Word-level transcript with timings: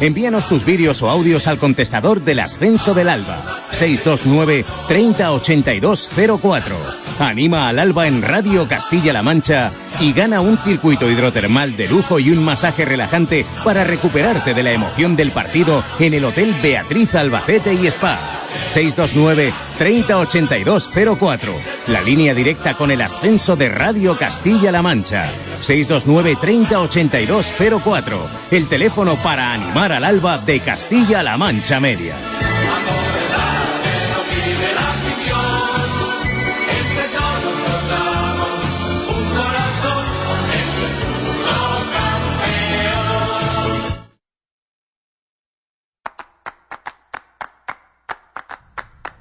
Envíanos 0.00 0.48
tus 0.48 0.64
vídeos 0.64 1.02
o 1.02 1.10
audios 1.10 1.48
al 1.48 1.58
contestador 1.58 2.22
del 2.22 2.38
ascenso 2.40 2.94
del 2.94 3.08
alba. 3.08 3.62
629 3.70 4.64
308204. 4.86 6.76
Anima 7.18 7.68
al 7.68 7.80
alba 7.80 8.06
en 8.06 8.22
Radio 8.22 8.68
Castilla-La 8.68 9.22
Mancha 9.22 9.72
y 10.00 10.12
gana 10.12 10.40
un 10.40 10.56
circuito 10.56 11.10
hidrotermal 11.10 11.76
de 11.76 11.88
lujo 11.88 12.20
y 12.20 12.30
un 12.30 12.44
masaje 12.44 12.84
relajante 12.84 13.44
para 13.64 13.82
recuperarte 13.82 14.54
de 14.54 14.62
la 14.62 14.72
emoción 14.72 15.16
del 15.16 15.32
partido 15.32 15.82
en 15.98 16.14
el 16.14 16.24
Hotel 16.24 16.54
Beatriz 16.62 17.16
Albacete 17.16 17.74
y 17.74 17.88
Spa. 17.88 18.37
629 18.68 19.52
308204. 19.78 21.52
La 21.88 22.00
línea 22.02 22.34
directa 22.34 22.74
con 22.74 22.90
el 22.90 23.00
ascenso 23.00 23.56
de 23.56 23.68
Radio 23.68 24.16
Castilla-La 24.16 24.82
Mancha. 24.82 25.28
629 25.60 26.36
308204. 26.40 28.18
El 28.50 28.68
teléfono 28.68 29.16
para 29.16 29.52
animar 29.52 29.92
al 29.92 30.04
alba 30.04 30.38
de 30.38 30.60
Castilla-La 30.60 31.36
Mancha 31.36 31.80
Media. 31.80 32.14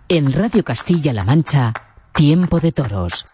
En 0.09 0.31
Radio 0.31 0.63
Castilla-La 0.63 1.25
Mancha, 1.25 1.73
Tiempo 2.13 2.61
de 2.61 2.72
Toros. 2.72 3.25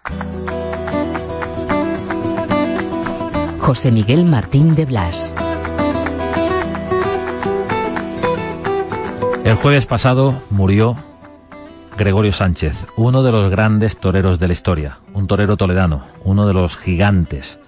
José 3.59 3.91
Miguel 3.91 4.25
Martín 4.25 4.73
de 4.73 4.85
Blas. 4.85 5.35
El 9.45 9.53
jueves 9.53 9.85
pasado 9.85 10.41
murió 10.49 10.95
Gregorio 11.95 12.33
Sánchez, 12.33 12.88
uno 12.95 13.21
de 13.21 13.31
los 13.31 13.51
grandes 13.51 13.99
toreros 13.99 14.39
de 14.39 14.47
la 14.47 14.53
historia, 14.53 14.97
un 15.13 15.27
torero 15.27 15.57
toledano, 15.57 16.07
uno 16.23 16.47
de 16.47 16.55
los 16.55 16.75
gigantes 16.75 17.59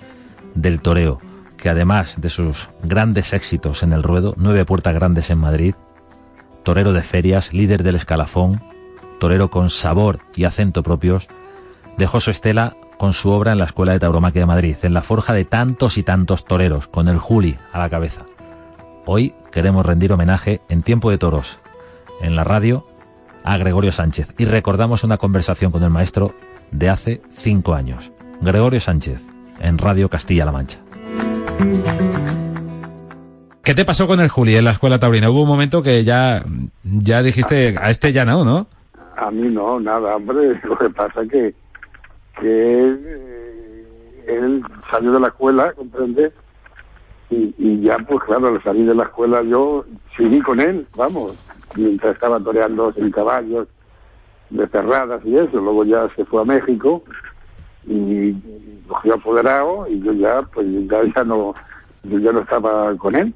del 0.55 0.81
toreo, 0.81 1.21
que 1.57 1.69
además 1.69 2.19
de 2.19 2.29
sus 2.29 2.71
grandes 2.81 3.33
éxitos 3.33 3.83
en 3.83 3.93
el 3.93 4.01
ruedo, 4.01 4.33
nueve 4.35 4.65
puertas 4.65 4.95
grandes 4.95 5.29
en 5.29 5.37
Madrid, 5.37 5.75
torero 6.63 6.91
de 6.91 7.03
ferias, 7.03 7.53
líder 7.53 7.83
del 7.83 7.97
escalafón, 7.97 8.59
torero 9.19 9.49
con 9.49 9.69
sabor 9.69 10.19
y 10.35 10.43
acento 10.43 10.83
propios, 10.83 11.27
dejó 11.97 12.19
su 12.19 12.31
estela 12.31 12.73
con 12.97 13.13
su 13.13 13.29
obra 13.29 13.51
en 13.51 13.57
la 13.57 13.65
Escuela 13.65 13.93
de 13.93 13.99
Tauromaquia 13.99 14.41
de 14.41 14.47
Madrid, 14.47 14.77
en 14.81 14.93
la 14.93 15.01
forja 15.01 15.33
de 15.33 15.45
tantos 15.45 15.97
y 15.97 16.03
tantos 16.03 16.45
toreros, 16.45 16.87
con 16.87 17.07
el 17.07 17.17
Juli 17.17 17.57
a 17.73 17.79
la 17.79 17.89
cabeza. 17.89 18.25
Hoy 19.05 19.33
queremos 19.51 19.85
rendir 19.85 20.11
homenaje 20.13 20.61
en 20.69 20.81
Tiempo 20.81 21.11
de 21.11 21.17
Toros, 21.17 21.59
en 22.21 22.35
la 22.35 22.43
radio, 22.43 22.85
a 23.43 23.57
Gregorio 23.57 23.91
Sánchez, 23.91 24.33
y 24.37 24.45
recordamos 24.45 25.03
una 25.03 25.17
conversación 25.17 25.71
con 25.71 25.83
el 25.83 25.89
maestro 25.89 26.33
de 26.71 26.89
hace 26.89 27.21
cinco 27.31 27.75
años. 27.75 28.11
Gregorio 28.41 28.79
Sánchez, 28.79 29.21
en 29.59 29.77
Radio 29.77 30.09
Castilla-La 30.09 30.51
Mancha. 30.51 30.79
¿Qué 33.63 33.73
te 33.73 33.85
pasó 33.85 34.07
con 34.07 34.19
el 34.19 34.29
Juli 34.29 34.55
en 34.55 34.65
la 34.65 34.71
Escuela 34.71 34.99
Taurina? 34.99 35.29
Hubo 35.29 35.41
un 35.41 35.47
momento 35.47 35.81
que 35.81 36.03
ya, 36.03 36.45
ya 36.83 37.23
dijiste, 37.23 37.75
a 37.81 37.89
este 37.89 38.13
ya 38.13 38.23
no, 38.23 38.45
¿no? 38.45 38.67
A 39.17 39.31
mí 39.31 39.49
no, 39.49 39.79
nada, 39.79 40.15
hombre. 40.15 40.59
Lo 40.63 40.77
que 40.77 40.89
pasa 40.89 41.21
es 41.23 41.29
que, 41.29 41.55
que 42.39 42.95
eh, 42.97 44.25
él 44.27 44.63
salió 44.89 45.11
de 45.11 45.19
la 45.19 45.27
escuela, 45.27 45.73
¿comprende? 45.73 46.31
Y, 47.29 47.55
y 47.57 47.81
ya, 47.81 47.97
pues 47.97 48.23
claro, 48.25 48.47
al 48.47 48.63
salir 48.63 48.87
de 48.87 48.95
la 48.95 49.03
escuela 49.03 49.41
yo 49.41 49.85
seguí 50.15 50.41
con 50.41 50.59
él, 50.59 50.87
vamos, 50.95 51.35
mientras 51.75 52.13
estaba 52.13 52.39
toreando 52.39 52.93
sin 52.93 53.11
caballos, 53.11 53.67
de 54.49 54.67
cerradas 54.67 55.21
y 55.25 55.37
eso. 55.37 55.57
Luego 55.59 55.83
ya 55.85 56.07
se 56.15 56.25
fue 56.25 56.41
a 56.41 56.45
México 56.45 57.03
y 57.87 58.33
cogió 58.87 59.15
apoderado 59.15 59.87
y 59.89 60.01
yo 60.01 60.13
ya, 60.13 60.41
pues 60.53 60.67
ya, 60.89 61.01
ya 61.15 61.23
no, 61.23 61.53
yo 62.03 62.19
ya 62.19 62.31
no 62.31 62.41
estaba 62.41 62.95
con 62.97 63.15
él. 63.15 63.33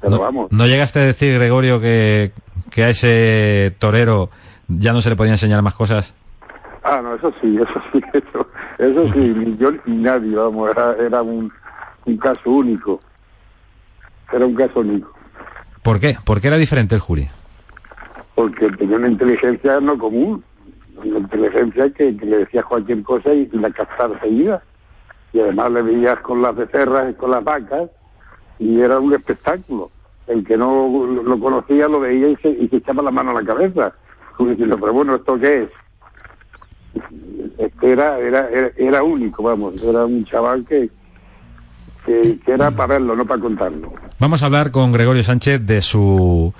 Pero 0.00 0.12
no, 0.12 0.20
vamos. 0.20 0.52
¿No 0.52 0.66
llegaste 0.66 1.00
a 1.00 1.06
decir, 1.06 1.34
Gregorio, 1.34 1.80
que, 1.80 2.32
que 2.70 2.84
a 2.84 2.90
ese 2.90 3.74
torero 3.78 4.30
ya 4.68 4.92
no 4.92 5.00
se 5.00 5.10
le 5.10 5.16
podía 5.16 5.32
enseñar 5.32 5.62
más 5.62 5.74
cosas? 5.74 6.14
Ah, 6.84 7.00
no, 7.02 7.14
eso 7.14 7.32
sí, 7.40 7.56
eso 7.56 7.82
sí, 7.92 8.00
eso, 8.12 8.46
eso 8.78 9.12
sí, 9.12 9.18
ni 9.18 9.56
yo 9.56 9.72
ni 9.86 9.96
nadie, 9.96 10.34
vamos, 10.36 10.70
era, 10.70 10.94
era 10.94 11.22
un, 11.22 11.52
un 12.04 12.16
caso 12.18 12.50
único. 12.50 13.00
Era 14.32 14.46
un 14.46 14.54
caso 14.54 14.80
único. 14.80 15.12
¿Por 15.82 15.98
qué? 15.98 16.16
¿Por 16.24 16.40
qué 16.40 16.48
era 16.48 16.56
diferente 16.56 16.94
el 16.94 17.00
Juli? 17.00 17.28
Porque 18.34 18.68
tenía 18.72 18.96
una 18.96 19.08
inteligencia 19.08 19.80
no 19.80 19.98
común, 19.98 20.44
una 20.96 21.18
inteligencia 21.18 21.90
que, 21.90 22.16
que 22.16 22.26
le 22.26 22.38
decías 22.38 22.64
cualquier 22.66 23.02
cosa 23.02 23.32
y, 23.32 23.48
y 23.52 23.56
la 23.58 23.70
captaba 23.70 24.18
seguida. 24.20 24.62
Y 25.32 25.40
además 25.40 25.72
le 25.72 25.82
veías 25.82 26.18
con 26.20 26.42
las 26.42 26.54
becerras 26.54 27.10
y 27.10 27.14
con 27.14 27.30
las 27.30 27.42
vacas 27.42 27.90
y 28.58 28.80
era 28.80 28.98
un 28.98 29.12
espectáculo. 29.14 29.90
El 30.26 30.44
que 30.44 30.56
no 30.56 31.06
lo 31.24 31.40
conocía 31.40 31.88
lo 31.88 32.00
veía 32.00 32.28
y 32.28 32.36
se, 32.36 32.50
y 32.50 32.68
se 32.68 32.76
echaba 32.76 33.02
la 33.02 33.10
mano 33.10 33.30
a 33.30 33.40
la 33.40 33.44
cabeza. 33.44 33.94
Pero 34.38 34.92
bueno, 34.92 35.16
¿esto 35.16 35.38
qué 35.38 35.62
es? 35.64 35.68
Este 37.58 37.92
era, 37.92 38.18
era, 38.18 38.48
era, 38.48 38.70
era 38.76 39.02
único, 39.02 39.42
vamos, 39.42 39.82
era 39.82 40.06
un 40.06 40.24
chaval 40.24 40.64
que, 40.64 40.88
que, 42.06 42.38
era 42.46 42.70
para 42.70 42.94
verlo, 42.94 43.16
no 43.16 43.26
para 43.26 43.40
contarlo. 43.40 43.92
Vamos 44.18 44.42
a 44.42 44.46
hablar 44.46 44.70
con 44.70 44.92
Gregorio 44.92 45.22
Sánchez 45.22 45.64
de 45.66 45.80
su 45.80 46.54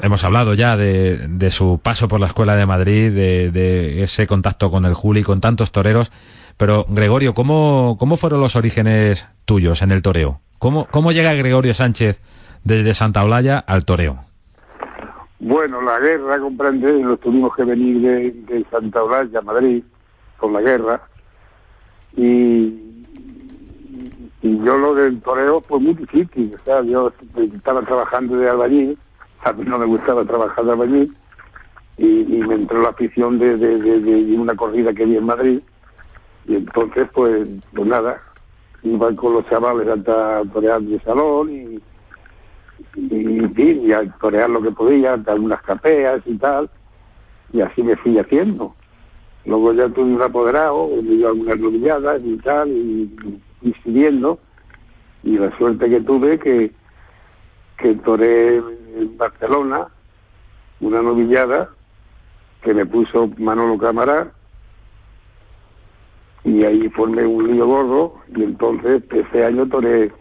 hemos 0.00 0.22
hablado 0.22 0.54
ya 0.54 0.76
de, 0.76 1.26
de, 1.28 1.50
su 1.50 1.80
paso 1.82 2.06
por 2.06 2.20
la 2.20 2.26
Escuela 2.26 2.54
de 2.54 2.66
Madrid, 2.66 3.12
de, 3.12 3.50
de, 3.50 4.02
ese 4.04 4.28
contacto 4.28 4.70
con 4.70 4.84
el 4.84 4.94
Juli, 4.94 5.22
con 5.22 5.40
tantos 5.40 5.72
toreros. 5.72 6.12
Pero, 6.56 6.86
Gregorio, 6.88 7.34
¿cómo, 7.34 7.96
cómo 7.98 8.16
fueron 8.16 8.40
los 8.40 8.54
orígenes 8.54 9.26
tuyos 9.44 9.82
en 9.82 9.90
el 9.90 10.02
toreo? 10.02 10.40
¿Cómo, 10.58 10.86
cómo 10.90 11.10
llega 11.10 11.34
Gregorio 11.34 11.74
Sánchez 11.74 12.20
desde 12.62 12.94
Santa 12.94 13.24
Olalla 13.24 13.58
al 13.58 13.84
toreo? 13.84 14.24
Bueno, 15.44 15.82
la 15.82 15.98
guerra, 15.98 16.38
comprende, 16.38 17.02
nos 17.02 17.18
tuvimos 17.18 17.52
que 17.56 17.64
venir 17.64 18.00
de, 18.00 18.64
Santa 18.70 19.02
Olalla 19.02 19.40
a 19.40 19.42
Madrid 19.42 19.82
con 20.36 20.52
la 20.52 20.60
guerra. 20.60 21.02
Y, 22.16 22.78
yo 24.40 24.78
lo 24.78 24.94
del 24.94 25.20
toreo 25.20 25.60
fue 25.62 25.80
muy 25.80 25.94
difícil. 25.94 26.54
O 26.54 26.64
sea, 26.64 26.82
yo 26.82 27.12
estaba 27.36 27.82
trabajando 27.82 28.36
de 28.36 28.48
albañil 28.48 28.98
a 29.42 29.52
mí 29.52 29.64
no 29.66 29.78
me 29.78 29.86
gustaba 29.86 30.24
trabajar 30.24 30.64
de 30.64 30.72
albañil 30.72 31.16
y, 31.98 32.04
me 32.04 32.54
entró 32.54 32.80
la 32.80 32.90
afición 32.90 33.40
de, 33.40 33.56
de, 33.56 34.38
una 34.38 34.54
corrida 34.54 34.92
que 34.92 35.04
vi 35.04 35.16
en 35.16 35.26
Madrid 35.26 35.60
y 36.46 36.54
entonces 36.54 37.08
pues 37.12 37.48
pues 37.72 37.86
nada 37.86 38.20
iba 38.84 39.12
con 39.16 39.34
los 39.34 39.48
chavales 39.48 39.88
a 39.88 40.42
torear 40.52 40.80
de 40.82 41.00
salón 41.00 41.50
y 41.50 41.80
y, 42.94 43.86
y 43.86 43.92
a 43.92 44.10
torear 44.20 44.50
lo 44.50 44.62
que 44.62 44.70
podía 44.70 45.14
algunas 45.14 45.62
capeas 45.62 46.22
y 46.26 46.36
tal 46.36 46.68
y 47.52 47.60
así 47.60 47.82
me 47.82 47.96
fui 47.96 48.18
haciendo. 48.18 48.74
Luego 49.44 49.72
ya 49.72 49.88
tuve 49.88 50.14
un 50.14 50.22
apoderado 50.22 50.88
me 51.02 51.16
dio 51.16 51.28
algunas 51.28 51.58
novilladas 51.58 52.22
y 52.24 52.36
tal 52.38 52.68
y, 52.68 53.40
y 53.62 53.72
siguiendo. 53.84 54.38
Y 55.22 55.38
la 55.38 55.56
suerte 55.58 55.88
que 55.88 56.00
tuve 56.00 56.38
que 56.38 56.72
que 57.78 57.94
toré 57.96 58.56
en 58.56 59.16
Barcelona 59.18 59.88
una 60.80 61.02
novillada 61.02 61.70
que 62.62 62.74
me 62.74 62.86
puso 62.86 63.28
Manolo 63.38 63.76
Cámara 63.76 64.30
y 66.44 66.62
ahí 66.64 66.88
formé 66.90 67.24
un 67.24 67.52
lío 67.52 67.66
gordo 67.66 68.14
y 68.36 68.44
entonces 68.44 69.02
ese 69.10 69.44
año 69.44 69.66
toré 69.68 70.12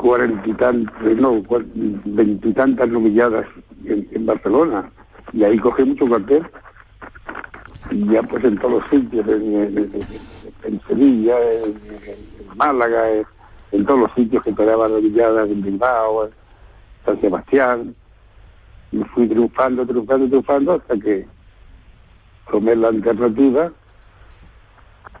cuarenta 0.00 0.48
y 0.48 0.54
tantas, 0.54 1.16
no, 1.16 1.42
veintitantas 2.04 2.88
novilladas 2.88 3.46
en, 3.84 4.06
en, 4.10 4.26
Barcelona. 4.26 4.90
Y 5.32 5.44
ahí 5.44 5.58
cogí 5.58 5.84
mucho 5.84 6.08
cartel. 6.08 6.46
Y 7.90 8.06
ya 8.06 8.22
pues 8.22 8.44
en 8.44 8.58
todos 8.58 8.80
los 8.80 8.90
sitios, 8.90 9.26
en, 9.28 9.56
en, 9.56 9.90
en 10.64 10.80
Sevilla, 10.86 11.36
en, 11.64 11.74
Málaga, 12.56 13.04
en, 13.72 13.86
todos 13.86 14.00
los 14.00 14.12
sitios 14.14 14.42
que 14.44 14.52
toreaba 14.52 14.88
novilladas, 14.88 15.48
en 15.48 15.62
Bilbao, 15.62 16.30
San 17.04 17.20
Sebastián, 17.20 17.94
y 18.92 19.02
fui 19.04 19.28
triunfando, 19.28 19.86
triunfando, 19.86 20.28
triunfando 20.28 20.72
hasta 20.74 20.96
que 20.98 21.26
tomé 22.50 22.76
la 22.76 22.88
alternativa. 22.88 23.72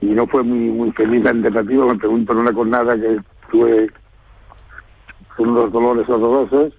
Y 0.00 0.06
no 0.06 0.26
fue 0.26 0.42
muy 0.42 0.70
muy 0.70 0.92
feliz 0.92 1.22
la 1.22 1.30
alternativa, 1.30 1.86
me 1.86 1.98
pregunto 1.98 2.32
en 2.32 2.38
una 2.38 2.52
jornada 2.52 2.96
que 2.96 3.20
tuve 3.50 3.90
unos 5.48 5.72
dolores 5.72 6.08
horrorosos, 6.08 6.72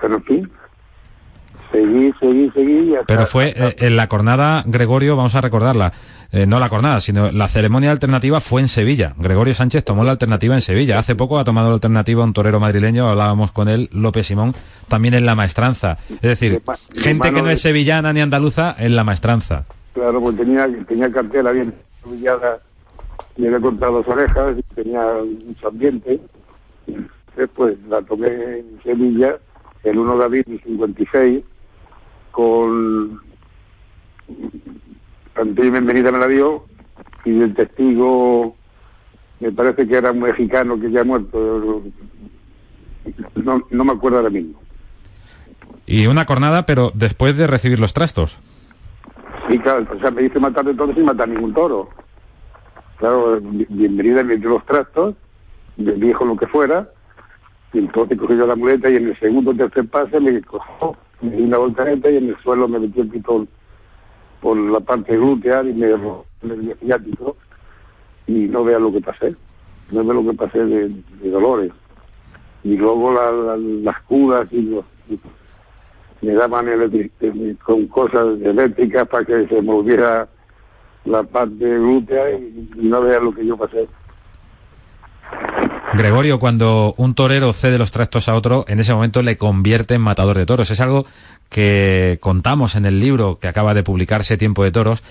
pero 0.00 0.16
en 0.16 0.22
fin, 0.24 0.50
seguí, 1.70 2.12
seguí, 2.20 2.50
seguí. 2.50 2.94
Pero 3.06 3.26
fue 3.26 3.52
eh, 3.56 3.76
en 3.78 3.96
la 3.96 4.08
cornada, 4.08 4.62
Gregorio, 4.66 5.16
vamos 5.16 5.34
a 5.34 5.40
recordarla, 5.40 5.92
eh, 6.30 6.46
no 6.46 6.58
la 6.60 6.68
cornada, 6.68 7.00
sino 7.00 7.30
la 7.30 7.48
ceremonia 7.48 7.90
alternativa 7.90 8.40
fue 8.40 8.60
en 8.60 8.68
Sevilla. 8.68 9.14
Gregorio 9.18 9.54
Sánchez 9.54 9.84
tomó 9.84 10.04
la 10.04 10.12
alternativa 10.12 10.54
en 10.54 10.62
Sevilla. 10.62 10.98
Hace 10.98 11.14
poco 11.14 11.38
ha 11.38 11.44
tomado 11.44 11.68
la 11.68 11.74
alternativa 11.74 12.24
un 12.24 12.32
torero 12.32 12.60
madrileño, 12.60 13.08
hablábamos 13.08 13.52
con 13.52 13.68
él, 13.68 13.88
López 13.92 14.26
Simón, 14.26 14.54
también 14.88 15.14
en 15.14 15.26
la 15.26 15.34
maestranza. 15.34 15.98
Es 16.08 16.20
decir, 16.20 16.62
gente 16.94 17.32
que 17.32 17.42
no 17.42 17.50
es 17.50 17.60
sevillana 17.60 18.12
ni 18.12 18.20
andaluza 18.20 18.74
en 18.78 18.96
la 18.96 19.04
maestranza. 19.04 19.64
Claro, 19.92 20.20
pues 20.22 20.36
tenía, 20.36 20.66
tenía 20.88 21.10
cartela 21.10 21.50
bien 21.52 21.74
sevillada, 22.02 22.60
y 23.36 23.46
había 23.46 23.60
cortado 23.60 23.98
las 23.98 24.08
orejas, 24.08 24.56
y 24.58 24.74
tenía 24.74 25.02
mucho 25.46 25.68
ambiente. 25.68 26.20
Después 27.36 27.78
la 27.88 28.02
tomé 28.02 28.58
en 28.58 28.80
Sevilla, 28.82 29.38
el 29.84 29.98
1 29.98 30.18
de 30.18 30.24
abril 30.24 30.44
del 30.46 30.62
56, 30.62 31.44
con 32.30 33.20
Antonio 35.34 35.72
Bienvenida 35.72 36.12
me 36.12 36.18
la 36.18 36.28
dio 36.28 36.66
y 37.24 37.40
el 37.40 37.54
testigo 37.54 38.54
me 39.40 39.50
parece 39.50 39.86
que 39.86 39.96
era 39.96 40.12
un 40.12 40.20
mexicano 40.20 40.78
que 40.78 40.90
ya 40.90 41.00
ha 41.00 41.04
muerto 41.04 41.82
no, 43.34 43.62
no 43.70 43.84
me 43.84 43.92
acuerdo 43.92 44.18
ahora 44.18 44.30
mismo. 44.30 44.60
Y 45.86 46.06
una 46.06 46.26
cornada 46.26 46.66
pero 46.66 46.92
después 46.94 47.36
de 47.36 47.46
recibir 47.46 47.80
los 47.80 47.94
trastos. 47.94 48.38
Sí 49.48 49.58
claro 49.58 49.86
o 49.94 50.00
sea 50.00 50.10
me 50.10 50.22
dice 50.22 50.38
matar 50.38 50.64
de 50.64 50.74
toros 50.74 50.94
sin 50.94 51.04
matar 51.04 51.28
ningún 51.28 51.54
toro. 51.54 51.88
Claro 52.98 53.40
bienvenida 53.40 54.22
me 54.22 54.36
dio 54.36 54.50
los 54.50 54.66
trastos 54.66 55.14
del 55.76 55.98
viejo 55.98 56.24
lo 56.24 56.36
que 56.36 56.46
fuera 56.46 56.88
y 57.72 57.78
entonces 57.78 58.18
cogí 58.18 58.36
yo 58.36 58.46
la 58.46 58.56
muleta 58.56 58.90
y 58.90 58.96
en 58.96 59.08
el 59.08 59.18
segundo 59.18 59.52
o 59.52 59.54
tercer 59.54 59.88
pase 59.88 60.20
me 60.20 60.40
cogió 60.42 60.96
me 61.22 61.36
di 61.36 61.42
una 61.44 61.58
voltereta 61.58 62.10
y 62.10 62.16
en 62.16 62.28
el 62.28 62.36
suelo 62.38 62.68
me 62.68 62.80
metí 62.80 63.00
el 63.00 63.08
pitón 63.08 63.48
por 64.40 64.56
la 64.56 64.80
parte 64.80 65.16
glútea 65.16 65.62
y 65.62 65.72
me 65.72 65.86
derrotó 65.86 66.26
el 66.42 66.76
ciático 66.80 67.36
y 68.26 68.32
no 68.48 68.64
vea 68.64 68.78
lo 68.78 68.92
que 68.92 69.00
pasé, 69.00 69.34
no 69.92 70.04
vea 70.04 70.14
lo 70.14 70.30
que 70.30 70.36
pasé 70.36 70.64
de, 70.64 71.30
dolores. 71.30 71.72
Y 72.64 72.76
luego 72.76 73.12
las 73.12 74.00
curas 74.02 74.52
y 74.52 74.80
me 76.22 76.32
daban 76.34 76.66
con 77.64 77.86
cosas 77.86 78.40
eléctricas 78.40 79.08
para 79.08 79.24
que 79.24 79.46
se 79.48 79.62
moviera 79.62 80.28
la 81.04 81.22
parte 81.22 81.64
glútea 81.64 82.30
y 82.30 82.70
no 82.76 83.00
vea 83.02 83.20
lo 83.20 83.32
que 83.32 83.46
yo 83.46 83.56
pasé. 83.56 83.88
Gregorio, 85.94 86.38
cuando 86.38 86.94
un 86.96 87.14
torero 87.14 87.52
cede 87.52 87.76
los 87.76 87.90
trastos 87.90 88.28
a 88.28 88.34
otro, 88.34 88.64
en 88.66 88.80
ese 88.80 88.94
momento 88.94 89.20
le 89.22 89.36
convierte 89.36 89.94
en 89.94 90.00
matador 90.00 90.38
de 90.38 90.46
toros. 90.46 90.70
Es 90.70 90.80
algo 90.80 91.04
que 91.50 92.18
contamos 92.20 92.76
en 92.76 92.86
el 92.86 92.98
libro 92.98 93.38
que 93.38 93.48
acaba 93.48 93.74
de 93.74 93.82
publicarse 93.82 94.38
Tiempo 94.38 94.64
de 94.64 94.70
Toros, 94.70 95.02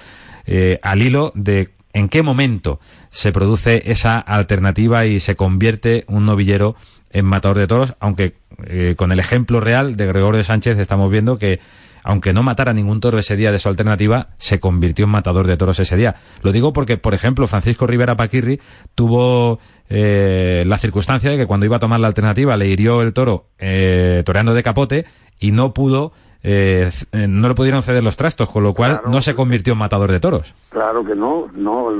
eh, 0.47 0.79
al 0.81 1.03
hilo 1.03 1.31
de 1.35 1.69
en 1.93 2.09
qué 2.09 2.23
momento 2.23 2.79
se 3.11 3.31
produce 3.31 3.83
esa 3.91 4.17
alternativa 4.17 5.05
y 5.05 5.19
se 5.19 5.35
convierte 5.35 6.03
un 6.07 6.25
novillero 6.25 6.75
en 7.11 7.25
matador 7.25 7.59
de 7.59 7.67
toros, 7.67 7.93
aunque 7.99 8.35
eh, 8.65 8.95
con 8.97 9.11
el 9.11 9.19
ejemplo 9.19 9.59
real 9.59 9.97
de 9.97 10.07
Gregorio 10.07 10.43
Sánchez 10.43 10.79
estamos 10.79 11.11
viendo 11.11 11.37
que 11.37 11.59
aunque 12.03 12.33
no 12.33 12.43
matara 12.43 12.73
ningún 12.73 12.99
toro 12.99 13.19
ese 13.19 13.35
día 13.35 13.51
de 13.51 13.59
su 13.59 13.69
alternativa, 13.69 14.29
se 14.37 14.59
convirtió 14.59 15.05
en 15.05 15.11
matador 15.11 15.45
de 15.45 15.57
toros 15.57 15.79
ese 15.79 15.97
día. 15.97 16.15
Lo 16.41 16.51
digo 16.51 16.73
porque, 16.73 16.97
por 16.97 17.13
ejemplo, 17.13 17.47
Francisco 17.47 17.85
Rivera 17.85 18.17
Paquirri 18.17 18.59
tuvo 18.95 19.59
eh, 19.93 20.63
la 20.65 20.77
circunstancia 20.77 21.29
de 21.31 21.37
que 21.37 21.45
cuando 21.45 21.65
iba 21.65 21.75
a 21.75 21.79
tomar 21.79 21.99
la 21.99 22.07
alternativa 22.07 22.55
le 22.55 22.67
hirió 22.67 23.01
el 23.01 23.11
toro 23.11 23.47
eh, 23.59 24.23
toreando 24.25 24.53
de 24.53 24.63
capote 24.63 25.05
y 25.37 25.51
no 25.51 25.73
pudo 25.73 26.13
eh, 26.43 26.89
no 27.11 27.49
le 27.49 27.55
pudieron 27.55 27.83
ceder 27.83 28.01
los 28.01 28.15
trastos, 28.15 28.49
con 28.49 28.63
lo 28.63 28.73
cual 28.73 29.01
no 29.05 29.21
se 29.21 29.35
convirtió 29.35 29.73
en 29.73 29.79
matador 29.79 30.09
de 30.11 30.21
toros. 30.21 30.55
Claro 30.69 31.03
que 31.05 31.13
no, 31.13 31.49
no. 31.53 31.87
o 31.87 31.93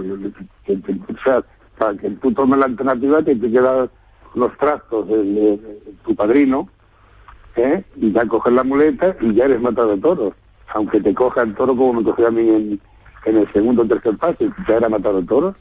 sea, 1.24 1.44
para 1.78 1.98
que 1.98 2.10
tú 2.12 2.32
tomes 2.32 2.60
la 2.60 2.66
alternativa 2.66 3.22
te, 3.22 3.36
te 3.36 3.52
quedan 3.52 3.90
los 4.36 4.58
trastos 4.58 5.08
de, 5.10 5.60
tu 6.06 6.16
padrino, 6.16 6.70
¿eh? 7.58 7.84
y 7.98 8.14
ya 8.14 8.26
coges 8.26 8.54
la 8.54 8.64
muleta 8.64 9.16
y 9.20 9.34
ya 9.34 9.46
eres 9.46 9.62
matador 9.62 9.96
de 9.96 10.02
toros. 10.02 10.34
Aunque 10.74 11.02
te 11.02 11.14
coja 11.14 11.42
el 11.42 11.54
toro 11.56 11.76
como 11.76 11.96
me 11.96 12.04
cogió 12.04 12.28
a 12.28 12.32
mí 12.32 12.48
en, 12.50 12.80
el 13.26 13.52
segundo 13.52 13.82
o 13.82 13.86
tercer 13.86 14.18
pase, 14.18 14.50
ya 14.66 14.78
era 14.78 14.88
matador 14.88 15.22
de 15.22 15.28
toros. 15.28 15.56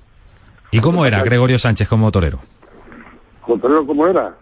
¿Y 0.71 0.81
cómo 0.81 1.05
era 1.05 1.23
Gregorio 1.23 1.59
Sánchez 1.59 1.89
como 1.89 2.11
torero? 2.13 2.39
¿Como 3.41 3.59
torero 3.59 3.87
cómo 3.87 4.07
era? 4.07 4.35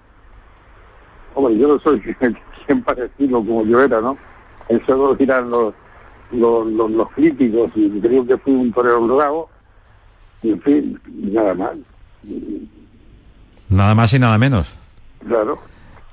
Hombre, 1.35 1.57
yo 1.57 1.69
no 1.69 1.79
soy 1.79 2.01
quien 2.67 2.83
parecido 2.83 3.39
como 3.39 3.65
yo 3.65 3.83
era, 3.83 4.01
¿no? 4.01 4.19
Eso 4.69 4.97
lo 4.97 5.15
dirán 5.15 5.49
los, 5.49 5.75
los, 6.33 6.67
los, 6.67 7.11
críticos 7.13 7.71
y 7.75 7.89
creo 8.01 8.27
que 8.27 8.37
fui 8.37 8.53
un 8.53 8.73
torero 8.73 9.07
bravo 9.07 9.49
y 10.43 10.51
en 10.51 10.61
fin, 10.61 11.01
nada 11.07 11.55
más. 11.55 11.79
Nada 13.71 13.95
más 13.95 14.13
y 14.13 14.19
nada 14.19 14.37
menos. 14.39 14.75
Claro. 15.27 15.59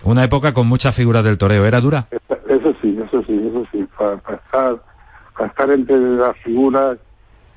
Una 0.04 0.24
época 0.24 0.54
con 0.54 0.68
muchas 0.68 0.96
figuras 0.96 1.24
del 1.24 1.38
toreo, 1.38 1.66
¿era 1.66 1.82
dura? 1.82 2.08
Eso 2.48 2.74
sí, 2.82 2.98
eso 3.04 3.24
sí, 3.24 3.48
eso 3.50 3.66
sí. 3.72 3.88
Para, 3.98 4.16
estar, 4.16 4.82
para 5.36 5.50
estar 5.50 5.72
entre 5.72 5.98
las 5.98 6.38
figuras, 6.38 6.98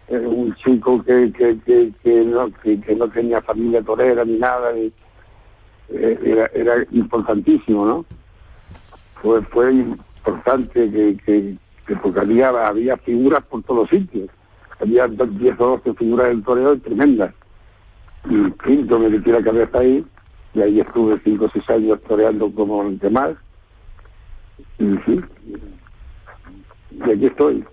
eh, 0.08 0.19
un 0.19 0.55
chico 0.56 1.02
que, 1.02 1.31
que, 1.32 1.58
que, 2.02 2.25
no, 2.25 2.50
que, 2.62 2.96
no 2.96 3.08
tenía 3.08 3.43
familia 3.43 3.82
torera 3.82 4.25
ni 4.25 4.38
nada, 4.38 4.72
eh, 4.75 4.90
era, 5.90 6.46
era 6.55 6.87
importantísimo, 6.93 7.87
¿no? 7.87 8.06
Fue, 9.20 9.43
fue 9.43 9.72
importante 9.72 10.90
que, 10.90 11.16
que, 11.87 11.96
porque 11.96 12.20
había, 12.20 12.49
había 12.66 12.96
figuras 12.99 13.44
por 13.44 13.62
todos 13.64 13.88
sitios. 13.90 14.28
Había 14.81 15.08
10 15.08 15.60
o 15.60 15.81
12 15.84 15.94
figuras 15.94 16.28
del 16.28 16.43
toreo 16.43 16.78
tremendas. 16.78 17.34
Y 18.31 18.50
quinto 18.64 18.99
me 18.99 19.08
metí 19.08 19.31
la 19.31 19.43
cabeza 19.43 19.78
ahí, 19.78 20.04
y 20.54 20.61
ahí 20.62 20.81
estuve 20.81 21.20
5 21.22 21.44
o 21.44 21.50
6 21.50 21.70
años 21.70 22.00
toreando 22.06 22.50
como 22.52 22.82
el 22.82 22.99
demás. 22.99 23.37
Y 24.78 24.97
sí, 25.04 25.21
y 26.92 27.11
aquí 27.11 27.26
estoy. 27.26 27.64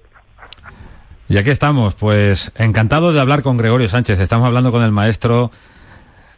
Y 1.28 1.38
aquí 1.38 1.50
estamos, 1.50 1.96
pues 1.96 2.52
encantado 2.56 3.12
de 3.12 3.20
hablar 3.20 3.42
con 3.42 3.58
Gregorio 3.58 3.90
Sánchez. 3.90 4.20
Estamos 4.20 4.46
hablando 4.46 4.72
con 4.72 4.84
el 4.84 4.92
maestro 4.92 5.50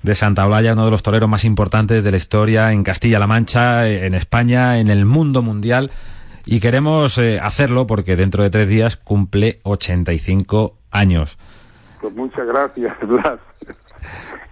de 0.01 0.15
Santa 0.15 0.45
Olalla, 0.45 0.73
uno 0.73 0.85
de 0.85 0.91
los 0.91 1.03
toreros 1.03 1.27
más 1.27 1.43
importantes 1.43 2.05
de 2.05 2.11
la 2.11 2.15
historia 2.15 2.71
en 2.71 2.83
Castilla-La 2.83 3.27
Mancha, 3.27 3.89
en 3.89 4.13
España, 4.13 4.79
en 4.79 4.87
el 4.87 5.05
mundo 5.05 5.41
mundial. 5.41 5.91
Y 6.45 6.61
queremos 6.61 7.17
eh, 7.17 7.37
hacerlo 7.41 7.85
porque 7.85 8.15
dentro 8.15 8.43
de 8.43 8.49
tres 8.49 8.69
días 8.69 8.95
cumple 8.95 9.59
85 9.63 10.77
años. 10.91 11.37
Pues 11.99 12.13
muchas 12.15 12.47
gracias, 12.47 12.95
Blas. 13.07 13.39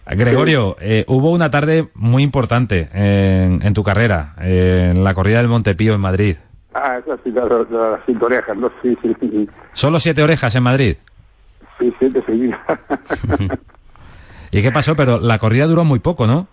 Gregorio, 0.06 0.76
eh, 0.82 1.06
hubo 1.08 1.32
una 1.32 1.50
tarde 1.50 1.88
muy 1.96 2.24
importante 2.24 2.90
en, 2.94 3.74
tu 3.74 3.84
carrera, 3.84 4.36
en 4.40 5.04
la 5.04 5.14
corrida 5.16 5.38
del 5.38 5.48
Montepío 5.48 5.96
en 5.96 6.02
Madrid. 6.02 6.36
Ah, 6.78 7.00
sí, 7.24 7.32
las 7.32 8.02
siete 8.06 8.26
orejas, 8.26 8.58
¿no? 8.58 8.70
Sí, 8.82 8.98
sí, 9.02 9.16
sí. 9.22 9.50
¿Solo 9.72 9.98
siete 10.02 10.22
orejas 10.22 10.54
en 10.56 10.64
Madrid? 10.64 10.98
Sí, 11.80 11.94
siete 11.98 12.22
seguidas. 12.26 12.60
¿Y 14.52 14.62
qué 14.62 14.72
pasó? 14.74 14.94
Pero 14.94 15.18
la 15.22 15.40
corrida 15.40 15.68
duró 15.68 15.86
muy 15.86 16.00
poco, 16.00 16.28
¿no? 16.28 16.48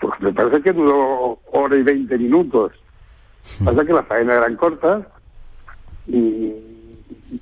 Pues 0.00 0.12
me 0.20 0.32
parece 0.32 0.62
que 0.62 0.72
duró 0.72 1.40
hora 1.50 1.76
y 1.76 1.82
veinte 1.82 2.16
minutos. 2.16 2.70
Pasa 3.64 3.84
que 3.84 3.92
las 3.92 4.06
faenas 4.06 4.36
eran 4.36 4.54
cortas 4.54 5.04
y, 6.06 6.52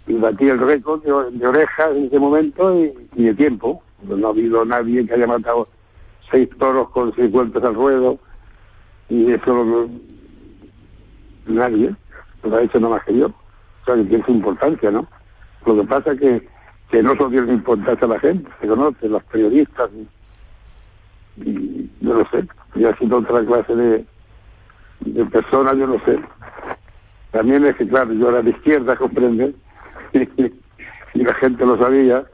y 0.07 0.15
batí 0.15 0.49
el 0.49 0.61
récord 0.61 1.03
de, 1.03 1.13
orejas 1.47 1.91
en 1.95 2.07
ese 2.07 2.19
momento 2.19 2.83
y, 3.15 3.25
de 3.25 3.35
tiempo. 3.35 3.83
No 4.03 4.27
ha 4.27 4.31
habido 4.31 4.65
nadie 4.65 5.07
que 5.07 5.13
haya 5.13 5.27
matado 5.27 5.69
seis 6.31 6.49
toros 6.59 6.89
con 6.91 7.15
seis 7.15 7.31
vueltas 7.31 7.63
al 7.63 7.75
ruedo 7.75 8.19
y 9.11 9.33
eso 9.33 9.89
nadie 11.47 11.95
lo 12.43 12.57
ha 12.57 12.63
hecho 12.63 12.81
nada 12.81 12.97
más 12.97 13.05
que 13.05 13.17
yo. 13.17 13.27
O 13.27 13.85
sea, 13.85 13.95
que 13.97 14.05
tiene 14.05 14.25
su 14.25 14.33
importancia, 14.33 14.91
¿no? 14.91 15.07
Lo 15.67 15.77
que 15.77 15.85
pasa 15.85 16.13
es 16.13 16.21
que 16.21 16.55
que 16.91 17.03
no 17.03 17.17
son 17.17 17.31
tiene 17.31 17.53
importancia 17.53 18.07
la 18.07 18.21
gente, 18.21 18.49
se 18.61 18.69
conoce, 18.69 19.09
los 19.09 19.23
periodistas, 19.25 19.91
y, 21.39 21.91
yo 22.01 22.15
no 22.15 22.29
sé, 22.31 22.47
y 22.77 22.85
ha 22.85 22.97
sido 22.97 23.19
otra 23.19 23.45
clase 23.45 23.75
de, 23.75 24.05
de 25.01 25.25
personas, 25.27 25.77
yo 25.77 25.87
no 25.87 25.99
sé. 26.05 26.21
También 27.33 27.65
es 27.67 27.75
que, 27.77 27.89
claro, 27.89 28.13
yo 28.13 28.29
era 28.29 28.43
de 28.43 28.51
izquierda, 28.51 28.97
comprende, 28.97 29.55
y 30.13 31.23
la 31.23 31.35
gente 31.35 31.67
lo 31.67 31.77
sabía, 31.79 32.25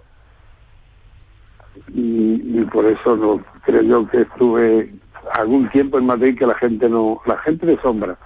y, 1.89 2.61
por 2.73 2.85
eso 2.85 3.17
no 3.17 3.43
creo 3.65 3.83
yo 3.83 4.09
que 4.09 4.21
estuve 4.21 4.93
algún 5.33 5.69
tiempo 5.71 5.99
en 5.99 6.07
Madrid 6.07 6.39
que 6.39 6.47
la 6.47 6.55
gente 6.55 6.89
no, 6.89 7.21
la 7.25 7.39
gente 7.39 7.67
de 7.67 7.81
sombra, 7.81 8.19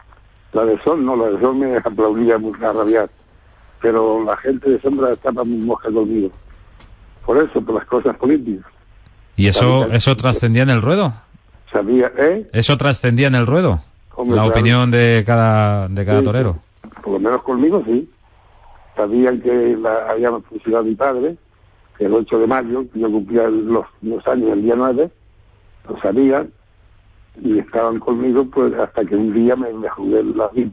la 0.54 0.64
de 0.64 0.80
sol 0.82 1.04
no, 1.04 1.16
la 1.16 1.30
de 1.30 1.40
sol 1.40 1.56
me 1.56 1.76
aplaudía 1.76 2.36
a 2.36 2.72
rabiar, 2.72 3.10
pero 3.82 4.22
la 4.24 4.36
gente 4.36 4.70
de 4.70 4.80
sombra 4.80 5.12
estaba 5.12 5.44
muy 5.44 5.58
mosca 5.58 5.90
conmigo. 5.90 6.30
Por 7.26 7.38
eso, 7.38 7.60
por 7.60 7.74
las 7.74 7.84
cosas 7.86 8.16
políticas. 8.16 8.70
¿Y 9.36 9.48
eso, 9.48 9.86
eso 9.90 10.16
trascendía 10.16 10.62
en 10.62 10.70
el 10.70 10.80
ruedo? 10.80 11.12
Sabía, 11.72 12.12
¿eh? 12.16 12.46
¿Eso 12.52 12.76
trascendía 12.76 13.26
en 13.26 13.34
el 13.34 13.46
ruedo? 13.46 13.80
Hombre, 14.14 14.36
la 14.36 14.42
claro. 14.42 14.56
opinión 14.56 14.90
de 14.92 15.24
cada, 15.26 15.88
de 15.88 16.04
cada 16.06 16.20
Sí, 16.20 16.24
torero. 16.24 16.58
Por 17.02 17.14
lo 17.14 17.18
menos 17.18 17.42
conmigo 17.42 17.82
sí. 17.84 18.08
Sabían 18.94 19.40
que 19.40 19.76
la, 19.76 20.10
habían 20.10 20.40
fusilado 20.44 20.84
a 20.84 20.86
mi 20.86 20.94
padre, 20.94 21.36
el 21.98 22.14
8 22.14 22.38
de 22.38 22.46
mayo, 22.46 22.84
que 22.92 23.00
yo 23.00 23.10
cumplía 23.10 23.48
los, 23.48 23.86
los 24.02 24.24
años 24.28 24.52
el 24.52 24.62
día 24.62 24.74
9, 24.76 25.10
lo 25.88 26.00
sabían 26.00 26.52
y 27.42 27.58
estaban 27.58 27.98
conmigo 27.98 28.44
pues 28.50 28.72
hasta 28.74 29.04
que 29.04 29.16
un 29.16 29.32
día 29.34 29.56
me, 29.56 29.72
me 29.72 29.88
jugué 29.88 30.22
la 30.22 30.48
vida 30.48 30.70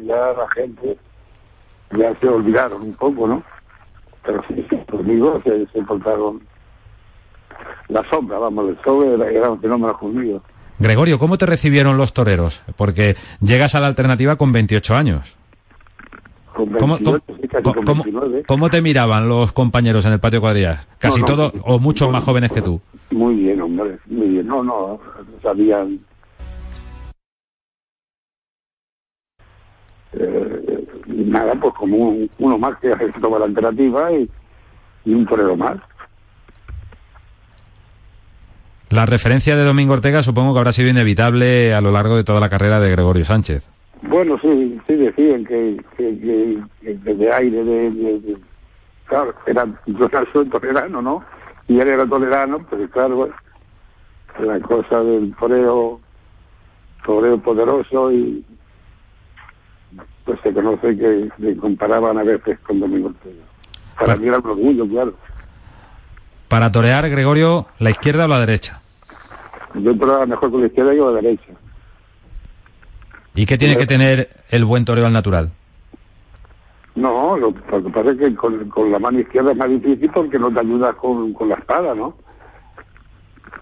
y 0.00 0.06
ya 0.06 0.32
la 0.32 0.48
gente 0.54 0.96
ya 1.96 2.14
se 2.20 2.28
olvidaron 2.28 2.82
un 2.82 2.94
poco, 2.94 3.26
¿no? 3.26 3.42
Pero 4.24 4.42
sí, 4.48 4.64
conmigo 4.90 5.40
se, 5.44 5.66
se 5.66 5.82
portaron 5.82 6.40
la 7.88 8.08
sombra, 8.10 8.38
vamos, 8.38 8.68
el 8.68 8.78
sol 8.84 9.04
era, 9.20 9.30
era 9.30 9.50
un 9.50 9.60
fenómeno 9.60 9.96
conmigo. 9.98 10.42
Gregorio, 10.78 11.18
¿cómo 11.18 11.38
te 11.38 11.46
recibieron 11.46 11.96
los 11.96 12.12
toreros? 12.12 12.62
Porque 12.76 13.16
llegas 13.40 13.74
a 13.74 13.80
la 13.80 13.86
alternativa 13.88 14.36
con 14.36 14.52
28 14.52 14.94
años. 14.94 15.36
Con 16.54 16.68
¿Cómo, 16.70 16.94
28, 16.96 17.22
cómo- 17.26 17.38
sí, 17.40 17.48
casi 17.48 17.62
cómo- 17.64 17.74
con 17.76 17.84
cómo- 17.84 18.02
29. 18.04 18.44
cómo 18.46 18.70
te 18.70 18.82
miraban 18.82 19.28
los 19.28 19.52
compañeros 19.52 20.04
en 20.06 20.12
el 20.12 20.20
patio 20.20 20.40
cuadrillas? 20.40 20.86
Casi 20.98 21.20
No, 21.22 21.26
no, 21.28 21.34
todos 21.34 21.52
o 21.64 21.78
muchos 21.80 22.10
más 22.10 22.22
jóvenes 22.22 22.52
que 22.52 22.62
tú. 22.62 22.80
Muy 23.10 23.34
bien, 23.36 23.60
hombre. 23.60 23.98
No, 24.48 24.62
no, 24.64 24.98
sabían. 25.42 26.00
Eh, 30.14 30.86
nada, 31.06 31.54
pues 31.60 31.74
como 31.74 31.96
un- 32.08 32.30
uno 32.38 32.56
más 32.56 32.78
que 32.78 32.90
toma 33.20 33.38
la 33.38 33.44
alternativa 33.44 34.10
y, 34.10 34.28
y 35.04 35.12
un 35.14 35.26
torero 35.26 35.54
más. 35.54 35.76
La 38.88 39.04
referencia 39.04 39.54
de 39.54 39.64
Domingo 39.64 39.92
Ortega 39.92 40.22
supongo 40.22 40.54
que 40.54 40.60
habrá 40.60 40.72
sido 40.72 40.88
inevitable 40.88 41.74
a 41.74 41.82
lo 41.82 41.90
largo 41.92 42.16
de 42.16 42.24
toda 42.24 42.40
la 42.40 42.48
carrera 42.48 42.80
de 42.80 42.90
Gregorio 42.90 43.26
Sánchez. 43.26 43.68
Bueno, 44.00 44.38
sí, 44.40 44.80
sí 44.86 44.94
decían 44.94 45.44
que, 45.44 45.76
que, 45.98 46.18
que, 46.80 46.98
que 47.04 47.14
de 47.14 47.32
aire 47.32 47.64
de, 47.64 47.90
de- 47.90 48.20
de- 48.20 48.36
Claro, 49.04 49.34
era, 49.46 49.66
yo 49.86 50.08
soy 50.32 50.46
tolerano, 50.48 51.00
¿no? 51.02 51.24
Y 51.66 51.80
él 51.80 51.88
era 51.88 52.06
tolerano, 52.06 52.58
pues 52.68 52.90
claro, 52.90 53.30
la 54.40 54.60
cosa 54.60 55.02
del 55.02 55.34
toreo, 55.38 56.00
toreo 57.04 57.38
poderoso 57.38 58.12
y 58.12 58.44
pues 60.24 60.38
se 60.42 60.52
conoce 60.52 60.96
que 60.96 61.28
le 61.38 61.56
comparaban 61.56 62.18
a 62.18 62.22
veces 62.22 62.58
con 62.60 62.80
Domingo 62.80 63.08
Ortega. 63.08 63.42
Para 63.98 64.14
Pa- 64.14 64.20
mí 64.20 64.28
era 64.28 64.38
un 64.38 64.46
orgullo, 64.46 64.86
claro. 64.88 65.14
Para 66.48 66.70
torear, 66.72 67.08
Gregorio, 67.08 67.66
¿la 67.78 67.90
izquierda 67.90 68.24
o 68.26 68.28
la 68.28 68.40
derecha? 68.40 68.80
Yo 69.74 69.96
toreaba 69.96 70.26
mejor 70.26 70.50
con 70.50 70.60
la 70.60 70.66
izquierda 70.66 70.92
que 70.92 70.98
con 70.98 71.14
la 71.14 71.20
derecha. 71.20 71.52
¿Y 73.34 73.46
qué 73.46 73.56
tiene 73.58 73.76
que 73.76 73.86
tener 73.86 74.30
el 74.50 74.64
buen 74.64 74.84
toreo 74.84 75.06
al 75.06 75.12
natural? 75.12 75.50
No, 76.94 77.36
lo, 77.36 77.54
lo 77.70 77.82
que 77.84 77.90
pasa 77.90 78.10
es 78.10 78.18
que 78.18 78.34
con, 78.34 78.68
con 78.70 78.90
la 78.90 78.98
mano 78.98 79.20
izquierda 79.20 79.52
es 79.52 79.56
más 79.56 79.68
difícil 79.68 80.10
porque 80.10 80.38
no 80.38 80.50
te 80.52 80.60
ayudas 80.60 80.94
con, 80.96 81.32
con 81.32 81.48
la 81.48 81.54
espada, 81.54 81.94
¿no? 81.94 82.16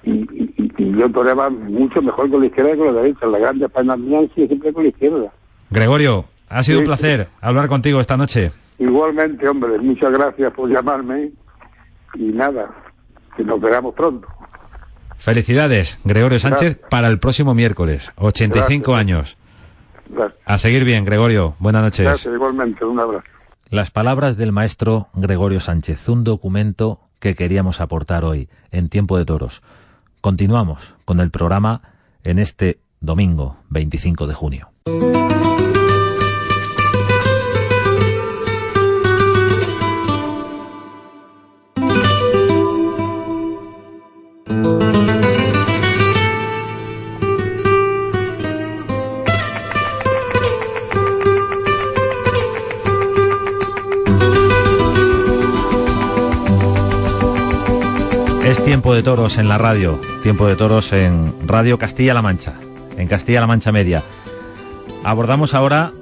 Y, 0.06 0.10
y, 0.12 0.72
y- 0.78 0.98
yo 0.98 1.10
toreaba 1.10 1.50
mucho 1.50 2.00
mejor 2.00 2.30
con 2.30 2.40
la 2.40 2.46
izquierda 2.46 2.70
que 2.72 2.78
con 2.78 2.94
la 2.94 3.02
derecha. 3.02 3.26
La 3.26 3.38
grande 3.38 3.66
España 3.66 3.96
mía 3.96 4.20
siempre 4.34 4.72
con 4.72 4.82
la 4.84 4.88
izquierda. 4.88 5.32
Gregorio, 5.70 6.25
ha 6.48 6.62
sido 6.62 6.78
Sí. 6.78 6.80
un 6.80 6.84
placer 6.86 7.28
hablar 7.42 7.68
contigo 7.68 8.00
esta 8.00 8.16
noche. 8.16 8.52
Igualmente, 8.78 9.46
hombre, 9.48 9.78
muchas 9.78 10.10
gracias 10.12 10.52
por 10.54 10.70
llamarme 10.70 11.32
y 12.14 12.25
nada, 12.25 12.70
que 13.36 13.42
nos 13.44 13.60
veamos 13.60 13.94
pronto. 13.94 14.26
Felicidades, 15.18 15.98
Gregorio 16.04 16.38
Sánchez, 16.38 16.75
Gracias. 16.75 16.90
para 16.90 17.08
el 17.08 17.18
próximo 17.18 17.54
miércoles, 17.54 18.12
85 18.16 18.92
Gracias. 18.92 19.00
años. 19.00 19.38
Gracias, 20.08 20.40
A 20.44 20.58
seguir 20.58 20.84
bien, 20.84 21.04
Gregorio. 21.04 21.56
Buenas 21.58 21.82
noches. 21.82 22.04
gracias 22.06 22.32
igualmente, 22.34 22.84
un 22.84 23.00
abrazo. 23.00 23.25
Las 23.70 23.90
palabras 23.90 24.36
del 24.36 24.52
maestro 24.52 25.08
Gregorio 25.14 25.58
Sánchez, 25.60 26.08
un 26.08 26.22
documento 26.22 27.00
que 27.18 27.34
queríamos 27.34 27.80
aportar 27.80 28.25
hoy 28.25 28.48
en 28.70 28.88
Tiempo 28.88 29.18
de 29.18 29.25
Toros. 29.25 29.62
Continuamos 30.26 30.92
con 31.04 31.21
el 31.21 31.30
programa 31.30 31.83
en 32.25 32.40
este 32.40 32.80
domingo 33.00 33.59
25 33.68 34.26
de 34.26 34.35
junio. 34.35 34.73
Tiempo 58.66 58.96
de 58.96 59.04
toros 59.04 59.38
en 59.38 59.46
la 59.46 59.58
radio, 59.58 60.00
tiempo 60.25 60.49
de 60.49 60.56
toros 60.56 60.92
en 60.92 61.32
Radio 61.46 61.78
Castilla-La 61.78 62.20
Mancha, 62.20 62.54
en 62.96 63.06
Castilla-La 63.06 63.46
Mancha 63.46 63.70
Media. 63.70 64.02
Abordamos 65.04 65.54
ahora 65.54 65.92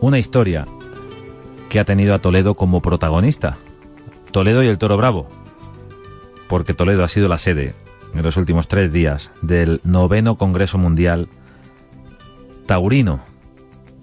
una 0.00 0.18
historia 0.18 0.66
que 1.68 1.78
ha 1.78 1.84
tenido 1.84 2.12
a 2.12 2.18
Toledo 2.18 2.56
como 2.56 2.82
protagonista. 2.82 3.56
Toledo 4.32 4.64
y 4.64 4.66
el 4.66 4.78
Toro 4.78 4.96
Bravo, 4.96 5.28
porque 6.48 6.74
Toledo 6.74 7.04
ha 7.04 7.08
sido 7.08 7.28
la 7.28 7.38
sede 7.38 7.76
en 8.12 8.24
los 8.24 8.36
últimos 8.36 8.66
tres 8.66 8.92
días 8.92 9.30
del 9.42 9.80
noveno 9.84 10.38
Congreso 10.38 10.76
Mundial 10.76 11.28
Taurino, 12.66 13.20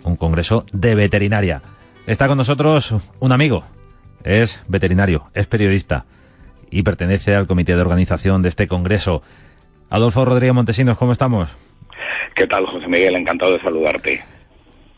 un 0.05 0.15
congreso 0.15 0.65
de 0.71 0.95
veterinaria. 0.95 1.61
Está 2.07 2.29
con 2.29 2.37
nosotros 2.37 2.95
un 3.19 3.33
amigo, 3.33 3.65
es 4.23 4.61
veterinario, 4.69 5.29
es 5.33 5.45
periodista 5.45 6.05
y 6.71 6.83
pertenece 6.83 7.35
al 7.35 7.47
comité 7.47 7.75
de 7.75 7.81
organización 7.81 8.41
de 8.41 8.49
este 8.49 8.67
congreso. 8.67 9.21
Adolfo 9.89 10.25
Rodríguez 10.25 10.53
Montesinos, 10.53 10.97
¿cómo 10.97 11.11
estamos? 11.11 11.57
¿Qué 12.35 12.47
tal, 12.47 12.65
José 12.65 12.87
Miguel? 12.87 13.15
Encantado 13.15 13.53
de 13.53 13.61
saludarte. 13.61 14.23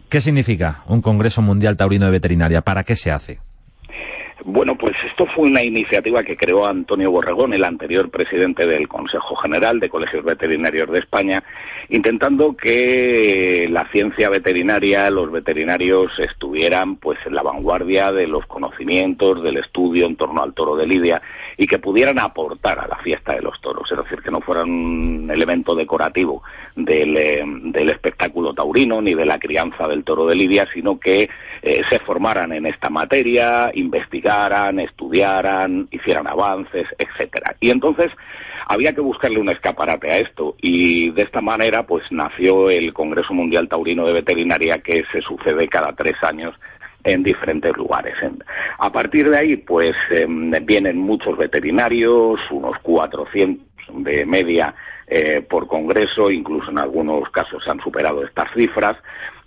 ¿Qué 0.10 0.20
significa 0.20 0.84
un 0.88 1.02
Congreso 1.02 1.42
Mundial 1.42 1.78
Taurino 1.78 2.06
de 2.06 2.12
Veterinaria? 2.12 2.62
¿Para 2.62 2.84
qué 2.84 2.96
se 2.96 3.12
hace? 3.12 3.40
Bueno, 4.44 4.76
pues 4.76 4.94
esto 5.08 5.28
fue 5.36 5.48
una 5.48 5.64
iniciativa 5.64 6.24
que 6.24 6.36
creó 6.36 6.66
Antonio 6.66 7.12
Borregón, 7.12 7.54
el 7.54 7.64
anterior 7.64 8.10
presidente 8.10 8.66
del 8.66 8.88
Consejo 8.88 9.36
General 9.36 9.80
de 9.80 9.88
Colegios 9.88 10.26
Veterinarios 10.26 10.90
de 10.90 11.00
España, 11.00 11.44
intentando 11.90 12.58
que 12.58 13.68
la 13.70 13.88
ciencia 13.92 14.30
veterinaria, 14.30 15.10
los 15.12 15.32
veterinarios 15.32 16.12
estuvieran 16.18 16.96
pues 16.96 17.20
en 17.26 17.36
la 17.36 17.44
vanguardia 17.44 18.12
de 18.12 18.26
los 18.26 18.46
conocimientos, 18.48 19.44
del 19.44 19.58
estudio 19.58 20.08
en 20.08 20.16
torno 20.16 20.42
al 20.42 20.54
toro 20.54 20.76
de 20.76 20.88
Lidia 20.88 21.22
y 21.58 21.68
que 21.68 21.80
pudieran 21.80 22.20
aportar 22.20 22.80
a 22.80 22.88
la 22.88 22.98
fiesta 22.98 23.34
de 23.34 23.42
los 23.42 23.60
toros, 23.62 23.90
es 23.92 23.98
decir, 23.98 24.22
que 24.22 24.32
no 24.32 24.42
fueran 24.42 24.70
un 24.70 25.30
elemento 25.32 25.76
decorativo 25.76 26.44
del, 26.76 27.18
eh, 27.18 27.44
del 27.46 27.90
espectáculo 27.90 28.54
taurino 28.54 29.02
ni 29.02 29.14
de 29.14 29.26
la 29.26 29.40
crianza 29.40 29.88
del 29.88 30.04
toro 30.04 30.26
de 30.26 30.36
Lidia, 30.36 30.68
sino 30.74 31.00
que 31.00 31.30
eh, 31.62 31.82
se 31.90 32.00
formaran 32.00 32.52
en 32.54 32.66
esta 32.66 32.90
materia, 32.90 33.72
investigaran, 33.74 34.80
estudiaran, 34.80 35.88
hicieran 35.92 36.28
avances, 36.28 36.88
etcétera. 36.98 37.56
Y 37.60 37.70
entonces 37.70 38.12
había 38.68 38.94
que 38.94 39.02
buscarle 39.02 39.40
un 39.40 39.50
escaparate 39.50 40.12
a 40.12 40.18
esto 40.20 40.56
y 40.62 41.12
de 41.12 41.24
esta 41.24 41.42
manera 41.42 41.84
pues 41.84 42.04
nació 42.12 42.70
el 42.70 42.94
Congreso 42.94 43.34
Mundial 43.34 43.68
Taurino 43.68 44.06
de 44.06 44.14
Veterinaria 44.14 44.78
que 44.78 45.04
se 45.12 45.22
sucede 45.22 45.68
cada 45.68 45.94
tres 45.94 46.16
años 46.22 46.56
en 47.04 47.24
diferentes 47.24 47.76
lugares. 47.76 48.16
A 48.78 48.92
partir 48.92 49.30
de 49.30 49.38
ahí, 49.38 49.58
pues 49.58 49.94
em, 50.10 50.52
vienen 50.66 50.98
muchos 50.98 51.38
veterinarios, 51.38 52.40
unos 52.52 52.78
400 52.82 53.66
de 53.94 54.26
media 54.26 54.74
eh, 55.08 55.42
por 55.42 55.68
congreso, 55.68 56.32
incluso 56.32 56.72
en 56.72 56.80
algunos 56.80 57.30
casos 57.32 57.64
se 57.64 57.72
han 57.72 57.80
superado 57.82 58.24
estas 58.24 58.52
cifras. 58.54 58.98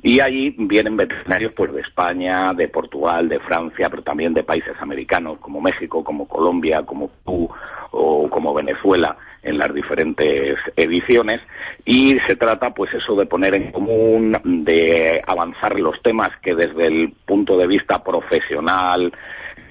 Y 0.07 0.21
allí 0.21 0.55
vienen 0.59 0.99
veterinarios 0.99 1.55
pues 1.57 1.73
de 1.73 1.81
España, 1.81 2.53
de 2.53 2.69
Portugal, 2.69 3.27
de 3.27 3.41
Francia, 3.41 3.89
pero 3.89 4.03
también 4.03 4.35
de 4.35 4.45
países 4.45 4.75
americanos 4.79 5.39
como 5.41 5.63
México, 5.63 6.05
como 6.05 6.29
Colombia, 6.29 6.83
como 6.83 7.09
Perú 7.09 7.49
o 7.91 8.29
como 8.29 8.53
Venezuela 8.53 9.17
en 9.43 9.57
las 9.57 9.73
diferentes 9.73 10.59
ediciones. 10.77 11.41
Y 11.87 12.19
se 12.27 12.37
trata 12.37 12.75
pues 12.75 12.93
eso 12.93 13.17
de 13.17 13.25
poner 13.25 13.55
en 13.55 13.73
común, 13.73 14.39
de 14.45 15.23
avanzar 15.27 15.81
los 15.81 16.01
temas 16.03 16.29
que 16.43 16.55
desde 16.55 16.87
el 16.87 17.15
punto 17.25 17.57
de 17.57 17.67
vista 17.67 18.05
profesional 18.05 19.11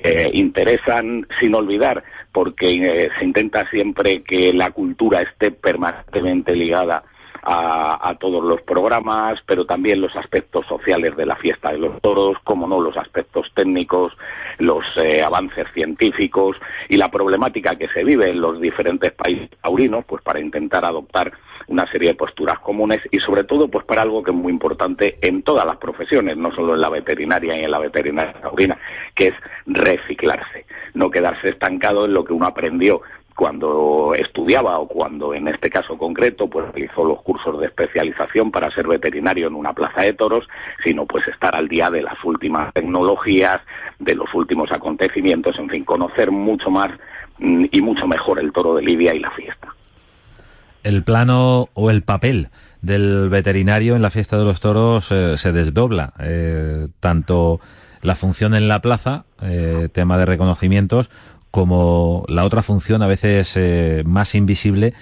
eh, 0.01 0.31
interesan 0.33 1.27
sin 1.39 1.53
olvidar 1.53 2.03
porque 2.31 2.73
eh, 2.73 3.09
se 3.19 3.23
intenta 3.23 3.69
siempre 3.69 4.23
que 4.23 4.51
la 4.51 4.71
cultura 4.71 5.21
esté 5.21 5.51
permanentemente 5.51 6.55
ligada 6.55 7.03
a, 7.45 8.15
todos 8.19 8.43
los 8.43 8.61
programas, 8.61 9.39
pero 9.45 9.65
también 9.65 9.99
los 9.99 10.15
aspectos 10.15 10.65
sociales 10.67 11.15
de 11.17 11.25
la 11.25 11.35
fiesta 11.35 11.71
de 11.71 11.77
los 11.77 12.01
toros, 12.01 12.37
como 12.43 12.67
no 12.67 12.79
los 12.79 12.95
aspectos 12.95 13.47
técnicos, 13.53 14.13
los 14.59 14.83
eh, 14.97 15.21
avances 15.21 15.65
científicos 15.73 16.55
y 16.87 16.97
la 16.97 17.11
problemática 17.11 17.75
que 17.75 17.89
se 17.89 18.03
vive 18.03 18.29
en 18.29 18.39
los 18.39 18.61
diferentes 18.61 19.11
países 19.11 19.49
taurinos, 19.61 20.05
pues 20.05 20.23
para 20.23 20.39
intentar 20.39 20.85
adoptar 20.85 21.33
una 21.67 21.89
serie 21.91 22.09
de 22.09 22.15
posturas 22.15 22.59
comunes 22.59 22.99
y 23.11 23.19
sobre 23.19 23.43
todo 23.43 23.67
pues 23.67 23.85
para 23.85 24.01
algo 24.01 24.23
que 24.23 24.31
es 24.31 24.37
muy 24.37 24.51
importante 24.51 25.17
en 25.21 25.43
todas 25.43 25.65
las 25.65 25.77
profesiones, 25.77 26.37
no 26.37 26.53
solo 26.53 26.75
en 26.75 26.81
la 26.81 26.89
veterinaria 26.89 27.59
y 27.59 27.63
en 27.63 27.71
la 27.71 27.79
veterinaria 27.79 28.33
taurina, 28.33 28.77
que 29.15 29.27
es 29.27 29.33
reciclarse, 29.65 30.65
no 30.93 31.09
quedarse 31.09 31.49
estancado 31.49 32.05
en 32.05 32.13
lo 32.13 32.23
que 32.23 32.33
uno 32.33 32.45
aprendió 32.45 33.01
cuando 33.35 34.13
estudiaba 34.15 34.79
o 34.79 34.87
cuando 34.87 35.33
en 35.33 35.47
este 35.47 35.69
caso 35.69 35.97
concreto 35.97 36.47
pues 36.47 36.71
realizó 36.71 37.03
los 37.03 37.21
cursos 37.21 37.59
de 37.59 37.67
especialización 37.67 38.51
para 38.51 38.71
ser 38.71 38.87
veterinario 38.87 39.47
en 39.47 39.55
una 39.55 39.73
plaza 39.73 40.01
de 40.01 40.13
toros, 40.13 40.47
sino 40.83 41.05
pues 41.05 41.27
estar 41.27 41.55
al 41.55 41.67
día 41.67 41.89
de 41.89 42.01
las 42.01 42.21
últimas 42.23 42.73
tecnologías, 42.73 43.61
de 43.99 44.15
los 44.15 44.33
últimos 44.33 44.71
acontecimientos, 44.71 45.57
en 45.57 45.69
fin, 45.69 45.83
conocer 45.83 46.31
mucho 46.31 46.69
más 46.69 46.91
mm, 47.39 47.65
y 47.71 47.81
mucho 47.81 48.07
mejor 48.07 48.39
el 48.39 48.51
toro 48.51 48.75
de 48.75 48.83
Lidia 48.83 49.13
y 49.13 49.19
la 49.19 49.31
fiesta. 49.31 49.73
El 50.83 51.03
plano 51.03 51.69
o 51.73 51.89
el 51.89 52.03
papel 52.03 52.49
del 52.81 53.29
veterinario 53.29 53.95
en 53.95 54.01
la 54.01 54.09
fiesta 54.09 54.37
de 54.37 54.43
los 54.43 54.59
toros 54.59 55.11
eh, 55.11 55.37
se 55.37 55.53
desdobla, 55.53 56.13
eh, 56.19 56.87
tanto 56.99 57.61
la 58.01 58.15
función 58.15 58.53
en 58.53 58.67
la 58.67 58.81
plaza, 58.81 59.23
eh, 59.41 59.87
tema 59.93 60.17
de 60.17 60.25
reconocimientos, 60.25 61.09
como 61.53 62.25
la 62.29 62.45
otra 62.45 62.63
función 62.63 63.03
a 63.03 63.07
veces 63.07 63.53
eh, 63.57 64.01
más 64.07 64.33
invisible 64.33 64.95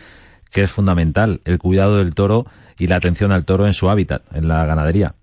que 0.52 0.64
es 0.64 0.70
fundamental, 0.70 1.40
el 1.46 1.60
cuidado 1.60 1.98
del 1.98 2.14
toro 2.14 2.46
y 2.78 2.88
la 2.88 2.98
atención 2.98 3.32
al 3.32 3.46
toro 3.46 3.68
en 3.68 3.74
su 3.74 3.90
hábitat, 3.90 4.24
en 4.36 4.50
la 4.50 4.66
ganadería 4.66 5.16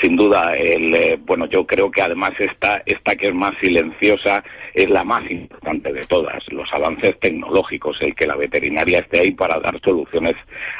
sin 0.00 0.16
duda, 0.16 0.54
el, 0.56 0.94
eh, 0.94 1.18
bueno, 1.20 1.46
yo 1.46 1.66
creo 1.66 1.90
que 1.90 2.02
además 2.02 2.32
esta, 2.38 2.82
esta 2.86 3.16
que 3.16 3.28
es 3.28 3.34
más 3.34 3.54
silenciosa 3.60 4.44
es 4.74 4.88
la 4.88 5.04
más 5.04 5.28
importante 5.30 5.92
de 5.92 6.02
todas, 6.02 6.42
los 6.52 6.68
avances 6.72 7.18
tecnológicos, 7.20 7.96
el 8.00 8.14
que 8.14 8.26
la 8.26 8.36
veterinaria 8.36 9.00
esté 9.00 9.20
ahí 9.20 9.32
para 9.32 9.58
dar 9.60 9.80
soluciones 9.80 10.34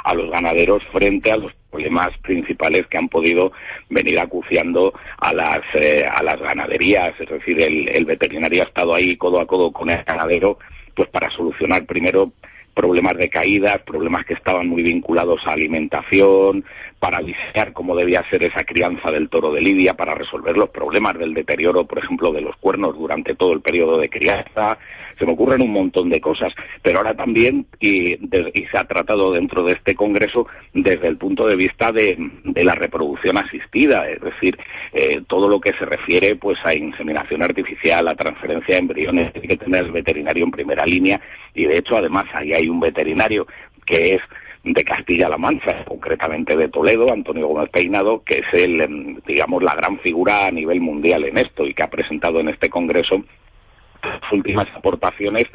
a 0.04 0.14
los 0.14 0.30
ganaderos 0.30 0.82
frente 0.92 1.32
a 1.32 1.37
los 1.37 1.52
problemas 1.70 2.10
principales 2.18 2.87
que 2.87 2.98
han 2.98 3.08
podido 3.08 3.52
venir 3.88 4.18
acuciando 4.20 4.92
a 5.18 5.32
las, 5.34 5.62
eh, 5.75 6.04
a 6.08 6.22
las 6.22 6.40
ganaderías, 6.40 7.12
es 7.18 7.28
decir, 7.28 7.60
el, 7.60 7.88
el 7.90 8.04
veterinario 8.04 8.62
ha 8.62 8.66
estado 8.66 8.94
ahí 8.94 9.16
codo 9.16 9.40
a 9.40 9.46
codo 9.46 9.72
con 9.72 9.90
el 9.90 10.02
ganadero, 10.04 10.58
pues 10.94 11.08
para 11.10 11.30
solucionar 11.30 11.84
primero 11.87 12.32
problemas 12.78 13.16
de 13.16 13.28
caídas, 13.28 13.82
problemas 13.82 14.25
que 14.25 14.35
estaban 14.35 14.68
muy 14.68 14.85
vinculados 14.85 15.40
a 15.44 15.50
alimentación, 15.50 16.64
para 17.00 17.18
diseñar 17.18 17.73
cómo 17.73 17.97
debía 17.97 18.25
ser 18.30 18.44
esa 18.44 18.62
crianza 18.62 19.11
del 19.11 19.28
toro 19.28 19.52
de 19.52 19.61
Lidia, 19.61 19.94
para 19.94 20.14
resolver 20.14 20.56
los 20.56 20.70
problemas 20.70 21.18
del 21.18 21.35
deterioro, 21.35 21.85
por 21.87 21.99
ejemplo, 21.99 22.32
de 22.32 22.40
los 22.40 22.56
cuernos 22.58 22.97
durante 22.97 23.35
todo 23.35 23.52
el 23.52 23.62
periodo 23.62 23.99
de 23.99 24.08
crianza. 24.08 24.78
Se 25.18 25.26
me 25.26 25.32
ocurren 25.32 25.62
un 25.62 25.72
montón 25.72 26.08
de 26.10 26.20
cosas, 26.20 26.52
pero 26.82 26.98
ahora 26.98 27.14
también, 27.14 27.66
y, 27.80 28.16
se 28.70 28.78
ha 28.78 28.84
tratado 28.84 29.32
dentro 29.32 29.64
de 29.64 29.72
este 29.72 29.94
Congreso 29.94 30.46
desde 30.72 31.08
el 31.08 31.16
punto 31.16 31.46
de 31.46 31.56
vista 31.56 31.92
de, 31.92 32.16
la 32.54 32.75
reproducción 32.75 33.38
asistida, 33.38 34.08
es 34.08 34.20
decir, 34.20 34.58
eh, 34.92 35.22
todo 35.26 35.48
lo 35.48 35.60
que 35.60 35.72
se 35.72 35.84
refiere 35.84 36.37
pues 36.37 36.58
a 36.64 36.75
inseminación 36.75 37.42
artificial, 37.42 38.06
a 38.08 38.14
transferencia 38.14 38.75
de 38.75 38.80
embriones, 38.80 39.32
tiene 39.32 39.48
que 39.48 39.56
tener 39.56 39.84
el 39.84 39.92
veterinario 39.92 40.44
en 40.44 40.50
primera 40.50 40.84
línea, 40.84 41.20
y 41.54 41.64
de 41.64 41.78
hecho 41.78 41.96
además 41.96 42.26
ahí 42.32 42.52
hay 42.52 42.68
un 42.68 42.80
veterinario 42.80 43.46
que 43.87 44.14
es 44.14 44.20
de 44.75 44.84
Castilla-La 44.84 45.38
Mancha, 45.38 45.84
concretamente 45.84 46.56
de 46.56 46.68
Toledo, 46.68 47.12
Antonio 47.12 47.48
Gómez 47.48 47.70
Peinado, 47.70 48.22
que 48.25 48.38
es 48.38 48.46
el, 48.52 48.80
em, 48.80 49.16
digamos, 49.26 49.62
la 49.62 49.75
gran 49.75 49.99
figura 50.00 50.47
a 50.47 50.50
nivel 50.50 50.80
mundial 50.80 51.25
en 51.25 51.38
esto 51.38 51.66
y 51.66 51.75
que 51.75 51.82
ha 51.82 51.90
presentado 51.90 52.40
en 52.40 52.49
este 52.49 52.69
congreso 52.69 53.25
últimas 54.32 54.67
aportaciones, 54.75 55.47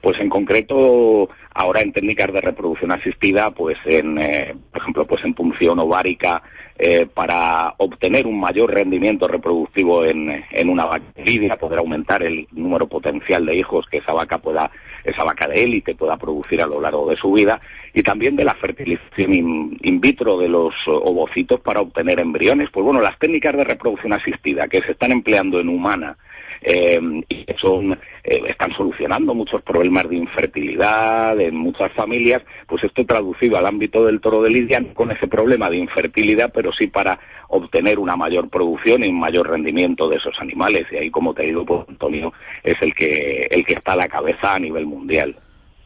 pues 0.00 0.20
en 0.20 0.28
concreto 0.28 1.28
ahora 1.54 1.80
en 1.80 1.92
técnicas 1.92 2.32
de 2.32 2.40
reproducción 2.40 2.92
asistida, 2.92 3.50
pues 3.50 3.78
en, 3.86 4.18
eh, 4.18 4.54
por 4.70 4.82
ejemplo, 4.82 5.06
pues 5.06 5.24
en 5.24 5.34
punción 5.34 5.78
ovárica 5.78 6.42
eh, 6.78 7.06
para 7.06 7.74
obtener 7.78 8.26
un 8.26 8.38
mayor 8.38 8.72
rendimiento 8.72 9.26
reproductivo 9.26 10.04
en, 10.04 10.44
en 10.50 10.68
una 10.68 10.84
vaca 10.84 11.06
lidia, 11.24 11.56
poder 11.56 11.78
aumentar 11.78 12.22
el 12.22 12.46
número 12.52 12.86
potencial 12.86 13.46
de 13.46 13.56
hijos 13.56 13.86
que 13.90 13.98
esa 13.98 14.12
vaca 14.12 14.38
pueda, 14.38 14.70
esa 15.02 15.24
vaca 15.24 15.48
de 15.48 15.64
élite 15.64 15.94
pueda 15.94 16.18
producir 16.18 16.60
a 16.60 16.66
lo 16.66 16.80
largo 16.80 17.08
de 17.08 17.16
su 17.16 17.32
vida, 17.32 17.60
y 17.94 18.02
también 18.02 18.36
de 18.36 18.44
la 18.44 18.54
fertilización 18.54 19.32
in, 19.32 20.00
vitro 20.00 20.38
de 20.38 20.50
los 20.50 20.74
ovocitos 20.86 21.60
para 21.60 21.80
obtener 21.80 22.20
embriones. 22.20 22.68
Pues 22.70 22.84
bueno, 22.84 23.00
las 23.00 23.18
técnicas 23.18 23.56
de 23.56 23.64
reproducción 23.64 24.12
asistida 24.12 24.68
que 24.68 24.82
se 24.82 24.92
están 24.92 25.12
empleando 25.12 25.58
en 25.58 25.70
humana 25.70 26.18
eh, 26.62 27.00
y 27.28 27.44
que 27.44 27.54
son, 27.60 27.92
eh, 28.24 28.42
están 28.48 28.72
solucionando 28.76 29.34
muchos 29.34 29.62
problemas 29.62 30.08
de 30.08 30.16
infertilidad 30.16 31.38
en 31.40 31.56
muchas 31.56 31.92
familias, 31.92 32.42
pues 32.66 32.84
esto 32.84 33.04
traducido 33.04 33.56
al 33.56 33.66
ámbito 33.66 34.04
del 34.04 34.20
toro 34.20 34.42
de 34.42 34.50
Lidia 34.50 34.82
con 34.94 35.10
ese 35.10 35.28
problema 35.28 35.70
de 35.70 35.78
infertilidad, 35.78 36.50
pero 36.52 36.72
sí 36.72 36.86
para 36.86 37.18
obtener 37.48 37.98
una 37.98 38.16
mayor 38.16 38.48
producción 38.48 39.04
y 39.04 39.08
un 39.08 39.20
mayor 39.20 39.48
rendimiento 39.48 40.08
de 40.08 40.16
esos 40.16 40.34
animales. 40.40 40.86
Y 40.90 40.96
ahí, 40.96 41.10
como 41.10 41.34
te 41.34 41.44
digo, 41.44 41.64
pues 41.64 41.88
Antonio 41.88 42.32
es 42.62 42.76
el 42.80 42.94
que, 42.94 43.46
el 43.50 43.64
que 43.64 43.74
está 43.74 43.92
a 43.92 43.96
la 43.96 44.08
cabeza 44.08 44.54
a 44.54 44.58
nivel 44.58 44.86
mundial. 44.86 45.36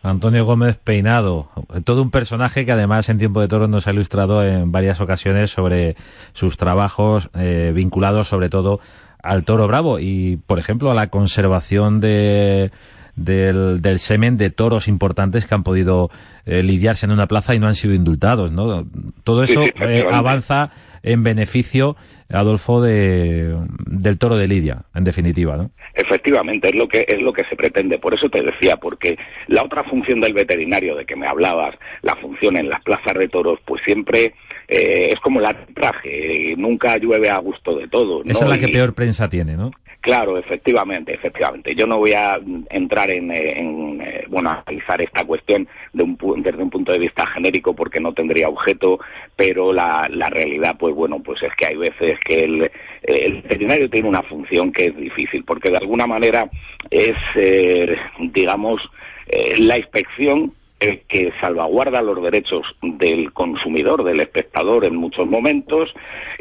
Antonio 0.02 0.46
Gómez 0.46 0.78
Peinado, 0.78 1.50
todo 1.84 2.00
un 2.00 2.10
personaje 2.10 2.64
que 2.64 2.72
además 2.72 3.10
en 3.10 3.18
Tiempo 3.18 3.42
de 3.42 3.48
Toros 3.48 3.68
nos 3.68 3.86
ha 3.86 3.92
ilustrado 3.92 4.42
en 4.42 4.72
varias 4.72 5.02
ocasiones 5.02 5.50
sobre 5.50 5.94
sus 6.32 6.56
trabajos 6.56 7.28
eh, 7.34 7.72
vinculados 7.74 8.28
sobre 8.28 8.48
todo 8.48 8.80
al 9.22 9.44
toro 9.44 9.66
bravo 9.66 9.98
y, 9.98 10.38
por 10.46 10.58
ejemplo, 10.58 10.90
a 10.90 10.94
la 10.94 11.08
conservación 11.08 12.00
de, 12.00 12.70
del, 13.16 13.82
del, 13.82 13.98
semen 13.98 14.36
de 14.36 14.50
toros 14.50 14.88
importantes 14.88 15.46
que 15.46 15.54
han 15.54 15.62
podido 15.62 16.10
eh, 16.46 16.62
lidiarse 16.62 17.06
en 17.06 17.12
una 17.12 17.26
plaza 17.26 17.54
y 17.54 17.58
no 17.58 17.66
han 17.66 17.74
sido 17.74 17.94
indultados, 17.94 18.52
¿no? 18.52 18.86
Todo 19.24 19.44
eso 19.44 19.64
eh, 19.80 20.04
avanza 20.10 20.70
en 21.02 21.22
beneficio, 21.22 21.96
Adolfo, 22.28 22.80
de, 22.80 23.56
del 23.86 24.18
toro 24.18 24.36
de 24.36 24.46
Lidia, 24.46 24.82
en 24.94 25.04
definitiva, 25.04 25.56
¿no? 25.56 25.70
Efectivamente, 25.94 26.68
es 26.68 26.74
lo 26.74 26.86
que 26.86 27.04
es 27.08 27.22
lo 27.22 27.32
que 27.32 27.44
se 27.44 27.56
pretende. 27.56 27.98
Por 27.98 28.14
eso 28.14 28.28
te 28.28 28.42
decía, 28.42 28.76
porque 28.76 29.18
la 29.48 29.64
otra 29.64 29.82
función 29.84 30.20
del 30.20 30.34
veterinario 30.34 30.94
de 30.94 31.04
que 31.04 31.16
me 31.16 31.26
hablabas, 31.26 31.74
la 32.02 32.16
función 32.16 32.56
en 32.56 32.68
las 32.68 32.82
plazas 32.82 33.14
de 33.14 33.28
toros, 33.28 33.58
pues 33.64 33.82
siempre 33.84 34.34
eh, 34.70 35.10
es 35.12 35.20
como 35.20 35.40
el 35.40 35.46
arbitraje, 35.46 36.54
nunca 36.56 36.96
llueve 36.96 37.28
a 37.28 37.38
gusto 37.38 37.76
de 37.76 37.88
todo. 37.88 38.22
Esa 38.24 38.44
es 38.44 38.50
la 38.50 38.58
que 38.58 38.68
peor 38.68 38.94
prensa 38.94 39.28
tiene, 39.28 39.56
¿no? 39.56 39.72
Claro, 40.00 40.38
efectivamente, 40.38 41.12
efectivamente. 41.12 41.74
Yo 41.74 41.86
no 41.86 41.98
voy 41.98 42.12
a 42.12 42.38
entrar 42.70 43.10
en, 43.10 43.30
en 43.32 44.00
eh, 44.00 44.24
bueno, 44.28 44.50
analizar 44.50 45.02
esta 45.02 45.24
cuestión 45.24 45.68
de 45.92 46.04
un, 46.04 46.16
desde 46.42 46.62
un 46.62 46.70
punto 46.70 46.92
de 46.92 47.00
vista 47.00 47.26
genérico 47.26 47.74
porque 47.74 48.00
no 48.00 48.14
tendría 48.14 48.48
objeto, 48.48 48.98
pero 49.36 49.74
la, 49.74 50.08
la 50.10 50.30
realidad, 50.30 50.76
pues 50.78 50.94
bueno, 50.94 51.20
pues 51.22 51.42
es 51.42 51.52
que 51.54 51.66
hay 51.66 51.76
veces 51.76 52.18
que 52.24 52.44
el, 52.44 52.70
el 53.02 53.42
veterinario 53.42 53.90
tiene 53.90 54.08
una 54.08 54.22
función 54.22 54.72
que 54.72 54.86
es 54.86 54.96
difícil, 54.96 55.44
porque 55.44 55.68
de 55.68 55.76
alguna 55.76 56.06
manera 56.06 56.48
es, 56.90 57.16
eh, 57.34 57.94
digamos, 58.32 58.80
eh, 59.26 59.58
la 59.58 59.76
inspección 59.76 60.54
que 60.80 61.30
salvaguarda 61.40 62.00
los 62.00 62.22
derechos 62.22 62.62
del 62.80 63.32
consumidor, 63.32 64.02
del 64.02 64.20
espectador 64.20 64.86
en 64.86 64.96
muchos 64.96 65.26
momentos, 65.26 65.92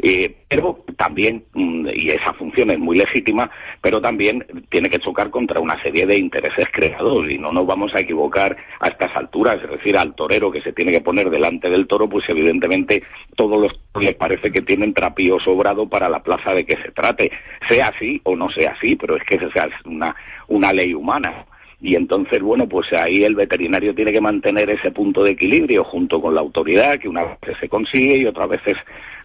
eh, 0.02 0.34
pero 0.48 0.82
también, 0.96 1.44
mm, 1.52 1.88
y 1.94 2.08
esa 2.08 2.32
función 2.32 2.70
es 2.70 2.78
muy 2.78 2.96
legítima, 2.96 3.50
pero 3.82 4.00
también 4.00 4.46
tiene 4.70 4.88
que 4.88 4.98
chocar 4.98 5.30
contra 5.30 5.60
una 5.60 5.80
serie 5.82 6.06
de 6.06 6.16
intereses 6.16 6.66
creados 6.72 7.30
y 7.30 7.36
no 7.36 7.52
nos 7.52 7.66
vamos 7.66 7.94
a 7.94 8.00
equivocar 8.00 8.56
a 8.80 8.88
estas 8.88 9.14
alturas, 9.14 9.58
es 9.62 9.70
decir, 9.70 9.96
al 9.96 10.14
torero 10.14 10.50
que 10.50 10.62
se 10.62 10.72
tiene 10.72 10.92
que 10.92 11.02
poner 11.02 11.28
delante 11.28 11.68
del 11.68 11.86
toro, 11.86 12.08
pues 12.08 12.24
evidentemente 12.28 13.02
todos 13.36 13.60
los 13.60 13.80
les 14.00 14.14
parece 14.14 14.50
que 14.50 14.62
tienen 14.62 14.94
trapío 14.94 15.38
sobrado 15.40 15.86
para 15.86 16.08
la 16.08 16.22
plaza 16.22 16.54
de 16.54 16.64
que 16.64 16.76
se 16.82 16.92
trate, 16.92 17.30
sea 17.68 17.88
así 17.88 18.20
o 18.24 18.34
no 18.36 18.48
sea 18.50 18.72
así, 18.72 18.96
pero 18.96 19.16
es 19.16 19.24
que 19.24 19.34
esa 19.34 19.64
es 19.66 19.74
una, 19.84 20.14
una 20.48 20.72
ley 20.72 20.94
humana 20.94 21.44
y 21.82 21.96
entonces, 21.96 22.42
bueno, 22.42 22.68
pues 22.68 22.92
ahí 22.92 23.24
el 23.24 23.34
veterinario 23.34 23.94
tiene 23.94 24.12
que 24.12 24.20
mantener 24.20 24.68
ese 24.68 24.90
punto 24.90 25.24
de 25.24 25.30
equilibrio 25.30 25.82
junto 25.84 26.20
con 26.20 26.34
la 26.34 26.40
autoridad, 26.42 26.98
que 26.98 27.08
una 27.08 27.24
vez 27.24 27.56
se 27.58 27.68
consigue 27.68 28.18
y 28.18 28.26
otras 28.26 28.50
veces 28.50 28.76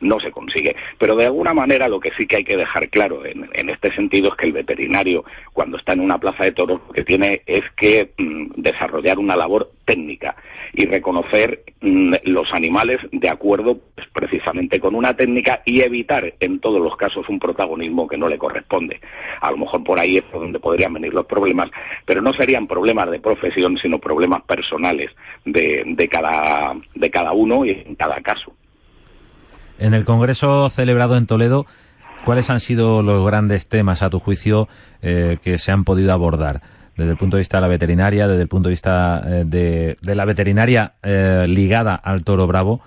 no 0.02 0.20
se 0.20 0.32
consigue. 0.32 0.76
Pero 0.98 1.16
de 1.16 1.26
alguna 1.26 1.54
manera 1.54 1.88
lo 1.88 2.00
que 2.00 2.12
sí 2.18 2.26
que 2.26 2.38
hay 2.38 2.44
que 2.44 2.58
dejar 2.58 2.90
claro 2.90 3.26
en, 3.26 3.70
este 3.70 3.94
sentido 3.96 4.30
es 4.30 4.36
que 4.36 4.46
el 4.46 4.54
veterinario, 4.54 5.24
cuando 5.54 5.78
está 5.78 5.94
en 5.94 6.02
una 6.02 6.18
plaza 6.18 6.46
de 6.46 6.52
toros, 6.52 6.82
lo 6.88 6.94
que 6.94 7.04
tiene 7.04 7.42
es 7.46 7.64
que 7.78 8.12
mm, 8.18 8.62
desarrollar 8.62 9.18
una 9.20 9.36
labor 9.36 9.72
técnica 9.86 10.36
y 10.74 10.86
reconocer 10.86 11.64
mm, 11.82 12.14
los 12.24 12.52
animales 12.54 12.98
de 13.12 13.30
acuerdo 13.30 13.80
pues, 13.96 14.08
precisamente 14.14 14.80
con 14.80 14.96
una 14.96 15.16
técnica 15.16 15.62
y 15.66 15.82
evitar 15.82 16.34
en 16.40 16.60
todos 16.60 16.82
los 16.82 16.96
casos 16.98 17.28
un 17.30 17.40
protagonismo 17.40 18.08
que 18.08 18.18
no 18.18 18.28
le 18.28 18.38
corresponde. 18.38 19.00
A 19.42 19.52
lo 19.52 19.58
mejor 19.58 19.84
por 19.84 20.00
ahí 20.00 20.18
es 20.18 20.24
donde 20.32 20.60
podrían 20.60 20.94
venir 20.94 21.14
los 21.14 21.26
problemas, 21.26 21.70
pero 22.06 22.22
no 22.22 22.34
serían 22.34 22.68
problemas 22.68 23.10
de 23.10 23.20
profesión, 23.20 23.78
sino 23.82 24.00
problemas 24.00 24.44
personales 24.44 25.12
de, 25.46 25.84
de, 25.86 26.08
cada, 26.08 26.76
de 26.94 27.10
cada 27.10 27.32
uno 27.32 27.66
y 27.66 27.72
en 27.72 27.96
cada 27.96 28.22
caso. 28.22 28.54
En 29.78 29.94
el 29.94 30.06
Congreso 30.06 30.70
celebrado 30.70 31.18
en 31.18 31.28
Toledo, 31.28 31.66
¿cuáles 32.24 32.50
han 32.50 32.60
sido 32.60 33.04
los 33.04 33.26
grandes 33.26 33.68
temas, 33.68 34.02
a 34.02 34.10
tu 34.10 34.20
juicio, 34.20 34.70
eh, 35.02 35.38
que 35.42 35.58
se 35.58 35.72
han 35.72 35.84
podido 35.84 36.14
abordar? 36.14 36.62
Desde 36.96 37.12
el 37.12 37.18
punto 37.18 37.36
de 37.36 37.42
vista 37.42 37.58
de 37.58 37.62
la 37.62 37.68
veterinaria, 37.68 38.28
desde 38.28 38.44
el 38.44 38.48
punto 38.48 38.70
de 38.70 38.74
vista 38.74 39.22
eh, 39.26 39.44
de, 39.46 40.16
la 40.16 40.24
veterinaria 40.24 40.94
eh, 41.04 41.46
ligada 41.48 41.96
al 41.96 42.24
toro 42.24 42.48
bravo, 42.48 42.82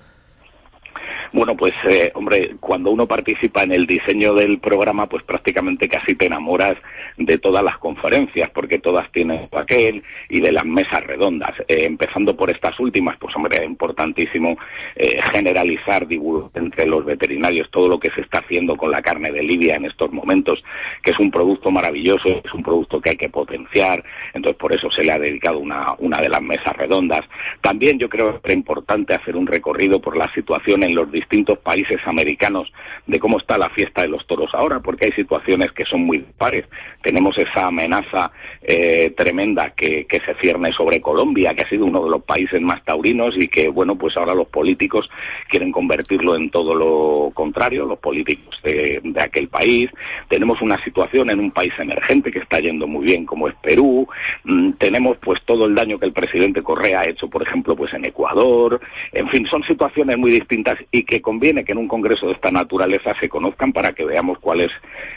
bueno, 1.33 1.57
pues 1.57 1.73
eh, 1.89 2.11
hombre, 2.15 2.57
cuando 2.61 2.91
uno 2.91 3.07
participa 3.07 3.63
en 3.63 3.73
el 3.73 3.87
diseño 3.87 4.35
del 4.35 4.59
programa, 4.59 5.07
pues 5.07 5.23
prácticamente 5.25 5.89
casi 5.89 6.15
te 6.15 6.27
enamoras 6.27 6.77
de 7.17 7.39
todas 7.39 7.63
las 7.63 7.79
conferencias, 7.79 8.51
porque 8.51 8.79
todas 8.79 9.11
tienen 9.13 9.49
aquel 9.53 10.03
y 10.29 10.41
de 10.41 10.53
las 10.53 10.65
mesas 10.65 11.05
redondas. 11.05 11.53
Eh, 11.69 11.85
empezando 11.85 12.37
por 12.37 12.51
estas 12.51 12.79
últimas, 12.81 13.17
pues 13.19 13.35
hombre, 13.37 13.59
es 13.59 13.65
importantísimo 13.65 14.57
eh, 14.97 15.19
generalizar 15.33 16.07
entre 16.55 16.87
los 16.87 17.05
veterinarios 17.05 17.71
todo 17.71 17.89
lo 17.89 17.99
que 17.99 18.11
se 18.11 18.23
está 18.23 18.39
haciendo 18.39 18.77
con 18.77 18.91
la 18.91 19.03
carne 19.03 19.31
de 19.31 19.43
Lidia 19.43 19.77
en 19.77 19.85
estos 19.85 20.11
momentos, 20.13 20.63
que 21.03 21.11
es 21.11 21.19
un 21.19 21.31
producto 21.31 21.71
maravilloso, 21.71 22.29
es 22.45 22.55
un 22.55 22.63
producto 22.63 23.01
que 23.01 23.11
hay 23.11 23.17
que 23.17 23.29
potenciar, 23.29 24.03
entonces 24.35 24.59
por 24.59 24.75
eso 24.75 24.91
se 24.91 25.05
le 25.05 25.13
ha 25.13 25.19
dedicado 25.19 25.59
una, 25.59 25.95
una 25.99 26.21
de 26.21 26.29
las 26.29 26.43
mesas 26.43 26.77
redondas. 26.77 27.25
También 27.61 27.99
yo 27.99 28.09
creo 28.09 28.41
que 28.41 28.51
es 28.51 28.57
importante 28.57 29.15
hacer 29.15 29.37
un 29.37 29.47
recorrido 29.47 30.01
por 30.01 30.17
la 30.17 30.33
situación 30.33 30.83
en 30.83 30.95
los 30.95 31.11
distintos 31.19 31.59
países 31.59 32.01
americanos 32.07 32.71
de 33.07 33.19
cómo 33.19 33.39
está 33.39 33.59
la 33.59 33.71
fiesta 33.71 34.03
de 34.03 34.09
los 34.09 34.27
toros 34.27 34.51
ahora, 34.55 34.81
porque 34.81 35.07
hay 35.07 35.13
situaciones 35.13 35.73
que 35.73 35.85
son 35.85 36.03
muy 36.03 36.19
pares. 36.37 36.65
Tenemos 37.03 37.37
esa 37.39 37.67
amenaza 37.67 38.31
eh, 38.63 39.13
tremenda 39.17 39.71
que, 39.71 40.07
se 40.09 40.35
cierne 40.43 40.73
sobre 40.73 41.01
Colombia, 41.01 41.55
que 41.55 41.63
ha 41.63 41.69
sido 41.69 41.87
uno 41.87 42.05
de 42.05 42.11
los 42.11 42.23
países 42.25 42.61
más 42.61 42.85
taurinos 42.85 43.35
y 43.37 43.49
que, 43.49 43.69
bueno, 43.69 43.97
pues 43.97 44.17
ahora 44.17 44.35
los 44.35 44.49
políticos 44.49 45.09
quieren 45.49 45.73
convertirlo 45.73 46.35
en 46.35 46.51
todo 46.51 46.75
lo 46.75 47.31
contrario, 47.33 47.87
los 47.87 47.99
políticos 47.99 48.55
de, 48.63 49.01
de 49.03 49.21
aquel 49.21 49.49
país. 49.49 49.89
Tenemos 50.29 50.61
una 50.61 50.83
situación 50.85 51.31
en 51.31 51.39
un 51.39 51.51
país 51.51 51.73
emergente 51.79 52.31
que 52.31 52.41
está 52.41 52.59
yendo 52.59 52.87
muy 52.87 53.05
bien, 53.07 53.25
como 53.25 53.49
es 53.49 53.55
Perú. 53.63 54.07
Mm, 54.45 54.73
tenemos, 54.73 55.17
pues, 55.19 55.41
todo 55.45 55.67
el 55.67 55.75
daño 55.75 55.99
que 55.99 56.07
el 56.07 56.13
presidente 56.13 56.63
Correa 56.63 57.01
ha 57.01 57.09
hecho, 57.09 57.29
por 57.29 57.43
ejemplo, 57.43 57.77
pues 57.77 57.93
en 57.95 58.05
Ecuador. 58.05 58.81
En 59.13 59.29
fin, 59.29 59.47
son 59.47 59.63
situaciones 59.65 60.19
muy 60.19 60.31
distintas 60.31 60.77
y 60.91 61.05
que 61.09 61.23
conviene 61.23 61.65
que 61.65 61.73
en 61.73 61.79
un 61.79 61.89
congreso 61.89 62.27
de 62.27 62.35
esta 62.35 62.51
naturaleza 62.51 63.15
se 63.19 63.31
conozcan 63.31 63.73
para 63.73 63.95
que 63.95 64.05
veamos 64.05 64.39
cuál 64.41 64.61
es 64.61 64.71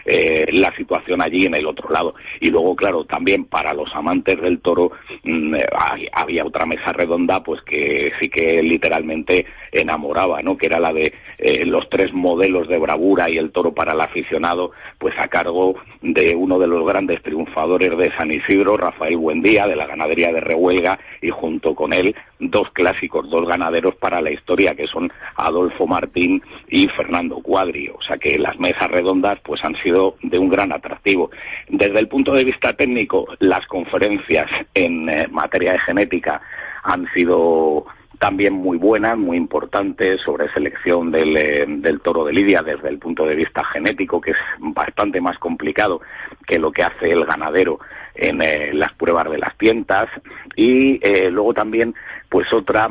eh, 0.06 0.46
la 0.54 0.74
situación 0.78 1.22
allí 1.22 1.46
en 1.46 1.54
el 1.54 1.68
otro 1.68 1.90
lado. 1.90 2.16
Y 2.40 2.50
luego, 2.50 2.78
claro, 2.78 3.04
también 3.04 3.44
para 3.44 3.74
los 3.74 3.94
amantes 3.94 4.40
del 4.42 4.62
toro 4.62 4.92
mm, 5.26 5.56
eh, 5.56 5.66
había 6.14 6.46
otra 6.46 6.66
mesa 6.66 6.94
redonda, 6.94 7.44
pues 7.44 7.62
que 7.64 8.14
sí 8.22 8.30
que 8.30 8.64
literalmente 8.64 9.46
enamoraba, 9.74 10.42
¿no? 10.42 10.58
Que 10.58 10.68
era 10.68 10.80
la 10.80 10.94
de 10.94 11.14
eh, 11.38 11.66
los 11.66 11.90
tres 11.90 12.14
modelos 12.14 12.70
de 12.70 12.78
bravura 12.78 13.30
y 13.30 13.38
el 13.38 13.52
toro 13.52 13.74
para 13.74 13.92
el 13.92 14.00
aficionado, 14.00 14.72
pues 14.98 15.14
a 15.20 15.28
cargo 15.28 15.76
de 16.02 16.34
uno 16.38 16.58
de 16.58 16.68
los 16.68 16.88
grandes 16.88 17.22
triunfadores 17.22 17.98
de 17.98 18.16
San 18.16 18.32
Isidro, 18.32 18.78
Rafael 18.78 19.18
Buendía, 19.18 19.68
de 19.68 19.76
la 19.76 19.88
ganadería 19.88 20.32
de 20.32 20.40
Rehuelga, 20.40 20.98
y 21.22 21.32
junto 21.32 21.76
con 21.76 21.92
él 21.92 22.16
dos 22.40 22.70
clásicos, 22.72 23.30
dos 23.30 23.46
ganaderos 23.46 23.96
para 23.96 24.22
la 24.22 24.32
historia, 24.32 24.74
que 24.74 24.88
son 24.88 25.12
Adolfo 25.36 25.81
Martín 25.88 26.42
y 26.70 26.88
Fernando 26.88 27.42
Cuadri. 27.42 27.90
O 27.90 28.02
sea 28.02 28.18
que 28.18 28.38
las 28.38 28.58
mesas 28.60 28.90
redondas 28.90 29.40
pues 29.44 29.64
han 29.64 29.76
sido 29.82 30.16
de 30.22 30.40
un 30.40 30.50
gran 30.50 30.72
atractivo. 30.72 31.32
Desde 31.70 32.00
el 32.00 32.08
punto 32.08 32.34
de 32.34 32.44
vista 32.44 32.74
técnico, 32.74 33.28
las 33.40 33.66
conferencias 33.68 34.50
en 34.74 35.10
eh, 35.10 35.28
materia 35.30 35.74
de 35.74 35.80
genética 35.80 36.42
han 36.84 37.08
sido 37.14 37.86
también 38.20 38.54
muy 38.54 38.78
buenas, 38.78 39.18
muy 39.18 39.36
importantes 39.38 40.22
sobre 40.22 40.52
selección 40.54 41.14
eh, 41.16 41.66
del, 41.68 42.02
toro 42.02 42.26
de 42.26 42.34
Lidia 42.34 42.62
desde 42.62 42.90
el 42.90 43.00
punto 43.00 43.26
de 43.26 43.36
vista 43.36 43.64
genético, 43.66 44.22
que 44.22 44.32
es 44.32 44.38
bastante 44.60 45.20
más 45.20 45.38
complicado 45.40 46.02
que 46.46 46.60
lo 46.60 46.72
que 46.72 46.84
hace 46.84 47.10
el 47.10 47.26
ganadero 47.26 47.80
en 48.14 48.42
eh, 48.42 48.74
las 48.74 48.94
pruebas 48.94 49.30
de 49.32 49.40
las 49.40 49.58
tientas. 49.58 50.08
Y 50.56 51.00
luego 51.30 51.54
también, 51.54 51.96
pues 52.30 52.52
otra 52.54 52.90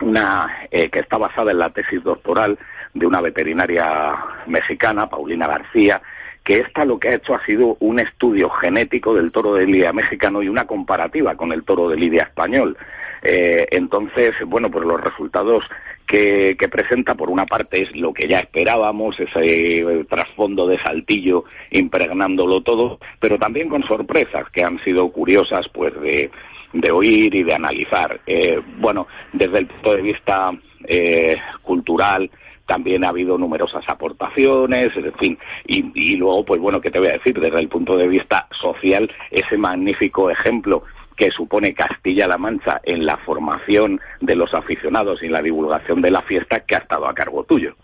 una 0.00 0.66
eh, 0.70 0.88
que 0.88 1.00
está 1.00 1.18
basada 1.18 1.50
en 1.50 1.58
la 1.58 1.70
tesis 1.70 2.02
doctoral 2.02 2.58
de 2.94 3.06
una 3.06 3.20
veterinaria 3.20 4.16
mexicana, 4.46 5.08
Paulina 5.08 5.46
García, 5.46 6.00
que 6.44 6.58
esta 6.58 6.84
lo 6.84 6.98
que 6.98 7.08
ha 7.08 7.14
hecho 7.14 7.34
ha 7.34 7.44
sido 7.44 7.76
un 7.80 7.98
estudio 8.00 8.48
genético 8.50 9.14
del 9.14 9.30
toro 9.30 9.54
de 9.54 9.66
lidia 9.66 9.92
mexicano 9.92 10.42
y 10.42 10.48
una 10.48 10.66
comparativa 10.66 11.34
con 11.36 11.52
el 11.52 11.64
toro 11.64 11.88
de 11.88 11.96
lidia 11.96 12.22
español. 12.22 12.76
Eh, 13.22 13.66
entonces, 13.70 14.32
bueno, 14.46 14.70
pues 14.70 14.86
los 14.86 15.00
resultados 15.00 15.64
que, 16.06 16.56
que, 16.58 16.68
presenta, 16.68 17.14
por 17.14 17.30
una 17.30 17.46
parte, 17.46 17.82
es 17.82 17.94
lo 17.94 18.12
que 18.12 18.26
ya 18.26 18.40
esperábamos, 18.40 19.20
ese 19.20 20.04
trasfondo 20.08 20.66
de 20.66 20.82
saltillo 20.82 21.44
impregnándolo 21.70 22.62
todo, 22.62 22.98
pero 23.20 23.38
también 23.38 23.68
con 23.68 23.82
sorpresas 23.84 24.48
que 24.50 24.64
han 24.64 24.82
sido 24.82 25.12
curiosas, 25.12 25.66
pues 25.72 25.92
de 26.00 26.30
de 26.72 26.90
oír 26.90 27.34
y 27.34 27.42
de 27.42 27.54
analizar. 27.54 28.20
Eh, 28.26 28.60
bueno, 28.78 29.06
desde 29.32 29.58
el 29.58 29.66
punto 29.66 29.94
de 29.94 30.02
vista 30.02 30.52
eh, 30.86 31.36
cultural, 31.62 32.30
también 32.66 33.04
ha 33.04 33.08
habido 33.08 33.36
numerosas 33.36 33.82
aportaciones, 33.88 34.90
en 34.96 35.12
fin, 35.14 35.38
y, 35.66 36.16
luego, 36.16 36.44
pues 36.44 36.60
bueno, 36.60 36.80
¿qué 36.80 36.90
te 36.90 37.00
voy 37.00 37.08
a 37.08 37.14
decir? 37.14 37.38
Desde 37.40 37.58
el 37.58 37.68
punto 37.68 37.96
de 37.96 38.06
vista 38.06 38.46
social, 38.60 39.10
ese 39.32 39.58
magnífico 39.58 40.30
ejemplo 40.30 40.84
que 41.16 41.32
supone 41.32 41.74
Castilla-La 41.74 42.38
Mancha 42.38 42.80
en 42.84 43.04
la 43.04 43.16
formación 43.16 44.00
de 44.20 44.36
los 44.36 44.54
aficionados 44.54 45.20
y 45.20 45.26
en 45.26 45.32
la 45.32 45.42
divulgación 45.42 46.00
de 46.00 46.12
la 46.12 46.22
fiesta 46.22 46.60
que 46.60 46.76
ha 46.76 46.78
estado 46.78 47.08
a 47.08 47.14
cargo 47.14 47.42
tuyo. 47.42 47.74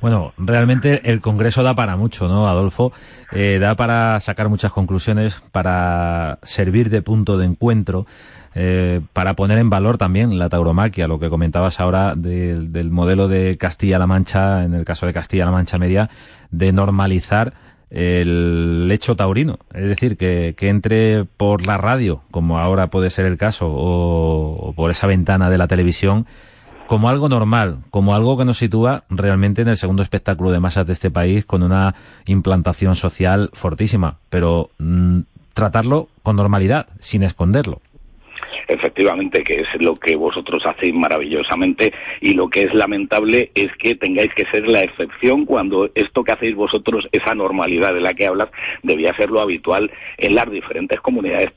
Bueno, 0.00 0.32
realmente 0.38 1.10
el 1.10 1.20
Congreso 1.20 1.62
da 1.62 1.74
para 1.74 1.96
mucho, 1.96 2.26
¿no, 2.26 2.48
Adolfo? 2.48 2.92
Eh, 3.32 3.58
da 3.60 3.76
para 3.76 4.18
sacar 4.20 4.48
muchas 4.48 4.72
conclusiones, 4.72 5.42
para 5.52 6.38
servir 6.42 6.88
de 6.88 7.02
punto 7.02 7.36
de 7.36 7.44
encuentro, 7.44 8.06
eh, 8.54 9.02
para 9.12 9.36
poner 9.36 9.58
en 9.58 9.68
valor 9.68 9.98
también 9.98 10.38
la 10.38 10.48
tauromaquia, 10.48 11.06
lo 11.06 11.20
que 11.20 11.28
comentabas 11.28 11.80
ahora 11.80 12.14
del 12.16 12.90
modelo 12.90 13.28
de 13.28 13.58
Castilla-La 13.58 14.06
Mancha, 14.06 14.64
en 14.64 14.72
el 14.72 14.86
caso 14.86 15.04
de 15.04 15.12
Castilla-La 15.12 15.52
Mancha 15.52 15.76
Media, 15.76 16.08
de 16.50 16.72
normalizar 16.72 17.52
el 17.90 18.88
hecho 18.90 19.16
taurino. 19.16 19.58
Es 19.74 19.84
decir, 19.84 20.16
que, 20.16 20.54
que, 20.56 20.68
entre 20.68 21.26
por 21.26 21.66
la 21.66 21.76
radio, 21.76 22.22
como 22.30 22.58
ahora 22.58 22.88
puede 22.88 23.10
ser 23.10 23.26
el 23.26 23.36
caso, 23.36 23.66
o 23.70 24.72
por 24.74 24.90
esa 24.90 25.06
ventana 25.06 25.50
de 25.50 25.58
la 25.58 25.68
televisión, 25.68 26.26
como 26.90 27.08
algo 27.08 27.28
normal, 27.28 27.78
como 27.90 28.16
algo 28.16 28.36
que 28.36 28.44
nos 28.44 28.58
sitúa 28.58 29.04
realmente 29.10 29.62
en 29.62 29.68
el 29.68 29.76
segundo 29.76 30.02
espectáculo 30.02 30.50
de 30.50 30.58
masas 30.58 30.88
de 30.88 30.92
este 30.92 31.08
país 31.08 31.44
con 31.44 31.62
una 31.62 31.94
implantación 32.26 32.96
social 32.96 33.48
fortísima, 33.52 34.16
pero 34.28 34.70
mm, 34.78 35.20
tratarlo 35.54 36.08
con 36.24 36.34
normalidad, 36.34 36.88
sin 36.98 37.22
esconderlo 37.22 37.80
efectivamente, 38.72 39.42
que 39.42 39.60
es 39.60 39.82
lo 39.82 39.96
que 39.96 40.16
vosotros 40.16 40.62
hacéis 40.64 40.94
maravillosamente 40.94 41.92
y 42.20 42.34
lo 42.34 42.48
que 42.48 42.62
es 42.62 42.74
lamentable 42.74 43.50
es 43.54 43.70
que 43.76 43.94
tengáis 43.94 44.32
que 44.34 44.44
ser 44.50 44.68
la 44.68 44.82
excepción 44.82 45.44
cuando 45.44 45.90
esto 45.94 46.24
que 46.24 46.32
hacéis 46.32 46.54
vosotros, 46.54 47.06
esa 47.12 47.34
normalidad 47.34 47.94
de 47.94 48.00
la 48.00 48.14
que 48.14 48.26
hablas, 48.26 48.48
debía 48.82 49.14
ser 49.16 49.30
lo 49.30 49.40
habitual 49.40 49.90
en 50.18 50.34
las 50.34 50.50
diferentes 50.50 51.00
comunidades 51.00 51.50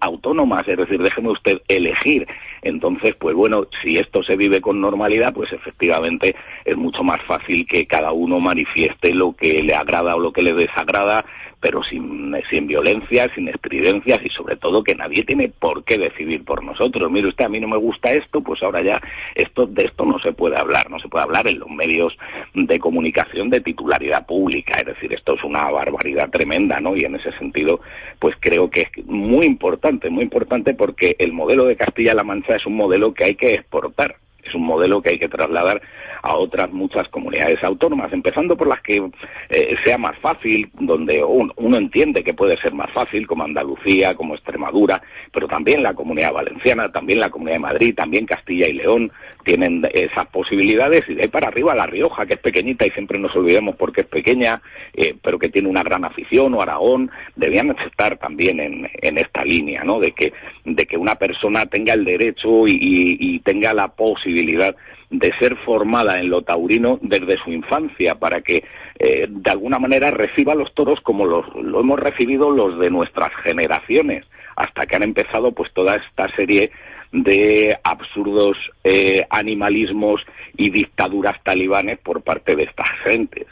autónomas, 0.00 0.66
es 0.68 0.76
decir, 0.76 1.00
déjeme 1.02 1.30
usted 1.30 1.60
elegir. 1.68 2.26
Entonces, 2.62 3.14
pues 3.18 3.34
bueno, 3.34 3.66
si 3.82 3.98
esto 3.98 4.22
se 4.22 4.36
vive 4.36 4.60
con 4.60 4.80
normalidad, 4.80 5.32
pues 5.32 5.52
efectivamente 5.52 6.34
es 6.64 6.76
mucho 6.76 7.02
más 7.02 7.18
fácil 7.26 7.66
que 7.66 7.86
cada 7.86 8.12
uno 8.12 8.40
manifieste 8.40 9.14
lo 9.14 9.34
que 9.34 9.62
le 9.62 9.74
agrada 9.74 10.16
o 10.16 10.20
lo 10.20 10.32
que 10.32 10.42
le 10.42 10.52
desagrada 10.52 11.24
pero 11.60 11.82
sin, 11.82 12.34
sin 12.50 12.66
violencia, 12.66 13.30
sin 13.34 13.48
estridencias 13.48 14.20
y 14.24 14.28
sobre 14.30 14.56
todo 14.56 14.84
que 14.84 14.94
nadie 14.94 15.24
tiene 15.24 15.48
por 15.48 15.84
qué 15.84 15.98
decidir 15.98 16.44
por 16.44 16.62
nosotros. 16.62 17.10
Mire 17.10 17.28
usted, 17.28 17.46
a 17.46 17.48
mí 17.48 17.58
no 17.60 17.68
me 17.68 17.76
gusta 17.76 18.12
esto, 18.12 18.40
pues 18.40 18.62
ahora 18.62 18.82
ya 18.82 19.00
esto 19.34 19.66
de 19.66 19.84
esto 19.84 20.04
no 20.04 20.18
se 20.20 20.32
puede 20.32 20.56
hablar, 20.58 20.88
no 20.90 20.98
se 20.98 21.08
puede 21.08 21.24
hablar 21.24 21.48
en 21.48 21.58
los 21.58 21.68
medios 21.68 22.16
de 22.54 22.78
comunicación 22.78 23.50
de 23.50 23.60
titularidad 23.60 24.26
pública, 24.26 24.74
es 24.78 24.86
decir, 24.86 25.12
esto 25.12 25.34
es 25.34 25.44
una 25.44 25.70
barbaridad 25.70 26.30
tremenda, 26.30 26.80
¿no? 26.80 26.96
Y 26.96 27.04
en 27.04 27.16
ese 27.16 27.32
sentido, 27.32 27.80
pues 28.18 28.36
creo 28.40 28.70
que 28.70 28.82
es 28.82 29.06
muy 29.06 29.46
importante, 29.46 30.10
muy 30.10 30.24
importante 30.24 30.74
porque 30.74 31.16
el 31.18 31.32
modelo 31.32 31.64
de 31.64 31.76
Castilla-La 31.76 32.24
Mancha 32.24 32.56
es 32.56 32.66
un 32.66 32.76
modelo 32.76 33.12
que 33.12 33.24
hay 33.24 33.34
que 33.34 33.54
exportar 33.54 34.16
es 34.48 34.54
un 34.54 34.64
modelo 34.64 35.02
que 35.02 35.10
hay 35.10 35.18
que 35.18 35.28
trasladar 35.28 35.82
a 36.22 36.36
otras 36.36 36.70
muchas 36.72 37.08
comunidades 37.08 37.62
autónomas, 37.62 38.12
empezando 38.12 38.56
por 38.56 38.68
las 38.68 38.80
que 38.82 39.10
eh, 39.50 39.76
sea 39.84 39.98
más 39.98 40.18
fácil, 40.18 40.70
donde 40.74 41.22
uno, 41.22 41.76
entiende 41.76 42.24
que 42.24 42.34
puede 42.34 42.56
ser 42.60 42.72
más 42.72 42.90
fácil, 42.92 43.26
como 43.26 43.44
Andalucía, 43.44 44.14
como 44.14 44.34
Extremadura, 44.34 45.00
pero 45.32 45.46
también 45.46 45.82
la 45.82 45.94
comunidad 45.94 46.32
valenciana, 46.32 46.90
también 46.90 47.20
la 47.20 47.30
comunidad 47.30 47.56
de 47.56 47.60
Madrid, 47.60 47.94
también 47.94 48.26
Castilla 48.26 48.66
y 48.68 48.72
León 48.74 49.12
tienen 49.44 49.82
esas 49.92 50.26
posibilidades 50.28 51.02
y 51.08 51.14
de 51.14 51.22
ahí 51.22 51.28
para 51.28 51.48
arriba 51.48 51.74
La 51.74 51.86
Rioja, 51.86 52.26
que 52.26 52.34
es 52.34 52.40
pequeñita 52.40 52.86
y 52.86 52.90
siempre 52.90 53.18
nos 53.18 53.34
olvidemos 53.36 53.76
porque 53.76 54.02
es 54.02 54.06
pequeña, 54.06 54.60
eh, 54.94 55.14
pero 55.22 55.38
que 55.38 55.48
tiene 55.48 55.68
una 55.68 55.82
gran 55.82 56.04
afición, 56.04 56.54
o 56.54 56.62
Aragón, 56.62 57.10
debían 57.36 57.74
estar 57.86 58.18
también 58.18 58.60
en, 58.60 58.90
en 59.00 59.18
esta 59.18 59.44
línea, 59.44 59.84
¿no? 59.84 60.00
De 60.00 60.12
que, 60.12 60.32
de 60.64 60.84
que 60.84 60.96
una 60.96 61.14
persona 61.14 61.66
tenga 61.66 61.94
el 61.94 62.04
derecho 62.04 62.66
y, 62.66 62.78
y 62.80 63.38
tenga 63.40 63.72
la 63.72 63.88
posibilidad 63.88 64.74
de 65.10 65.32
ser 65.38 65.56
formada 65.64 66.20
en 66.20 66.28
lo 66.28 66.42
taurino 66.42 66.98
desde 67.00 67.38
su 67.42 67.50
infancia 67.50 68.16
para 68.16 68.42
que 68.42 68.64
eh, 68.98 69.26
de 69.28 69.50
alguna 69.50 69.78
manera 69.78 70.10
reciba 70.10 70.54
los 70.54 70.74
toros 70.74 71.00
como 71.02 71.24
los, 71.24 71.46
lo 71.54 71.80
hemos 71.80 71.98
recibido 71.98 72.50
los 72.50 72.78
de 72.78 72.90
nuestras 72.90 73.30
generaciones 73.42 74.26
hasta 74.56 74.86
que 74.86 74.96
han 74.96 75.04
empezado 75.04 75.52
pues 75.52 75.72
toda 75.72 75.96
esta 75.96 76.28
serie 76.36 76.70
de 77.12 77.78
absurdos 77.84 78.56
eh, 78.84 79.24
animalismos 79.30 80.20
y 80.56 80.70
dictaduras 80.70 81.42
talibanes 81.42 81.98
por 82.00 82.22
parte 82.22 82.54
de 82.54 82.64
estas 82.64 82.88
gentes. 83.04 83.46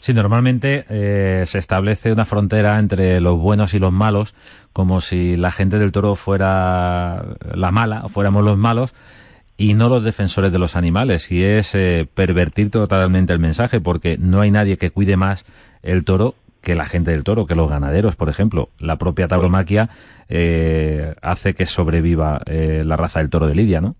Sí, 0.00 0.14
normalmente 0.14 0.84
eh, 0.88 1.42
se 1.46 1.58
establece 1.58 2.12
una 2.12 2.24
frontera 2.24 2.78
entre 2.78 3.20
los 3.20 3.36
buenos 3.38 3.74
y 3.74 3.80
los 3.80 3.92
malos, 3.92 4.34
como 4.72 5.00
si 5.00 5.36
la 5.36 5.50
gente 5.50 5.80
del 5.80 5.90
toro 5.90 6.14
fuera 6.14 7.24
la 7.52 7.72
mala 7.72 8.08
fuéramos 8.08 8.44
los 8.44 8.56
malos, 8.56 8.94
y 9.58 9.74
no 9.74 9.90
los 9.90 10.02
defensores 10.02 10.50
de 10.52 10.58
los 10.58 10.76
animales. 10.76 11.30
Y 11.30 11.44
es 11.44 11.74
eh, 11.74 12.06
pervertir 12.14 12.70
totalmente 12.70 13.34
el 13.34 13.40
mensaje, 13.40 13.80
porque 13.80 14.16
no 14.18 14.40
hay 14.40 14.50
nadie 14.50 14.78
que 14.78 14.90
cuide 14.90 15.18
más 15.18 15.44
el 15.82 16.04
toro 16.04 16.34
que 16.62 16.74
la 16.74 16.84
gente 16.84 17.10
del 17.10 17.24
toro, 17.24 17.46
que 17.46 17.54
los 17.54 17.68
ganaderos, 17.68 18.16
por 18.16 18.28
ejemplo. 18.28 18.68
La 18.78 18.96
propia 18.96 19.28
tauromaquia 19.28 19.90
eh, 20.28 21.14
hace 21.22 21.54
que 21.54 21.66
sobreviva 21.66 22.40
eh, 22.46 22.82
la 22.84 22.96
raza 22.96 23.20
del 23.20 23.30
toro 23.30 23.46
de 23.46 23.54
Lidia, 23.54 23.80
¿no? 23.80 23.96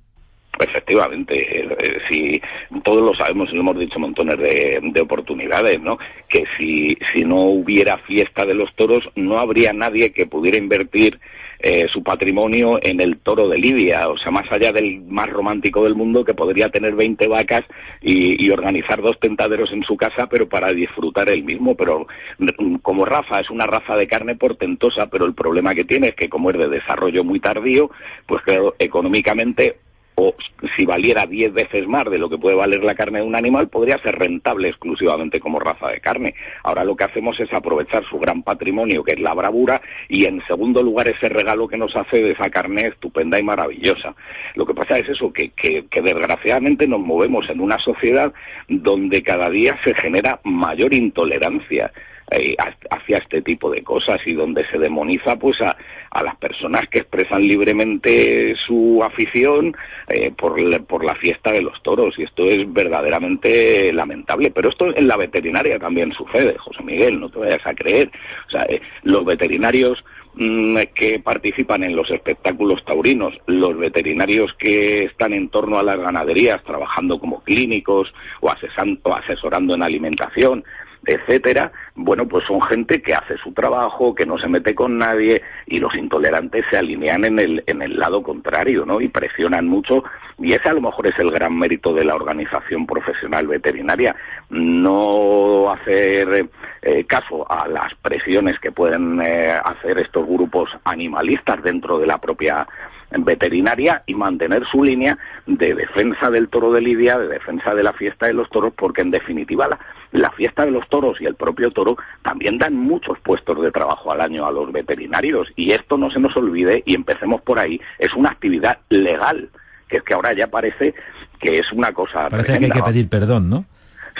Efectivamente, 0.60 1.34
eh, 1.62 1.98
si 2.10 2.42
todos 2.82 3.02
lo 3.02 3.14
sabemos 3.14 3.48
y 3.50 3.54
lo 3.54 3.60
hemos 3.60 3.78
dicho 3.78 4.00
montones 4.00 4.38
de, 4.38 4.80
de, 4.82 5.00
oportunidades, 5.00 5.80
¿no? 5.80 5.98
Que 6.28 6.44
si, 6.56 6.98
si 7.12 7.24
no 7.24 7.36
hubiera 7.42 7.96
fiesta 7.98 8.44
de 8.44 8.54
los 8.54 8.74
toros, 8.74 9.08
no 9.14 9.38
habría 9.38 9.72
nadie 9.72 10.12
que 10.12 10.26
pudiera 10.26 10.58
invertir 10.58 11.20
eh, 11.60 11.86
su 11.92 12.02
patrimonio 12.02 12.78
en 12.82 13.00
el 13.00 13.18
toro 13.18 13.48
de 13.48 13.58
Lidia, 13.58 14.08
o 14.08 14.16
sea, 14.16 14.30
más 14.30 14.50
allá 14.50 14.72
del 14.72 15.00
más 15.02 15.28
romántico 15.28 15.82
del 15.84 15.94
mundo 15.94 16.24
que 16.24 16.34
podría 16.34 16.70
tener 16.70 16.94
20 16.94 17.26
vacas 17.26 17.64
y, 18.00 18.44
y 18.44 18.50
organizar 18.50 19.02
dos 19.02 19.18
tentaderos 19.18 19.72
en 19.72 19.82
su 19.82 19.96
casa, 19.96 20.28
pero 20.28 20.48
para 20.48 20.72
disfrutar 20.72 21.28
el 21.28 21.42
mismo. 21.44 21.74
Pero 21.74 22.06
mm, 22.38 22.76
como 22.76 23.04
raza, 23.04 23.40
es 23.40 23.50
una 23.50 23.66
raza 23.66 23.96
de 23.96 24.06
carne 24.06 24.36
portentosa, 24.36 25.06
pero 25.06 25.26
el 25.26 25.34
problema 25.34 25.74
que 25.74 25.84
tiene 25.84 26.08
es 26.08 26.14
que 26.14 26.28
como 26.28 26.50
es 26.50 26.58
de 26.58 26.68
desarrollo 26.68 27.24
muy 27.24 27.40
tardío, 27.40 27.90
pues 28.26 28.42
claro, 28.42 28.74
económicamente 28.78 29.76
o 30.20 30.34
si 30.76 30.84
valiera 30.84 31.26
diez 31.26 31.52
veces 31.52 31.86
más 31.86 32.04
de 32.10 32.18
lo 32.18 32.28
que 32.28 32.38
puede 32.38 32.56
valer 32.56 32.82
la 32.82 32.96
carne 32.96 33.20
de 33.20 33.24
un 33.24 33.36
animal, 33.36 33.68
podría 33.68 34.02
ser 34.02 34.18
rentable 34.18 34.68
exclusivamente 34.68 35.38
como 35.38 35.60
raza 35.60 35.86
de 35.88 36.00
carne. 36.00 36.34
Ahora 36.64 36.82
lo 36.82 36.96
que 36.96 37.04
hacemos 37.04 37.38
es 37.38 37.52
aprovechar 37.52 38.02
su 38.10 38.18
gran 38.18 38.42
patrimonio, 38.42 39.04
que 39.04 39.12
es 39.12 39.20
la 39.20 39.32
bravura, 39.32 39.80
y 40.08 40.24
en 40.24 40.44
segundo 40.48 40.82
lugar 40.82 41.06
ese 41.06 41.28
regalo 41.28 41.68
que 41.68 41.76
nos 41.76 41.94
hace 41.94 42.20
de 42.20 42.32
esa 42.32 42.50
carne 42.50 42.88
estupenda 42.88 43.38
y 43.38 43.44
maravillosa. 43.44 44.16
Lo 44.56 44.66
que 44.66 44.74
pasa 44.74 44.98
es 44.98 45.08
eso, 45.08 45.32
que, 45.32 45.50
que, 45.50 45.86
que 45.88 46.02
desgraciadamente 46.02 46.88
nos 46.88 47.00
movemos 47.00 47.48
en 47.48 47.60
una 47.60 47.78
sociedad 47.78 48.32
donde 48.66 49.22
cada 49.22 49.48
día 49.50 49.78
se 49.84 49.94
genera 49.94 50.40
mayor 50.42 50.94
intolerancia 50.94 51.92
eh, 52.30 52.54
hacia 52.90 53.18
este 53.18 53.42
tipo 53.42 53.70
de 53.70 53.82
cosas 53.82 54.18
y 54.26 54.34
donde 54.34 54.66
se 54.70 54.78
demoniza 54.78 55.36
pues 55.36 55.60
a, 55.62 55.76
a 56.10 56.22
las 56.22 56.36
personas 56.36 56.82
que 56.90 57.00
expresan 57.00 57.42
libremente 57.42 58.54
su 58.66 59.02
afición 59.02 59.74
eh, 60.08 60.30
por, 60.36 60.84
por 60.84 61.04
la 61.04 61.14
fiesta 61.14 61.52
de 61.52 61.62
los 61.62 61.82
toros. 61.82 62.18
Y 62.18 62.24
esto 62.24 62.44
es 62.44 62.70
verdaderamente 62.72 63.92
lamentable. 63.92 64.50
Pero 64.50 64.70
esto 64.70 64.94
en 64.94 65.08
la 65.08 65.16
veterinaria 65.16 65.78
también 65.78 66.12
sucede 66.12 66.56
José 66.58 66.82
Miguel 66.82 67.20
no 67.20 67.30
te 67.30 67.38
vayas 67.38 67.66
a 67.66 67.74
creer. 67.74 68.10
O 68.46 68.50
sea 68.50 68.62
eh, 68.68 68.80
los 69.02 69.24
veterinarios 69.24 70.04
mm, 70.34 70.78
que 70.94 71.20
participan 71.20 71.84
en 71.84 71.96
los 71.96 72.10
espectáculos 72.10 72.84
taurinos, 72.84 73.34
los 73.46 73.76
veterinarios 73.78 74.52
que 74.58 75.04
están 75.04 75.32
en 75.32 75.48
torno 75.48 75.78
a 75.78 75.82
las 75.82 75.98
ganaderías 75.98 76.62
trabajando 76.64 77.18
como 77.18 77.42
clínicos 77.42 78.12
o, 78.40 78.48
o 78.48 79.14
asesorando 79.14 79.74
en 79.74 79.82
alimentación, 79.82 80.64
etcétera, 81.08 81.72
bueno, 81.94 82.28
pues 82.28 82.44
son 82.46 82.60
gente 82.62 83.00
que 83.00 83.14
hace 83.14 83.36
su 83.38 83.52
trabajo, 83.52 84.14
que 84.14 84.26
no 84.26 84.38
se 84.38 84.46
mete 84.46 84.74
con 84.74 84.98
nadie 84.98 85.42
y 85.66 85.80
los 85.80 85.94
intolerantes 85.94 86.64
se 86.70 86.76
alinean 86.76 87.24
en 87.24 87.38
el, 87.38 87.64
en 87.66 87.82
el 87.82 87.98
lado 87.98 88.22
contrario, 88.22 88.84
¿no? 88.84 89.00
Y 89.00 89.08
presionan 89.08 89.66
mucho 89.66 90.04
y 90.38 90.52
ese 90.52 90.68
a 90.68 90.74
lo 90.74 90.80
mejor 90.80 91.06
es 91.06 91.18
el 91.18 91.30
gran 91.30 91.58
mérito 91.58 91.92
de 91.92 92.04
la 92.04 92.14
organización 92.14 92.86
profesional 92.86 93.46
veterinaria, 93.46 94.14
no 94.50 95.70
hacer 95.70 96.48
eh, 96.82 97.04
caso 97.06 97.50
a 97.50 97.66
las 97.66 97.94
presiones 97.96 98.58
que 98.60 98.70
pueden 98.70 99.20
eh, 99.20 99.50
hacer 99.64 99.98
estos 99.98 100.26
grupos 100.26 100.70
animalistas 100.84 101.62
dentro 101.62 101.98
de 101.98 102.06
la 102.06 102.18
propia 102.18 102.66
veterinaria 103.10 104.02
y 104.06 104.14
mantener 104.14 104.64
su 104.70 104.84
línea 104.84 105.16
de 105.46 105.74
defensa 105.74 106.30
del 106.30 106.48
toro 106.48 106.72
de 106.72 106.82
Lidia, 106.82 107.18
de 107.18 107.28
defensa 107.28 107.74
de 107.74 107.82
la 107.82 107.92
fiesta 107.92 108.26
de 108.26 108.34
los 108.34 108.48
toros, 108.50 108.72
porque 108.76 109.00
en 109.00 109.10
definitiva 109.10 109.66
la, 109.66 109.78
la 110.12 110.30
fiesta 110.30 110.64
de 110.64 110.70
los 110.70 110.88
toros 110.88 111.20
y 111.20 111.26
el 111.26 111.34
propio 111.34 111.70
toro 111.70 111.96
también 112.22 112.58
dan 112.58 112.74
muchos 112.74 113.18
puestos 113.20 113.60
de 113.60 113.70
trabajo 113.70 114.10
al 114.12 114.20
año 114.20 114.46
a 114.46 114.52
los 114.52 114.72
veterinarios. 114.72 115.48
Y 115.56 115.72
esto 115.72 115.96
no 115.96 116.10
se 116.10 116.20
nos 116.20 116.36
olvide 116.36 116.82
y 116.86 116.94
empecemos 116.94 117.42
por 117.42 117.58
ahí, 117.58 117.80
es 117.98 118.12
una 118.14 118.30
actividad 118.30 118.78
legal, 118.88 119.48
que 119.88 119.98
es 119.98 120.02
que 120.02 120.14
ahora 120.14 120.32
ya 120.32 120.46
parece 120.46 120.94
que 121.40 121.54
es 121.58 121.72
una 121.72 121.92
cosa... 121.92 122.28
Parece 122.28 122.52
tremenda, 122.52 122.74
que 122.74 122.80
hay 122.80 122.84
que 122.84 122.90
pedir 122.90 123.08
perdón, 123.08 123.50
¿no? 123.50 123.64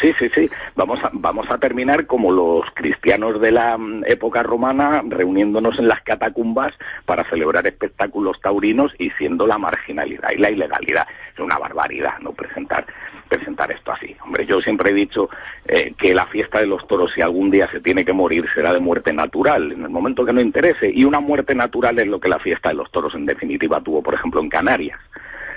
Sí, 0.01 0.13
sí, 0.19 0.31
sí. 0.35 0.51
Vamos 0.77 1.03
a, 1.03 1.11
vamos 1.13 1.47
a 1.51 1.59
terminar 1.59 2.07
como 2.07 2.31
los 2.31 2.65
cristianos 2.75 3.41
de 3.41 3.51
la 3.51 3.77
mm, 3.77 4.05
época 4.07 4.43
romana, 4.43 5.03
reuniéndonos 5.07 5.79
en 5.79 5.89
las 5.89 6.03
catacumbas 6.03 6.73
para 7.05 7.29
celebrar 7.29 7.67
espectáculos 7.67 8.41
taurinos 8.41 8.93
y 8.99 9.11
siendo 9.11 9.47
la 9.47 9.59
marginalidad 9.59 10.31
y 10.31 10.39
la 10.39 10.51
ilegalidad. 10.51 11.07
Es 11.33 11.41
una 11.41 11.59
barbaridad 11.59 12.19
no 12.21 12.33
presentar, 12.33 12.87
presentar 13.29 13.73
esto 13.73 13.93
así. 13.93 14.15
Hombre, 14.25 14.47
yo 14.47 14.61
siempre 14.61 14.91
he 14.91 14.95
dicho 14.95 15.29
eh, 15.67 15.93
que 15.99 16.15
la 16.15 16.27
fiesta 16.27 16.61
de 16.61 16.67
los 16.67 16.87
toros, 16.87 17.11
si 17.15 17.21
algún 17.21 17.51
día 17.51 17.69
se 17.73 17.81
tiene 17.81 18.05
que 18.05 18.13
morir, 18.13 18.45
será 18.55 18.73
de 18.73 18.81
muerte 18.81 19.13
natural, 19.13 19.73
en 19.73 19.83
el 19.83 19.91
momento 19.91 20.25
que 20.25 20.33
no 20.33 20.41
interese. 20.41 20.91
Y 20.95 21.05
una 21.05 21.21
muerte 21.21 21.55
natural 21.55 21.99
es 21.99 22.07
lo 22.07 22.21
que 22.21 22.29
la 22.29 22.39
fiesta 22.39 22.69
de 22.69 22.77
los 22.77 22.91
toros, 22.93 23.15
en 23.15 23.27
definitiva, 23.27 23.81
tuvo, 23.81 24.03
por 24.03 24.15
ejemplo, 24.15 24.41
en 24.41 24.49
Canarias 24.49 24.99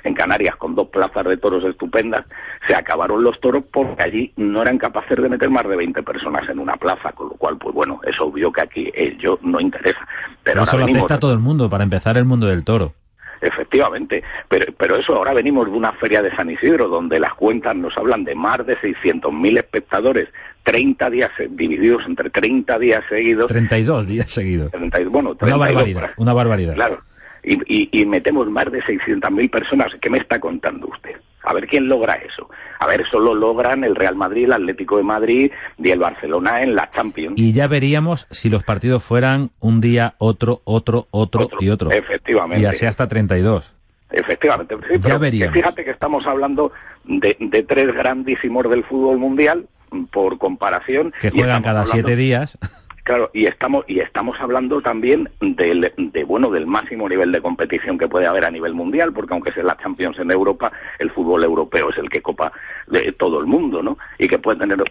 en 0.04 0.14
Canarias 0.14 0.56
con 0.56 0.76
dos 0.76 0.88
plazas 0.90 1.26
de 1.26 1.38
toros 1.38 1.64
estupendas, 1.64 2.26
se 2.68 2.76
acabaron 2.76 3.24
los 3.24 3.40
toros 3.40 3.64
porque 3.72 4.04
allí 4.04 4.34
no 4.38 4.62
eran 4.62 4.78
capaces 4.78 5.22
de 5.22 5.30
meter 5.30 5.50
más 5.50 5.68
de 5.68 5.76
20 5.76 6.04
personas 6.04 6.48
en 6.50 6.60
una 6.60 6.76
plaza, 6.76 7.12
con 7.12 7.30
lo 7.30 7.36
cual, 7.36 7.58
pues 7.58 7.74
bueno, 7.74 8.00
es 8.06 8.20
obvio 8.20 8.52
que 8.52 8.62
aquí 8.62 8.92
ello 8.94 9.40
no 9.42 9.60
interesa. 9.60 10.08
Pero, 10.44 10.64
eso 10.64 10.78
lo 10.78 10.86
afecta 10.86 11.16
a 11.16 11.20
todo 11.20 11.34
el 11.34 11.40
mundo, 11.40 11.70
para 11.70 11.84
empezar 11.84 12.18
el 12.18 12.26
mundo 12.26 12.48
del 12.48 12.64
toro. 12.64 12.94
Efectivamente, 13.42 14.24
pero, 14.48 14.72
pero 14.78 14.98
eso 14.98 15.16
ahora 15.16 15.34
venimos 15.34 15.66
de 15.66 15.72
una 15.72 15.92
feria 15.94 16.22
de 16.22 16.34
San 16.36 16.52
Isidro 16.52 16.88
donde 16.88 17.20
las 17.20 17.34
cuentas 17.34 17.76
nos 17.76 17.98
hablan 17.98 18.24
de 18.24 18.36
más 18.36 18.64
de 18.68 18.78
600.000 18.78 19.58
espectadores, 19.58 20.30
30 20.64 21.10
días 21.10 21.32
divididos 21.50 22.04
entre 22.06 22.30
30 22.30 22.78
días 22.78 23.04
seguidos. 23.10 23.48
32 23.48 24.06
días 24.06 24.30
seguidos. 24.30 24.70
30, 24.70 25.00
bueno, 25.10 25.34
32, 25.34 25.58
una 25.58 25.58
barbaridad, 25.58 26.10
una 26.18 26.34
barbaridad. 26.34 26.76
Claro, 26.76 27.02
y, 27.44 27.54
y, 27.66 28.02
y 28.02 28.06
metemos 28.06 28.50
más 28.50 28.72
de 28.72 28.82
600.000 28.82 29.50
personas. 29.50 29.92
¿Qué 30.00 30.10
me 30.10 30.18
está 30.18 30.40
contando 30.40 30.88
usted? 30.88 31.16
A 31.44 31.54
ver 31.54 31.68
quién 31.68 31.88
logra 31.88 32.14
eso. 32.14 32.50
A 32.80 32.86
ver, 32.86 33.02
eso 33.02 33.20
lo 33.20 33.34
logran 33.34 33.84
el 33.84 33.96
Real 33.96 34.16
Madrid, 34.16 34.46
el 34.46 34.54
Atlético 34.54 34.98
de 34.98 35.04
Madrid 35.04 35.52
y 35.78 35.90
el 35.90 36.00
Barcelona 36.00 36.62
en 36.62 36.76
la 36.76 36.90
Champions. 36.92 37.34
Y 37.38 37.52
ya 37.54 37.68
veríamos 37.68 38.28
si 38.30 38.50
los 38.50 38.64
partidos 38.64 39.04
fueran 39.04 39.50
un 39.60 39.82
día, 39.82 40.14
otro, 40.20 40.62
otro, 40.66 41.08
otro, 41.10 41.46
otro 41.46 41.58
y 41.60 41.70
otro. 41.70 41.92
Efectivamente. 41.92 42.62
Y 42.62 42.66
así 42.66 42.86
hasta 42.86 43.08
32. 43.08 43.74
Efectivamente. 44.12 44.76
Sí, 44.92 45.00
ya 45.00 45.18
veríamos. 45.18 45.54
Fíjate 45.54 45.84
que 45.84 45.92
estamos 45.92 46.26
hablando 46.28 46.72
de, 47.06 47.36
de, 47.40 47.64
tres 47.64 47.88
grandísimos 47.88 48.70
del 48.70 48.84
fútbol 48.84 49.18
mundial, 49.18 49.68
por 50.12 50.38
comparación. 50.38 51.14
Que 51.20 51.32
juegan 51.32 51.64
cada 51.64 51.82
hablando... 51.82 51.92
siete 51.92 52.16
días. 52.16 52.58
Claro, 53.04 53.32
y 53.34 53.46
estamos 53.46 53.84
y 53.88 54.00
estamos 54.00 54.40
hablando 54.40 54.80
también 54.80 55.28
del 55.40 55.92
de 55.98 56.24
bueno 56.24 56.52
del 56.52 56.68
máximo 56.68 57.10
nivel 57.10 57.32
de 57.32 57.42
competición 57.42 57.98
que 57.98 58.08
puede 58.08 58.28
haber 58.28 58.46
a 58.46 58.52
nivel 58.52 58.76
mundial, 58.76 59.12
porque 59.12 59.34
aunque 59.34 59.52
sea 59.54 59.64
la 59.64 59.78
Champions 59.78 60.20
en 60.20 60.30
Europa, 60.30 60.72
el 61.00 61.10
fútbol 61.10 61.44
europeo 61.44 61.90
es 61.90 61.98
el 61.98 62.10
que 62.10 62.22
copa 62.22 62.52
de 62.86 63.12
todo 63.14 63.40
el 63.40 63.48
mundo, 63.48 63.82
¿no? 63.82 63.98
Y 64.20 64.28
que 64.28 64.38
puede 64.38 64.60
tener 64.60 64.84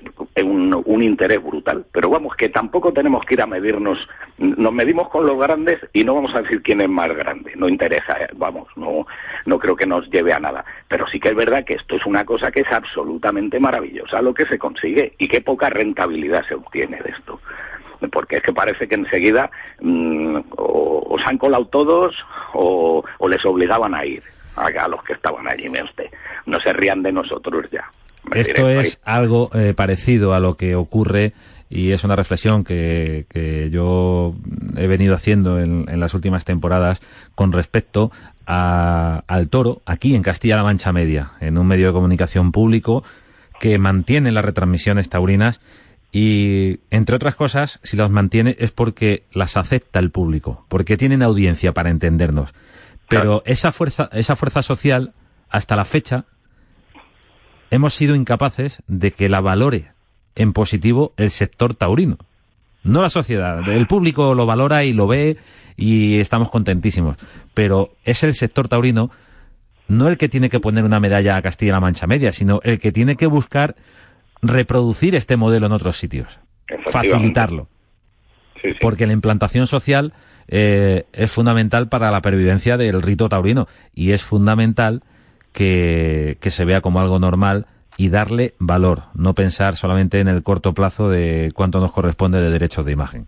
un, 0.42 0.82
un 0.84 1.02
interés 1.02 1.40
brutal. 1.42 1.86
Pero 1.92 2.10
vamos, 2.10 2.34
que 2.34 2.48
tampoco 2.48 2.92
tenemos 2.92 3.24
que 3.24 3.34
ir 3.34 3.42
a 3.42 3.46
medirnos, 3.46 3.98
nos 4.38 4.72
medimos 4.72 5.08
con 5.08 5.24
los 5.24 5.38
grandes 5.38 5.78
y 5.92 6.02
no 6.02 6.16
vamos 6.16 6.34
a 6.34 6.42
decir 6.42 6.62
quién 6.62 6.80
es 6.80 6.88
más 6.88 7.14
grande, 7.14 7.52
no 7.54 7.68
interesa, 7.68 8.14
eh, 8.20 8.28
vamos, 8.34 8.68
no 8.76 9.06
no 9.46 9.58
creo 9.58 9.76
que 9.76 9.86
nos 9.86 10.10
lleve 10.10 10.32
a 10.32 10.40
nada. 10.40 10.64
Pero 10.88 11.06
sí 11.06 11.20
que 11.20 11.28
es 11.28 11.36
verdad 11.36 11.64
que 11.64 11.74
esto 11.74 11.94
es 11.94 12.04
una 12.04 12.24
cosa 12.24 12.50
que 12.50 12.60
es 12.60 12.72
absolutamente 12.72 13.60
maravillosa 13.60 14.20
lo 14.20 14.34
que 14.34 14.46
se 14.46 14.58
consigue 14.58 15.14
y 15.18 15.28
qué 15.28 15.40
poca 15.40 15.70
rentabilidad 15.70 16.44
se 16.48 16.54
obtiene 16.54 17.00
de 17.02 17.10
esto 17.10 17.39
porque 18.08 18.36
es 18.36 18.42
que 18.42 18.52
parece 18.52 18.88
que 18.88 18.94
enseguida 18.94 19.50
mm, 19.80 20.36
o, 20.56 21.16
se 21.22 21.30
han 21.30 21.38
colado 21.38 21.66
todos 21.66 22.14
o, 22.54 23.02
les 23.28 23.44
obligaban 23.44 23.94
a 23.94 24.04
ir 24.04 24.22
a, 24.56 24.88
los 24.88 25.02
que 25.04 25.12
estaban 25.12 25.46
allí, 25.48 25.68
usted. 25.68 26.06
No 26.46 26.58
se 26.60 26.72
rían 26.72 27.02
de 27.02 27.12
nosotros 27.12 27.66
ya. 27.70 27.90
Esto 28.34 28.68
es 28.68 29.00
algo 29.04 29.50
eh, 29.54 29.74
parecido 29.74 30.34
a 30.34 30.40
lo 30.40 30.56
que 30.56 30.74
ocurre 30.74 31.32
y 31.70 31.92
es 31.92 32.04
una 32.04 32.16
reflexión 32.16 32.64
que, 32.64 33.26
que 33.30 33.70
yo 33.70 34.34
he 34.76 34.86
venido 34.86 35.14
haciendo 35.14 35.60
en, 35.60 35.88
en, 35.88 36.00
las 36.00 36.14
últimas 36.14 36.44
temporadas 36.44 37.00
con 37.34 37.52
respecto 37.52 38.10
a, 38.46 39.22
al 39.28 39.48
toro 39.48 39.80
aquí 39.86 40.14
en 40.14 40.22
Castilla-La 40.22 40.64
Mancha 40.64 40.92
Media, 40.92 41.32
en 41.40 41.58
un 41.58 41.66
medio 41.66 41.86
de 41.86 41.92
comunicación 41.92 42.52
público 42.52 43.04
que 43.60 43.78
mantiene 43.78 44.32
las 44.32 44.44
retransmisiones 44.44 45.08
taurinas 45.08 45.60
y, 46.12 46.80
entre 46.90 47.16
otras 47.16 47.34
cosas, 47.34 47.78
si 47.82 47.96
las 47.96 48.10
mantiene 48.10 48.56
es 48.58 48.72
porque 48.72 49.24
las 49.32 49.56
acepta 49.56 49.98
el 49.98 50.10
público, 50.10 50.64
porque 50.68 50.96
tienen 50.96 51.22
audiencia 51.22 51.72
para 51.72 51.90
entendernos. 51.90 52.52
Pero 53.08 53.42
esa 53.44 53.72
fuerza, 53.72 54.08
esa 54.12 54.36
fuerza 54.36 54.62
social, 54.62 55.12
hasta 55.48 55.76
la 55.76 55.84
fecha, 55.84 56.26
hemos 57.70 57.94
sido 57.94 58.14
incapaces 58.14 58.82
de 58.86 59.12
que 59.12 59.28
la 59.28 59.40
valore 59.40 59.92
en 60.34 60.52
positivo 60.52 61.12
el 61.16 61.30
sector 61.30 61.74
taurino. 61.74 62.18
No 62.82 63.02
la 63.02 63.10
sociedad. 63.10 63.68
El 63.68 63.86
público 63.86 64.34
lo 64.34 64.46
valora 64.46 64.84
y 64.84 64.92
lo 64.92 65.06
ve 65.06 65.36
y 65.76 66.18
estamos 66.18 66.50
contentísimos. 66.50 67.16
Pero 67.52 67.94
es 68.04 68.22
el 68.22 68.34
sector 68.34 68.68
taurino 68.68 69.10
no 69.88 70.06
el 70.06 70.18
que 70.18 70.28
tiene 70.28 70.50
que 70.50 70.60
poner 70.60 70.84
una 70.84 71.00
medalla 71.00 71.36
a 71.36 71.42
Castilla-La 71.42 71.80
Mancha 71.80 72.06
Media, 72.06 72.32
sino 72.32 72.60
el 72.62 72.78
que 72.78 72.92
tiene 72.92 73.16
que 73.16 73.26
buscar 73.26 73.74
reproducir 74.42 75.14
este 75.14 75.36
modelo 75.36 75.66
en 75.66 75.72
otros 75.72 75.96
sitios, 75.96 76.40
facilitarlo. 76.86 77.68
Porque 78.80 79.06
la 79.06 79.14
implantación 79.14 79.66
social 79.66 80.12
eh, 80.48 81.04
es 81.12 81.30
fundamental 81.30 81.88
para 81.88 82.10
la 82.10 82.20
pervivencia 82.20 82.76
del 82.76 83.00
rito 83.00 83.28
taurino 83.28 83.68
y 83.94 84.12
es 84.12 84.22
fundamental 84.22 85.02
que, 85.52 86.36
que 86.40 86.50
se 86.50 86.64
vea 86.64 86.80
como 86.80 87.00
algo 87.00 87.18
normal 87.18 87.66
y 87.96 88.08
darle 88.08 88.54
valor, 88.58 89.02
no 89.14 89.34
pensar 89.34 89.76
solamente 89.76 90.20
en 90.20 90.28
el 90.28 90.42
corto 90.42 90.72
plazo 90.74 91.10
de 91.10 91.52
cuánto 91.54 91.80
nos 91.80 91.92
corresponde 91.92 92.40
de 92.40 92.50
derechos 92.50 92.84
de 92.84 92.92
imagen. 92.92 93.26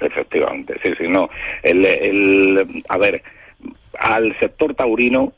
Efectivamente, 0.00 0.74
sí, 0.82 0.92
sí, 0.98 1.08
no. 1.08 1.28
El, 1.62 1.84
el, 1.84 2.84
a 2.88 2.98
ver, 2.98 3.22
al 3.98 4.36
sector 4.38 4.74
taurino 4.74 5.32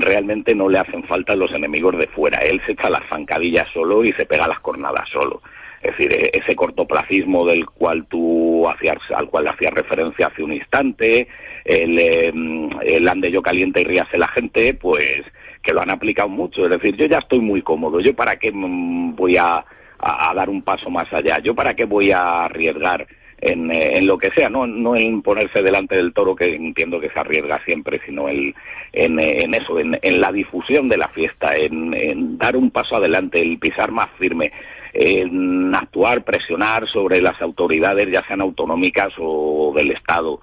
realmente 0.00 0.54
no 0.54 0.68
le 0.68 0.78
hacen 0.78 1.04
falta 1.04 1.36
los 1.36 1.52
enemigos 1.52 1.96
de 1.98 2.06
fuera. 2.08 2.38
Él 2.38 2.60
se 2.66 2.72
echa 2.72 2.90
las 2.90 3.08
zancadillas 3.08 3.66
solo 3.72 4.04
y 4.04 4.12
se 4.12 4.26
pega 4.26 4.48
las 4.48 4.60
cornadas 4.60 5.08
solo. 5.10 5.42
Es 5.82 5.96
decir, 5.96 6.12
e-, 6.12 6.30
ese 6.32 6.54
cortoplacismo 6.54 7.46
del 7.46 7.66
cual 7.66 8.06
tú 8.06 8.68
hacías, 8.68 8.98
al 9.14 9.28
cual 9.28 9.48
hacías 9.48 9.72
referencia 9.72 10.26
hace 10.26 10.42
un 10.42 10.52
instante, 10.52 11.28
el, 11.64 11.98
em, 11.98 12.70
el 12.82 13.08
ande 13.08 13.30
yo 13.30 13.42
caliente 13.42 13.80
y 13.80 13.84
ríase 13.84 14.18
la 14.18 14.28
gente, 14.28 14.74
pues 14.74 15.22
que 15.62 15.72
lo 15.72 15.80
han 15.80 15.90
aplicado 15.90 16.28
mucho. 16.28 16.64
Es 16.64 16.70
decir, 16.70 16.96
yo 16.96 17.06
ya 17.06 17.18
estoy 17.18 17.40
muy 17.40 17.62
cómodo. 17.62 18.00
¿Yo 18.00 18.14
para 18.14 18.36
qué 18.36 18.50
mm, 18.52 19.14
voy 19.14 19.36
a, 19.36 19.64
a 19.98 20.34
dar 20.34 20.48
un 20.48 20.62
paso 20.62 20.90
más 20.90 21.12
allá? 21.12 21.38
¿Yo 21.42 21.54
para 21.54 21.74
qué 21.74 21.84
voy 21.84 22.10
a 22.10 22.44
arriesgar? 22.44 23.06
En, 23.42 23.70
eh, 23.72 23.98
en, 23.98 24.06
lo 24.06 24.16
que 24.16 24.30
sea, 24.30 24.48
no, 24.48 24.66
no 24.66 24.94
en 24.96 25.20
ponerse 25.20 25.62
delante 25.62 25.96
del 25.96 26.12
toro, 26.12 26.36
que 26.36 26.54
entiendo 26.54 27.00
que 27.00 27.10
se 27.10 27.18
arriesga 27.18 27.62
siempre, 27.64 28.00
sino 28.06 28.28
en, 28.28 28.54
en, 28.92 29.18
en 29.18 29.54
eso, 29.54 29.78
en, 29.78 30.20
la 30.20 30.30
difusión 30.30 30.88
de 30.88 30.96
la 30.96 31.08
fiesta, 31.08 31.54
en, 31.56 32.38
dar 32.38 32.56
un 32.56 32.70
paso 32.70 32.96
adelante, 32.96 33.40
el 33.40 33.58
pisar 33.58 33.90
más 33.90 34.08
firme, 34.18 34.52
en 34.94 35.74
actuar, 35.74 36.22
presionar 36.22 36.86
sobre 36.88 37.20
las 37.20 37.40
autoridades, 37.40 38.08
ya 38.12 38.24
sean 38.26 38.40
autonómicas 38.40 39.12
o 39.18 39.72
del 39.76 39.92
Estado. 39.92 40.40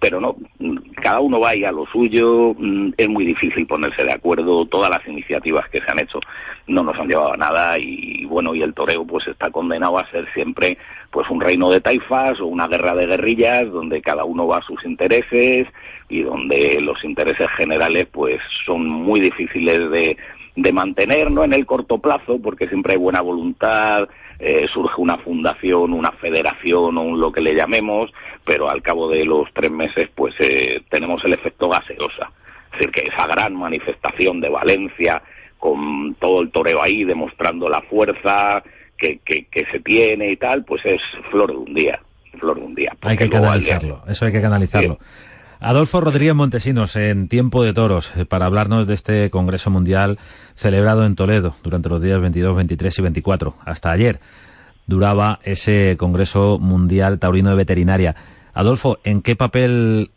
Pero 0.00 0.20
no, 0.20 0.36
cada 1.02 1.20
uno 1.20 1.40
vaya 1.40 1.68
a 1.68 1.72
lo 1.72 1.86
suyo, 1.86 2.54
es 2.96 3.08
muy 3.08 3.24
difícil 3.24 3.66
ponerse 3.66 4.04
de 4.04 4.12
acuerdo, 4.12 4.66
todas 4.66 4.90
las 4.90 5.06
iniciativas 5.06 5.68
que 5.68 5.80
se 5.80 5.90
han 5.90 6.00
hecho 6.00 6.20
no 6.66 6.82
nos 6.82 6.96
han 6.98 7.08
llevado 7.08 7.34
a 7.34 7.36
nada 7.36 7.78
y 7.78 8.24
bueno, 8.24 8.54
y 8.54 8.62
el 8.62 8.74
toreo 8.74 9.04
pues 9.04 9.26
está 9.26 9.50
condenado 9.50 9.98
a 9.98 10.08
ser 10.10 10.26
siempre 10.32 10.78
pues 11.10 11.28
un 11.28 11.40
reino 11.40 11.70
de 11.70 11.80
taifas 11.80 12.40
o 12.40 12.46
una 12.46 12.68
guerra 12.68 12.94
de 12.94 13.06
guerrillas 13.06 13.70
donde 13.70 14.00
cada 14.00 14.24
uno 14.24 14.46
va 14.46 14.58
a 14.58 14.62
sus 14.62 14.84
intereses 14.84 15.66
y 16.08 16.22
donde 16.22 16.78
los 16.80 17.02
intereses 17.04 17.48
generales 17.56 18.06
pues 18.10 18.40
son 18.64 18.86
muy 18.86 19.20
difíciles 19.20 19.90
de, 19.90 20.16
de 20.54 20.72
mantener 20.72 21.30
no 21.30 21.44
en 21.44 21.54
el 21.54 21.64
corto 21.64 21.98
plazo 21.98 22.38
porque 22.42 22.68
siempre 22.68 22.92
hay 22.92 22.98
buena 22.98 23.20
voluntad 23.20 24.08
eh, 24.38 24.66
surge 24.72 25.00
una 25.00 25.16
fundación 25.18 25.92
una 25.92 26.12
federación 26.12 26.98
o 26.98 27.02
un, 27.02 27.20
lo 27.20 27.32
que 27.32 27.40
le 27.40 27.54
llamemos 27.54 28.12
pero 28.44 28.68
al 28.68 28.82
cabo 28.82 29.08
de 29.08 29.24
los 29.24 29.48
tres 29.54 29.70
meses 29.70 30.08
pues 30.14 30.34
eh, 30.40 30.82
tenemos 30.90 31.24
el 31.24 31.32
efecto 31.32 31.68
gaseosa 31.68 32.30
es 32.72 32.78
decir 32.78 32.90
que 32.90 33.08
esa 33.08 33.26
gran 33.26 33.54
manifestación 33.54 34.40
de 34.40 34.50
Valencia 34.50 35.22
con 35.58 36.14
todo 36.16 36.42
el 36.42 36.50
toreo 36.50 36.82
ahí 36.82 37.04
demostrando 37.04 37.68
la 37.68 37.80
fuerza 37.82 38.62
que, 38.96 39.64
se 39.70 39.80
tiene 39.80 40.30
y 40.30 40.36
tal, 40.36 40.64
pues 40.64 40.84
es 40.84 41.00
flor 41.30 41.50
de 41.50 41.56
un 41.56 41.74
día, 41.74 42.00
flor 42.38 42.58
de 42.58 42.64
un 42.64 42.74
día. 42.74 42.96
Hay 43.02 43.16
que 43.16 43.28
canalizarlo, 43.28 44.02
eso 44.08 44.26
hay 44.26 44.32
que 44.32 44.40
canalizarlo. 44.40 44.98
Adolfo 45.64 46.00
Rodríguez 46.00 46.34
Montesinos, 46.34 46.96
en 46.96 47.28
Tiempo 47.28 47.62
de 47.62 47.72
Toros, 47.72 48.12
eh, 48.16 48.24
para 48.24 48.46
hablarnos 48.46 48.88
de 48.88 48.94
este 48.94 49.30
Congreso 49.30 49.70
Mundial 49.70 50.18
celebrado 50.56 51.06
en 51.06 51.14
Toledo 51.14 51.54
durante 51.62 51.88
los 51.88 52.02
días 52.02 52.20
22, 52.20 52.56
23 52.56 52.98
y 52.98 53.02
24. 53.02 53.54
Hasta 53.64 53.92
ayer 53.92 54.18
duraba 54.88 55.38
ese 55.44 55.94
Congreso 56.00 56.58
Mundial 56.58 57.20
Taurino 57.20 57.50
de 57.50 57.56
Veterinaria. 57.56 58.16
Adolfo, 58.54 58.98
¿en 59.04 59.22
qué 59.22 59.36
papel 59.36 60.10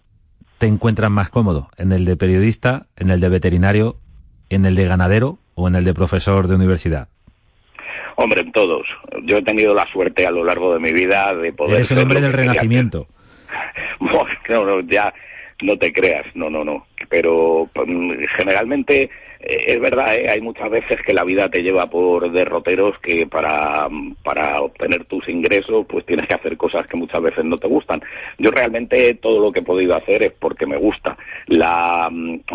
te 0.58 0.66
encuentras 0.66 1.12
más 1.12 1.30
cómodo? 1.30 1.70
¿En 1.78 1.92
el 1.92 2.06
de 2.06 2.18
periodista, 2.18 2.88
en 2.96 3.12
el 3.12 3.20
de 3.20 3.30
veterinario, 3.30 3.98
en 4.50 4.66
el 4.66 4.74
de 4.74 4.88
ganadero 4.88 5.38
o 5.54 5.68
en 5.68 5.76
el 5.76 5.84
de 5.84 5.94
profesor 5.94 6.48
de 6.48 6.56
universidad? 6.56 7.08
Hombre, 8.16 8.42
en 8.42 8.52
todos. 8.52 8.88
Yo 9.26 9.38
he 9.38 9.44
tenido 9.44 9.76
la 9.76 9.86
suerte 9.94 10.26
a 10.26 10.32
lo 10.32 10.44
largo 10.44 10.74
de 10.74 10.80
mi 10.80 10.92
vida 10.92 11.36
de 11.36 11.54
poder... 11.54 11.76
Eres 11.76 11.92
el 11.92 12.00
hombre 12.00 12.20
del 12.20 12.34
renacimiento. 12.34 13.06
no, 14.50 14.66
no, 14.66 14.80
ya 14.82 15.14
no 15.62 15.78
te 15.78 15.94
creas, 15.94 16.26
no, 16.36 16.50
no, 16.50 16.64
no. 16.64 16.86
Pero 17.10 17.70
mm, 17.76 18.14
generalmente 18.38 19.10
eh, 19.40 19.64
es 19.68 19.80
verdad, 19.80 20.16
¿eh? 20.16 20.30
hay 20.30 20.42
muchas 20.42 20.70
veces 20.70 20.98
que 21.06 21.14
la 21.14 21.24
vida 21.24 21.50
te 21.50 21.62
lleva 21.62 21.90
por 21.90 22.32
derroteros 22.32 22.98
que 23.00 23.28
para, 23.28 23.88
para 24.24 24.62
obtener 24.62 25.06
tus 25.06 25.28
ingresos 25.30 25.86
pues 25.88 26.06
tienes 26.06 26.28
que 26.28 26.34
hacer 26.34 26.58
cosas 26.58 26.88
que 26.88 26.98
muchas 26.98 27.22
veces 27.22 27.46
no 27.46 27.58
te 27.58 27.68
gustan. 27.68 28.02
Yo 28.38 28.52
realmente 28.52 29.14
todo 29.16 29.40
lo 29.40 29.52
que 29.52 29.60
he 29.60 29.64
podido 29.64 29.96
hacer 29.96 30.24
es 30.24 30.32
porque 30.32 30.66
me 30.66 30.78
gusta. 30.78 31.18
La, 31.48 32.10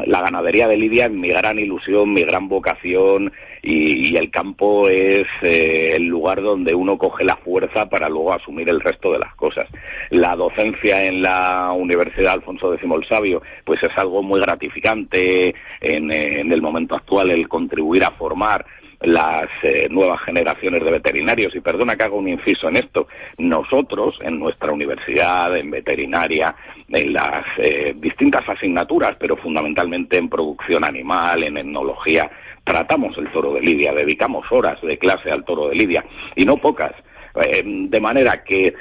la 0.07 0.21
ganadería 0.21 0.67
de 0.67 0.77
Lidia 0.77 1.07
es 1.07 1.13
mi 1.13 1.29
gran 1.29 1.59
ilusión, 1.59 2.13
mi 2.13 2.23
gran 2.23 2.49
vocación 2.49 3.33
y, 3.63 4.17
el 4.17 4.31
campo 4.31 4.89
es 4.89 5.27
eh, 5.43 5.93
el 5.97 6.07
lugar 6.07 6.43
donde 6.43 6.75
uno 6.75 6.99
coge 6.99 7.25
la 7.25 7.37
fuerza 7.37 7.89
para 7.89 8.09
luego 8.09 8.33
asumir 8.33 8.69
el 8.69 8.81
resto 8.81 9.13
de 9.13 9.19
las 9.19 9.35
cosas. 9.35 9.67
La 10.11 10.35
docencia 10.35 11.05
en 11.05 11.23
la 11.23 11.73
Universidad 11.73 12.35
Alfonso 12.35 12.75
X 12.75 12.89
el 12.91 13.09
Sabio 13.09 13.43
pues 13.65 13.83
es 13.83 13.91
algo 13.97 14.23
muy 14.23 14.30
gratificante 14.39 15.55
en, 15.81 16.13
en 16.13 16.53
el 16.53 16.63
momento 16.63 16.95
actual 16.95 17.31
el 17.31 17.49
contribuir 17.49 18.05
a 18.05 18.13
formar 18.13 18.65
las 19.03 19.49
eh, 19.63 19.89
nuevas 19.91 20.21
generaciones 20.23 20.85
de 20.85 20.91
veterinarios. 20.91 21.55
Y 21.55 21.61
perdona 21.61 21.97
que 21.97 22.05
haga 22.05 22.15
un 22.15 22.29
inciso 22.29 22.69
en 22.69 22.77
esto. 22.77 23.09
Nosotros, 23.39 24.19
en 24.21 24.39
nuestra 24.39 24.73
universidad, 24.73 25.57
en 25.57 25.71
veterinaria, 25.71 26.55
en 26.89 27.13
las 27.13 27.45
eh, 27.59 27.95
distintas 27.97 28.47
asignaturas, 28.49 29.17
pero 29.19 29.37
fundamentalmente 29.37 30.19
en 30.19 30.29
producción 30.29 30.85
animal, 30.85 31.45
en 31.45 31.57
etnología, 31.57 32.31
tratamos 32.65 33.17
el 33.19 33.31
toro 33.33 33.55
de 33.55 33.61
Lidia, 33.61 33.93
dedicamos 33.93 34.45
horas 34.51 34.81
de 34.83 34.99
clase 34.99 35.31
al 35.31 35.45
toro 35.45 35.69
de 35.69 35.77
Lidia, 35.77 36.05
y 36.37 36.45
no 36.45 36.57
pocas. 36.59 36.93
Eh, 37.35 37.63
de 37.65 38.01
manera 38.01 38.43
que 38.45 38.75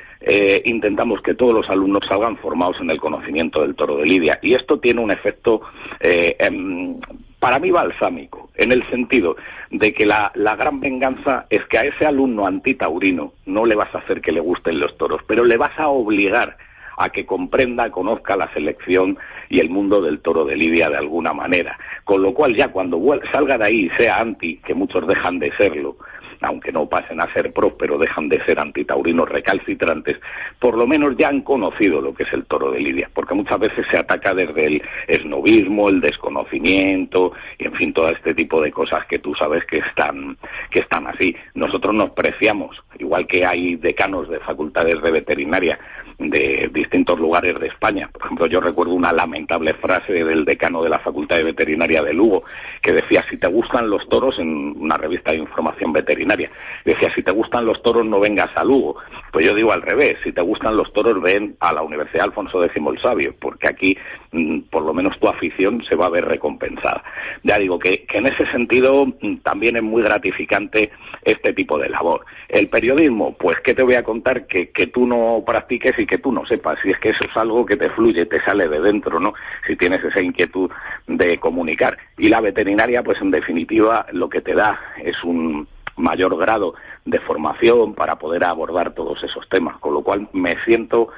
intentamos 0.65 1.21
que 1.21 1.33
todos 1.33 1.53
los 1.53 1.69
alumnos 1.69 2.01
salgan 2.07 2.35
formados 2.37 2.75
en 2.81 2.91
el 2.91 2.99
conocimiento 2.99 3.61
del 3.61 3.75
toro 3.75 3.97
de 3.97 4.05
Lidia. 4.05 4.37
Y 4.41 4.53
esto 4.53 4.77
tiene 4.79 5.01
un 5.01 5.11
efecto 5.11 5.61
em, 6.01 6.99
para 7.39 7.57
mí 7.57 7.71
balsámico, 7.71 8.49
en 8.55 8.73
el 8.73 8.87
sentido 8.89 9.37
de 9.71 9.93
que 9.93 10.05
la, 10.05 10.31
la, 10.35 10.57
gran 10.57 10.81
venganza 10.81 11.45
es 11.49 11.65
que 11.67 11.77
a 11.77 11.83
ese 11.83 12.05
alumno 12.05 12.45
antitaurino 12.45 13.33
no 13.45 13.65
le 13.65 13.75
vas 13.75 13.95
a 13.95 13.99
hacer 13.99 14.19
que 14.19 14.33
le 14.33 14.41
gusten 14.41 14.79
los 14.79 14.97
toros, 14.97 15.21
pero 15.25 15.45
le 15.45 15.55
vas 15.55 15.77
a 15.79 15.87
obligar 15.87 16.57
a 16.99 17.09
que 17.09 17.25
comprenda, 17.25 17.89
conozca 17.89 18.35
la 18.35 18.51
selección 18.53 19.17
y 19.49 19.61
el 19.61 19.69
mundo 19.69 20.01
del 20.01 20.19
toro 20.19 20.43
de 20.43 20.57
Lidia 20.57 20.89
de 20.89 20.97
alguna 20.97 21.33
manera. 21.33 21.79
Con 22.03 22.21
lo 22.21 22.33
cual 22.33 22.55
ya 22.57 22.67
cuando 22.67 23.01
salga 23.31 23.57
de 23.57 23.65
ahí 23.65 23.85
y 23.85 23.89
sea 23.97 24.19
anti, 24.19 24.57
que 24.57 24.73
muchos 24.73 25.07
dejan 25.07 25.39
de 25.39 25.49
serlo, 25.55 25.95
aunque 26.41 26.71
no 26.71 26.87
pasen 26.87 27.21
a 27.21 27.31
ser 27.33 27.51
pros, 27.51 27.73
pero 27.77 27.97
dejan 27.97 28.29
de 28.29 28.43
ser 28.45 28.59
antitaurinos 28.59 29.27
recalcitrantes, 29.27 30.17
por 30.59 30.77
lo 30.77 30.87
menos 30.87 31.15
ya 31.17 31.27
han 31.29 31.41
conocido 31.41 32.01
lo 32.01 32.13
que 32.13 32.23
es 32.23 32.33
el 32.33 32.45
toro 32.45 32.71
de 32.71 32.79
Lidia, 32.79 33.09
porque 33.13 33.33
muchas 33.33 33.59
veces 33.59 33.85
se 33.91 33.97
ataca 33.97 34.33
desde 34.33 34.65
el 34.65 34.81
esnovismo, 35.07 35.89
el 35.89 36.01
desconocimiento, 36.01 37.33
y 37.57 37.65
en 37.65 37.73
fin, 37.73 37.93
todo 37.93 38.09
este 38.09 38.33
tipo 38.33 38.61
de 38.61 38.71
cosas 38.71 39.05
que 39.07 39.19
tú 39.19 39.33
sabes 39.35 39.65
que 39.65 39.79
están, 39.79 40.37
que 40.71 40.79
están 40.79 41.07
así. 41.07 41.35
Nosotros 41.53 41.93
nos 41.93 42.11
preciamos, 42.11 42.77
igual 42.97 43.27
que 43.27 43.45
hay 43.45 43.75
decanos 43.75 44.29
de 44.29 44.39
facultades 44.39 45.01
de 45.01 45.11
veterinaria 45.11 45.79
de 46.19 46.69
distintos 46.73 47.17
lugares 47.17 47.57
de 47.59 47.67
España. 47.67 48.09
Por 48.11 48.25
ejemplo, 48.25 48.45
yo 48.47 48.59
recuerdo 48.59 48.93
una 48.93 49.13
lamentable 49.13 49.73
frase 49.75 50.11
del 50.11 50.43
decano 50.43 50.83
de 50.83 50.89
la 50.89 50.99
Facultad 50.99 51.37
de 51.37 51.43
Veterinaria 51.43 52.01
de 52.01 52.13
Lugo, 52.13 52.43
que 52.81 52.91
decía, 52.91 53.25
si 53.29 53.37
te 53.37 53.47
gustan 53.47 53.89
los 53.89 54.07
toros, 54.09 54.37
en 54.37 54.75
una 54.77 54.97
revista 54.97 55.31
de 55.31 55.37
información 55.37 55.93
veterinaria, 55.93 56.28
decía, 56.37 57.13
si 57.15 57.23
te 57.23 57.31
gustan 57.31 57.65
los 57.65 57.81
toros, 57.81 58.05
no 58.05 58.19
vengas 58.19 58.49
a 58.55 58.63
Lugo. 58.63 58.97
Pues 59.31 59.45
yo 59.45 59.53
digo 59.53 59.71
al 59.71 59.81
revés, 59.81 60.17
si 60.23 60.31
te 60.31 60.41
gustan 60.41 60.75
los 60.75 60.91
toros, 60.93 61.21
ven 61.21 61.55
a 61.59 61.73
la 61.73 61.81
Universidad 61.81 62.25
Alfonso 62.25 62.63
X 62.63 62.75
el 62.75 63.01
Sabio, 63.01 63.35
porque 63.39 63.67
aquí, 63.67 63.97
mm, 64.31 64.61
por 64.71 64.83
lo 64.83 64.93
menos 64.93 65.19
tu 65.19 65.27
afición 65.27 65.83
se 65.87 65.95
va 65.95 66.07
a 66.07 66.09
ver 66.09 66.25
recompensada. 66.25 67.03
Ya 67.43 67.57
digo 67.57 67.77
que, 67.77 68.05
que 68.05 68.17
en 68.17 68.27
ese 68.27 68.49
sentido 68.51 69.05
mm, 69.05 69.37
también 69.37 69.75
es 69.75 69.83
muy 69.83 70.01
gratificante 70.01 70.91
este 71.23 71.53
tipo 71.53 71.77
de 71.77 71.89
labor. 71.89 72.25
El 72.47 72.69
periodismo, 72.69 73.35
pues, 73.37 73.57
¿qué 73.63 73.73
te 73.73 73.83
voy 73.83 73.95
a 73.95 74.03
contar 74.03 74.47
que, 74.47 74.69
que 74.71 74.87
tú 74.87 75.05
no 75.05 75.43
practiques 75.45 75.93
y 75.97 76.05
que 76.05 76.17
tú 76.17 76.31
no 76.31 76.45
sepas? 76.45 76.79
Si 76.81 76.89
es 76.89 76.99
que 76.99 77.09
eso 77.09 77.25
es 77.29 77.37
algo 77.37 77.65
que 77.65 77.77
te 77.77 77.89
fluye, 77.91 78.25
te 78.25 78.43
sale 78.43 78.67
de 78.67 78.79
dentro, 78.79 79.19
¿no? 79.19 79.33
Si 79.67 79.75
tienes 79.75 80.03
esa 80.03 80.21
inquietud 80.21 80.69
de 81.07 81.37
comunicar. 81.37 81.97
Y 82.17 82.29
la 82.29 82.41
veterinaria, 82.41 83.03
pues, 83.03 83.21
en 83.21 83.31
definitiva, 83.31 84.05
lo 84.11 84.29
que 84.29 84.41
te 84.41 84.53
da 84.53 84.79
es 85.03 85.15
un 85.23 85.67
mayor 85.99 86.37
grado 86.37 86.73
de 87.05 87.19
formación 87.19 87.93
para 87.93 88.17
poder 88.17 88.43
abordar 88.43 88.93
todos 88.93 89.23
esos 89.23 89.47
temas, 89.49 89.77
con 89.79 89.93
lo 89.93 90.01
cual 90.01 90.27
me 90.33 90.55
siento 90.65 91.09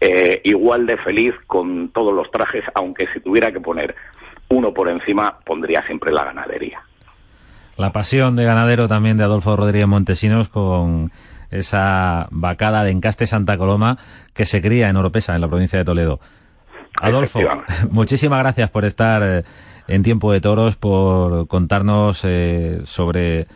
eh, 0.00 0.40
igual 0.44 0.86
de 0.86 0.96
feliz 0.96 1.34
con 1.46 1.90
todos 1.90 2.14
los 2.14 2.30
trajes, 2.30 2.64
aunque 2.74 3.06
si 3.12 3.20
tuviera 3.20 3.52
que 3.52 3.60
poner 3.60 3.94
uno 4.48 4.72
por 4.72 4.88
encima, 4.88 5.38
pondría 5.44 5.84
siempre 5.86 6.12
la 6.12 6.24
ganadería. 6.24 6.80
La 7.76 7.92
pasión 7.92 8.36
de 8.36 8.44
ganadero 8.44 8.88
también 8.88 9.16
de 9.16 9.24
Adolfo 9.24 9.56
Rodríguez 9.56 9.86
Montesinos 9.86 10.48
con 10.48 11.10
esa 11.50 12.28
vacada 12.30 12.84
de 12.84 12.90
Encaste 12.90 13.26
Santa 13.26 13.58
Coloma 13.58 13.98
que 14.34 14.46
se 14.46 14.60
cría 14.60 14.88
en 14.88 14.96
Oropesa, 14.96 15.34
en 15.34 15.40
la 15.40 15.48
provincia 15.48 15.78
de 15.78 15.84
Toledo. 15.84 16.20
Adolfo, 17.00 17.40
muchísimas 17.90 18.40
gracias 18.40 18.70
por 18.70 18.84
estar 18.84 19.22
eh, 19.22 19.44
en 19.88 20.02
Tiempo 20.02 20.32
de 20.32 20.40
Toros, 20.40 20.76
por 20.76 21.46
contarnos 21.46 22.22
eh, 22.24 22.80
sobre 22.84 23.46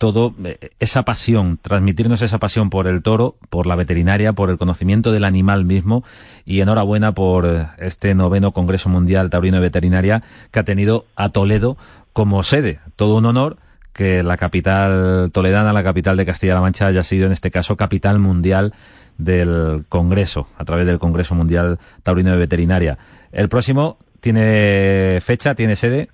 todo 0.00 0.32
eh, 0.42 0.70
esa 0.80 1.02
pasión, 1.02 1.58
transmitirnos 1.60 2.22
esa 2.22 2.38
pasión 2.38 2.70
por 2.70 2.86
el 2.86 3.02
toro, 3.02 3.36
por 3.50 3.66
la 3.66 3.76
veterinaria, 3.76 4.32
por 4.32 4.48
el 4.48 4.56
conocimiento 4.56 5.12
del 5.12 5.24
animal 5.24 5.66
mismo 5.66 6.04
y 6.46 6.62
enhorabuena 6.62 7.12
por 7.12 7.68
este 7.76 8.14
noveno 8.14 8.52
Congreso 8.52 8.88
Mundial 8.88 9.28
Taurino 9.28 9.58
de 9.58 9.60
Veterinaria 9.60 10.22
que 10.52 10.58
ha 10.58 10.64
tenido 10.64 11.04
a 11.16 11.28
Toledo 11.28 11.76
como 12.14 12.42
sede. 12.44 12.80
Todo 12.96 13.18
un 13.18 13.26
honor 13.26 13.58
que 13.92 14.22
la 14.22 14.38
capital 14.38 15.30
toledana, 15.32 15.74
la 15.74 15.84
capital 15.84 16.16
de 16.16 16.24
Castilla-La 16.24 16.62
Mancha, 16.62 16.86
haya 16.86 17.04
sido 17.04 17.26
en 17.26 17.32
este 17.32 17.50
caso 17.50 17.76
capital 17.76 18.18
mundial 18.18 18.72
del 19.18 19.84
Congreso, 19.90 20.48
a 20.56 20.64
través 20.64 20.86
del 20.86 20.98
Congreso 20.98 21.34
Mundial 21.34 21.78
Taurino 22.02 22.30
de 22.30 22.38
Veterinaria. 22.38 22.96
El 23.32 23.50
próximo 23.50 23.98
tiene 24.20 25.18
fecha, 25.20 25.54
tiene 25.54 25.76
sede 25.76 26.08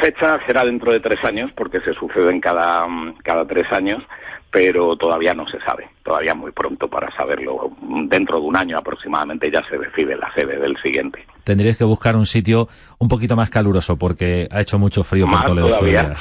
fecha 0.00 0.38
será 0.46 0.64
dentro 0.64 0.92
de 0.92 1.00
tres 1.00 1.22
años, 1.24 1.50
porque 1.56 1.80
se 1.80 1.92
suceden 1.94 2.40
cada, 2.40 2.86
cada 3.22 3.46
tres 3.46 3.64
años, 3.72 4.02
pero 4.50 4.96
todavía 4.96 5.34
no 5.34 5.46
se 5.48 5.58
sabe. 5.60 5.88
Todavía 6.02 6.34
muy 6.34 6.52
pronto 6.52 6.88
para 6.88 7.14
saberlo. 7.16 7.70
Dentro 8.08 8.40
de 8.40 8.46
un 8.46 8.56
año 8.56 8.78
aproximadamente 8.78 9.50
ya 9.50 9.62
se 9.68 9.78
decide 9.78 10.16
la 10.16 10.32
sede 10.34 10.58
del 10.58 10.76
siguiente. 10.82 11.24
Tendríais 11.44 11.76
que 11.76 11.84
buscar 11.84 12.16
un 12.16 12.26
sitio 12.26 12.68
un 12.98 13.08
poquito 13.08 13.36
más 13.36 13.50
caluroso, 13.50 13.96
porque 13.96 14.48
ha 14.50 14.60
hecho 14.60 14.78
mucho 14.78 15.04
frío 15.04 15.26
por 15.26 15.44
Toledo 15.44 15.68
todavía. 15.68 16.14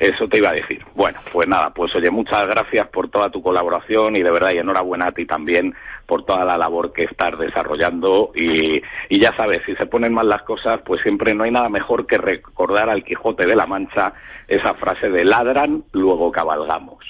Eso 0.00 0.26
te 0.28 0.38
iba 0.38 0.48
a 0.48 0.54
decir. 0.54 0.82
Bueno, 0.94 1.18
pues 1.30 1.46
nada, 1.46 1.70
pues 1.74 1.94
oye, 1.94 2.10
muchas 2.10 2.46
gracias 2.46 2.88
por 2.88 3.10
toda 3.10 3.28
tu 3.28 3.42
colaboración 3.42 4.16
y 4.16 4.22
de 4.22 4.30
verdad 4.30 4.52
y 4.54 4.58
enhorabuena 4.58 5.08
a 5.08 5.12
ti 5.12 5.26
también 5.26 5.74
por 6.06 6.24
toda 6.24 6.46
la 6.46 6.56
labor 6.56 6.94
que 6.94 7.04
estás 7.04 7.38
desarrollando 7.38 8.32
y, 8.34 8.80
y 9.10 9.20
ya 9.20 9.36
sabes, 9.36 9.58
si 9.66 9.76
se 9.76 9.84
ponen 9.84 10.14
mal 10.14 10.26
las 10.26 10.42
cosas, 10.42 10.80
pues 10.86 11.02
siempre 11.02 11.34
no 11.34 11.44
hay 11.44 11.50
nada 11.50 11.68
mejor 11.68 12.06
que 12.06 12.16
recordar 12.16 12.88
al 12.88 13.04
Quijote 13.04 13.46
de 13.46 13.54
la 13.54 13.66
Mancha 13.66 14.14
esa 14.48 14.72
frase 14.72 15.10
de 15.10 15.24
ladran, 15.24 15.84
luego 15.92 16.32
cabalgamos. 16.32 17.04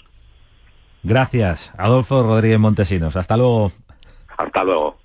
Gracias, 1.04 1.72
Adolfo 1.78 2.24
Rodríguez 2.24 2.58
Montesinos. 2.58 3.16
Hasta 3.16 3.36
luego. 3.36 3.72
Hasta 4.36 4.64
luego. 4.64 4.96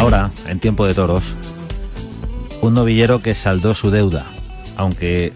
Ahora, 0.00 0.30
en 0.46 0.60
tiempo 0.60 0.86
de 0.86 0.94
toros, 0.94 1.34
un 2.62 2.72
novillero 2.72 3.20
que 3.20 3.34
saldó 3.34 3.74
su 3.74 3.90
deuda, 3.90 4.24
aunque 4.78 5.30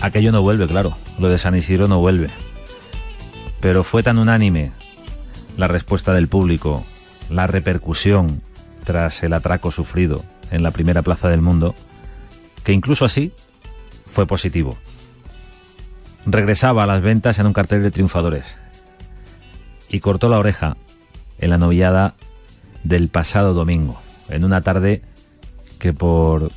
aquello 0.00 0.32
no 0.32 0.42
vuelve, 0.42 0.66
claro, 0.66 0.98
lo 1.20 1.28
de 1.28 1.38
San 1.38 1.54
Isidro 1.54 1.86
no 1.86 2.00
vuelve. 2.00 2.28
Pero 3.60 3.84
fue 3.84 4.02
tan 4.02 4.18
unánime 4.18 4.72
la 5.56 5.68
respuesta 5.68 6.12
del 6.12 6.26
público, 6.26 6.84
la 7.30 7.46
repercusión 7.46 8.42
tras 8.82 9.22
el 9.22 9.34
atraco 9.34 9.70
sufrido 9.70 10.24
en 10.50 10.64
la 10.64 10.72
primera 10.72 11.02
plaza 11.02 11.28
del 11.28 11.42
mundo, 11.42 11.72
que 12.64 12.72
incluso 12.72 13.04
así 13.04 13.32
fue 14.06 14.26
positivo. 14.26 14.76
Regresaba 16.26 16.82
a 16.82 16.86
las 16.86 17.00
ventas 17.00 17.38
en 17.38 17.46
un 17.46 17.52
cartel 17.52 17.84
de 17.84 17.92
triunfadores 17.92 18.56
y 19.88 20.00
cortó 20.00 20.28
la 20.28 20.40
oreja 20.40 20.76
en 21.38 21.50
la 21.50 21.58
novillada 21.58 22.16
del 22.88 23.08
pasado 23.08 23.52
domingo, 23.52 24.00
en 24.28 24.44
una 24.44 24.60
tarde 24.60 25.02
que 25.80 25.92
por 25.92 26.52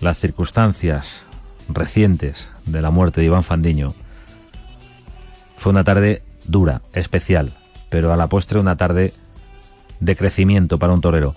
las 0.00 0.18
circunstancias 0.18 1.24
recientes 1.68 2.48
de 2.66 2.82
la 2.82 2.90
muerte 2.90 3.20
de 3.20 3.26
Iván 3.26 3.44
Fandiño 3.44 3.94
fue 5.56 5.70
una 5.70 5.84
tarde 5.84 6.22
dura, 6.46 6.82
especial, 6.92 7.52
pero 7.88 8.12
a 8.12 8.16
la 8.16 8.28
postre 8.28 8.58
una 8.58 8.76
tarde 8.76 9.12
de 10.00 10.16
crecimiento 10.16 10.78
para 10.78 10.92
un 10.92 11.00
torero. 11.00 11.36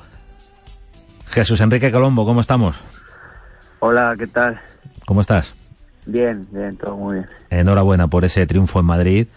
Jesús 1.27 1.61
Enrique 1.61 1.91
Colombo, 1.91 2.25
¿cómo 2.25 2.41
estamos? 2.41 2.75
Hola, 3.79 4.15
¿qué 4.17 4.27
tal? 4.27 4.59
¿Cómo 5.05 5.21
estás? 5.21 5.53
Bien, 6.07 6.47
bien, 6.51 6.75
todo 6.77 6.97
muy 6.97 7.15
bien. 7.15 7.27
Enhorabuena 7.51 8.07
por 8.07 8.25
ese 8.25 8.47
triunfo 8.47 8.79
en 8.79 8.85
Madrid 8.85 9.27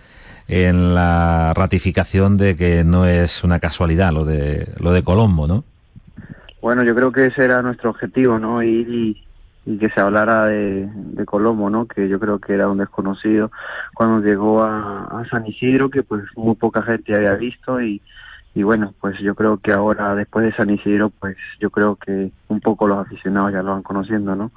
en 0.50 0.96
la 0.96 1.54
ratificación 1.54 2.36
de 2.36 2.56
que 2.56 2.82
no 2.82 3.06
es 3.06 3.44
una 3.44 3.60
casualidad 3.60 4.12
lo 4.12 4.24
de 4.24 4.66
lo 4.80 4.92
de 4.92 5.04
Colombo, 5.04 5.46
¿no? 5.46 5.62
Bueno, 6.60 6.82
yo 6.82 6.92
creo 6.96 7.12
que 7.12 7.26
ese 7.26 7.44
era 7.44 7.62
nuestro 7.62 7.90
objetivo, 7.90 8.36
¿no? 8.40 8.60
Y, 8.60 9.16
y, 9.64 9.78
que 9.78 9.88
se 9.90 10.00
hablara 10.00 10.46
de, 10.46 10.90
de, 10.92 11.24
Colombo, 11.24 11.70
¿no? 11.70 11.86
Que 11.86 12.08
yo 12.08 12.18
creo 12.18 12.40
que 12.40 12.54
era 12.54 12.68
un 12.68 12.78
desconocido 12.78 13.52
cuando 13.94 14.26
llegó 14.26 14.64
a, 14.64 15.22
San 15.30 15.46
Isidro, 15.46 15.88
que 15.88 16.02
pues 16.02 16.24
muy 16.34 16.56
poca 16.56 16.82
gente 16.82 17.14
había 17.14 17.34
visto 17.34 17.80
y, 17.80 18.02
y 18.52 18.64
bueno, 18.64 18.92
pues 19.00 19.20
yo 19.20 19.36
creo 19.36 19.58
que 19.58 19.70
ahora 19.70 20.16
después 20.16 20.44
de 20.44 20.54
San 20.54 20.70
Isidro, 20.70 21.10
pues 21.10 21.36
yo 21.60 21.70
creo 21.70 21.94
que 21.94 22.32
un 22.48 22.60
poco 22.60 22.88
los 22.88 22.98
aficionados 22.98 23.52
ya 23.52 23.62
lo 23.62 23.70
van 23.70 23.84
conociendo, 23.84 24.34
¿no? 24.34 24.50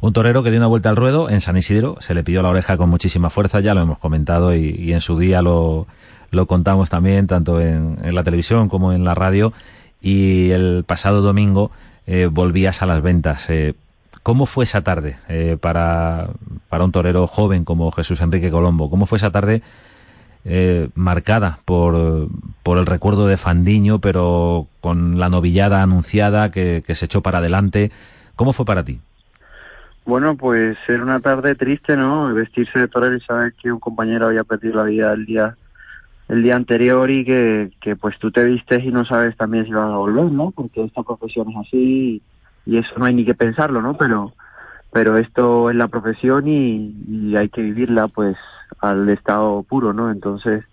Un 0.00 0.12
torero 0.12 0.42
que 0.42 0.50
dio 0.50 0.60
una 0.60 0.66
vuelta 0.66 0.90
al 0.90 0.96
ruedo 0.96 1.30
en 1.30 1.40
San 1.40 1.56
Isidro, 1.56 1.96
se 2.00 2.12
le 2.12 2.22
pidió 2.22 2.42
la 2.42 2.50
oreja 2.50 2.76
con 2.76 2.90
muchísima 2.90 3.30
fuerza, 3.30 3.60
ya 3.60 3.74
lo 3.74 3.80
hemos 3.80 3.98
comentado 3.98 4.54
y, 4.54 4.92
en 4.92 5.00
su 5.00 5.18
día 5.18 5.40
lo, 5.40 5.86
lo 6.30 6.46
contamos 6.46 6.90
también, 6.90 7.26
tanto 7.26 7.60
en, 7.60 7.96
la 8.14 8.22
televisión 8.22 8.68
como 8.68 8.92
en 8.92 9.04
la 9.04 9.14
radio, 9.14 9.54
y 10.02 10.50
el 10.50 10.84
pasado 10.86 11.22
domingo 11.22 11.70
eh, 12.06 12.28
volvías 12.30 12.82
a 12.82 12.86
las 12.86 13.02
ventas. 13.02 13.48
Eh, 13.48 13.74
¿Cómo 14.22 14.44
fue 14.44 14.64
esa 14.64 14.82
tarde 14.82 15.16
eh, 15.28 15.56
para, 15.58 16.28
para 16.68 16.84
un 16.84 16.92
torero 16.92 17.26
joven 17.26 17.64
como 17.64 17.90
Jesús 17.90 18.20
Enrique 18.20 18.50
Colombo? 18.50 18.90
¿Cómo 18.90 19.06
fue 19.06 19.18
esa 19.18 19.30
tarde 19.30 19.62
marcada 20.94 21.58
por, 21.64 22.28
por 22.62 22.78
el 22.78 22.86
recuerdo 22.86 23.26
de 23.26 23.36
Fandiño, 23.36 23.98
pero 23.98 24.68
con 24.80 25.18
la 25.18 25.28
novillada 25.28 25.82
anunciada 25.82 26.52
que 26.52 26.84
se 26.86 27.06
echó 27.06 27.20
para 27.20 27.38
adelante. 27.38 27.90
¿Cómo 28.36 28.52
fue 28.52 28.64
para 28.64 28.84
ti? 28.84 29.00
Bueno, 30.06 30.36
pues 30.36 30.78
era 30.86 31.02
una 31.02 31.18
tarde 31.18 31.56
triste, 31.56 31.96
¿no? 31.96 32.32
Vestirse 32.32 32.78
de 32.78 32.86
torero 32.86 33.16
y 33.16 33.20
saber 33.22 33.54
que 33.54 33.72
un 33.72 33.80
compañero 33.80 34.28
había 34.28 34.44
perdido 34.44 34.76
la 34.76 34.84
vida 34.84 35.12
el 35.12 35.26
día 35.26 35.56
el 36.28 36.42
día 36.44 36.56
anterior 36.56 37.10
y 37.10 37.24
que, 37.24 37.72
que 37.80 37.96
pues 37.96 38.16
tú 38.18 38.30
te 38.30 38.44
vistes 38.44 38.84
y 38.84 38.88
no 38.88 39.04
sabes 39.04 39.36
también 39.36 39.64
si 39.64 39.72
vas 39.72 39.90
a 39.90 39.96
volver, 39.96 40.26
¿no? 40.26 40.52
Porque 40.52 40.84
esta 40.84 41.02
profesión 41.02 41.50
es 41.50 41.56
así 41.56 42.22
y, 42.66 42.78
eso 42.78 42.98
no 42.98 43.04
hay 43.04 43.14
ni 43.14 43.24
que 43.24 43.34
pensarlo, 43.34 43.82
¿no? 43.82 43.96
Pero 43.96 44.32
pero 44.92 45.18
esto 45.18 45.70
es 45.70 45.76
la 45.76 45.88
profesión 45.88 46.48
y, 46.48 46.94
y 47.08 47.36
hay 47.36 47.48
que 47.48 47.62
vivirla 47.62 48.06
pues 48.08 48.36
al 48.80 49.08
estado 49.08 49.64
puro, 49.64 49.92
¿no? 49.92 50.10
Entonces, 50.10 50.64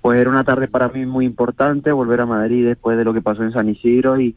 pues 0.00 0.20
era 0.20 0.30
una 0.30 0.44
tarde 0.44 0.68
para 0.68 0.88
mí 0.88 1.06
muy 1.06 1.24
importante 1.24 1.90
volver 1.90 2.20
a 2.20 2.26
Madrid 2.26 2.64
después 2.64 2.96
de 2.96 3.04
lo 3.04 3.12
que 3.12 3.22
pasó 3.22 3.42
en 3.42 3.52
San 3.52 3.68
Isidro 3.68 4.20
y, 4.20 4.36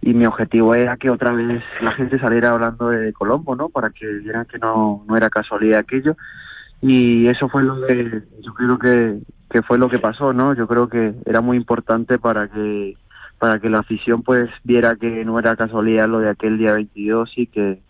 y 0.00 0.14
mi 0.14 0.26
objetivo 0.26 0.74
era 0.74 0.96
que 0.96 1.10
otra 1.10 1.32
vez 1.32 1.62
la 1.80 1.92
gente 1.92 2.18
saliera 2.18 2.52
hablando 2.52 2.88
de 2.88 3.12
Colombo, 3.12 3.56
¿no? 3.56 3.68
Para 3.68 3.90
que 3.90 4.06
vieran 4.06 4.46
que 4.46 4.58
no, 4.58 5.04
no 5.06 5.16
era 5.16 5.30
casualidad 5.30 5.80
aquello. 5.80 6.16
Y 6.80 7.26
eso 7.26 7.48
fue 7.48 7.64
lo 7.64 7.84
que 7.86 8.22
yo 8.40 8.54
creo 8.54 8.78
que, 8.78 9.18
que 9.50 9.62
fue 9.62 9.78
lo 9.78 9.88
que 9.88 9.98
pasó, 9.98 10.32
¿no? 10.32 10.54
Yo 10.54 10.68
creo 10.68 10.88
que 10.88 11.14
era 11.26 11.40
muy 11.40 11.56
importante 11.56 12.18
para 12.18 12.48
que 12.48 12.96
para 13.38 13.60
que 13.60 13.70
la 13.70 13.78
afición 13.78 14.22
pues 14.22 14.50
viera 14.64 14.96
que 14.96 15.24
no 15.24 15.38
era 15.38 15.54
casualidad 15.54 16.08
lo 16.08 16.18
de 16.18 16.30
aquel 16.30 16.58
día 16.58 16.72
22 16.72 17.30
y 17.36 17.46
que 17.46 17.80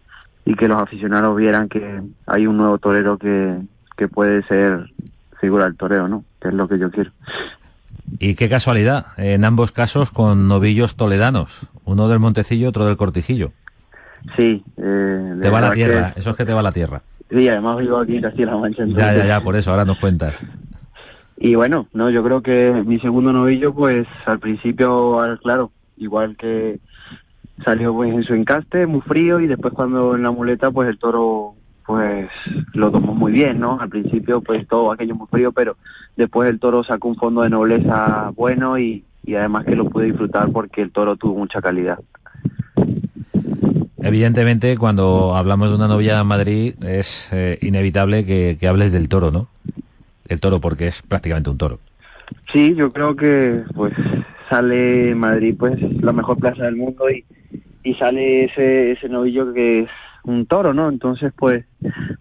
y 0.45 0.55
que 0.55 0.69
los 0.69 0.79
aficionados 0.79 1.37
vieran 1.37 1.69
que 1.69 2.03
hay 2.27 2.47
un 2.47 2.57
nuevo 2.57 2.79
torero 2.79 3.19
que, 3.19 3.59
que 3.97 4.09
puede 4.09 4.43
ser 4.45 4.91
figura 5.41 5.65
del 5.65 5.77
toreo, 5.77 6.09
¿no? 6.09 6.25
Que 6.41 6.49
es 6.49 6.55
lo 6.55 6.67
que 6.69 6.79
yo 6.79 6.91
quiero. 6.91 7.11
Y 8.19 8.35
qué 8.35 8.49
casualidad, 8.49 9.07
en 9.19 9.45
ambos 9.45 9.73
casos 9.73 10.11
con 10.11 10.49
novillos 10.49 10.97
toledanos, 10.97 11.67
uno 11.89 12.09
del 12.09 12.19
Montecillo, 12.19 12.69
otro 12.69 12.87
del 12.87 12.97
Cortijillo. 12.97 13.53
Sí. 14.37 14.63
Eh, 14.77 15.35
te 15.41 15.51
va 15.51 15.61
la 15.61 15.73
tierra, 15.73 16.13
que... 16.13 16.21
eso 16.21 16.31
es 16.31 16.37
que 16.37 16.45
te 16.45 16.53
va 16.53 16.63
la 16.63 16.73
tierra. 16.73 17.03
Sí, 17.31 17.49
además 17.49 17.79
vivo 17.79 17.99
aquí 17.99 18.17
en 18.17 18.23
Castilla-La 18.23 18.57
Mancha. 18.57 18.83
Entonces... 18.83 19.05
Ya, 19.05 19.17
ya, 19.17 19.27
ya, 19.27 19.41
por 19.41 19.57
eso, 19.57 19.71
ahora 19.71 19.85
nos 19.85 19.99
cuentas. 19.99 20.35
Y 21.39 21.55
bueno, 21.55 21.87
no, 21.93 22.11
yo 22.11 22.23
creo 22.23 22.43
que 22.43 22.83
mi 22.85 22.99
segundo 22.99 23.33
novillo, 23.33 23.73
pues 23.73 24.07
al 24.27 24.39
principio, 24.39 25.19
claro, 25.43 25.71
igual 25.97 26.37
que 26.37 26.81
salió 27.65 27.95
pues 27.95 28.13
en 28.13 28.25
su 28.25 28.35
encaste, 28.35 28.87
muy 28.87 29.01
frío, 29.03 29.41
y 29.41 29.47
después 29.47 29.73
cuando 29.73 30.15
en 30.15 30.23
la 30.23 30.31
muleta, 30.31 30.71
pues 30.71 30.89
el 30.89 30.99
toro 30.99 31.55
pues 31.87 32.29
lo 32.75 32.91
tomó 32.91 33.15
muy 33.15 33.33
bien, 33.33 33.61
¿no? 33.61 33.81
Al 33.81 33.89
principio 33.89 34.43
pues 34.43 34.67
todo 34.69 34.93
aquello 34.93 35.15
muy 35.15 35.27
frío, 35.29 35.53
pero 35.53 35.77
después 36.17 36.51
el 36.51 36.61
toro 36.61 36.85
sacó 36.85 37.09
un 37.09 37.17
fondo 37.17 37.43
de 37.43 37.51
nobleza 37.51 38.31
bueno 38.35 38.79
y, 38.79 39.05
y 39.29 39.37
además 39.37 39.67
que 39.67 39.77
lo 39.77 39.91
pude 39.91 40.07
disfrutar 40.07 40.51
porque 40.51 40.81
el 40.81 40.91
toro 40.91 41.17
tuvo 41.17 41.39
mucha 41.39 41.61
calidad. 41.61 41.99
Evidentemente, 43.99 44.79
cuando 44.79 45.37
hablamos 45.37 45.69
de 45.69 45.75
una 45.75 45.87
novia 45.87 46.19
en 46.19 46.27
Madrid, 46.27 46.75
es 46.83 47.29
eh, 47.31 47.59
inevitable 47.61 48.25
que, 48.25 48.57
que, 48.59 48.67
hables 48.67 48.91
del 48.91 49.11
toro, 49.11 49.31
¿no? 49.31 49.49
El 50.29 50.41
toro, 50.41 50.61
porque 50.61 50.87
es 50.87 51.03
prácticamente 51.03 51.51
un 51.51 51.59
toro. 51.59 51.79
Sí, 52.55 52.75
yo 52.75 52.91
creo 52.91 53.17
que 53.17 53.65
pues 53.75 53.93
sale 54.49 55.15
Madrid, 55.15 55.55
pues 55.59 55.79
la 56.01 56.15
mejor 56.15 56.39
plaza 56.39 56.65
del 56.65 56.77
mundo 56.77 57.11
y, 57.11 57.23
y 57.83 57.95
sale 57.97 58.45
ese, 58.45 58.93
ese 58.93 59.11
novillo 59.11 59.53
que 59.53 59.81
es 59.81 59.91
un 60.25 60.47
toro, 60.47 60.73
¿no? 60.73 60.89
Entonces, 60.89 61.35
pues, 61.37 61.67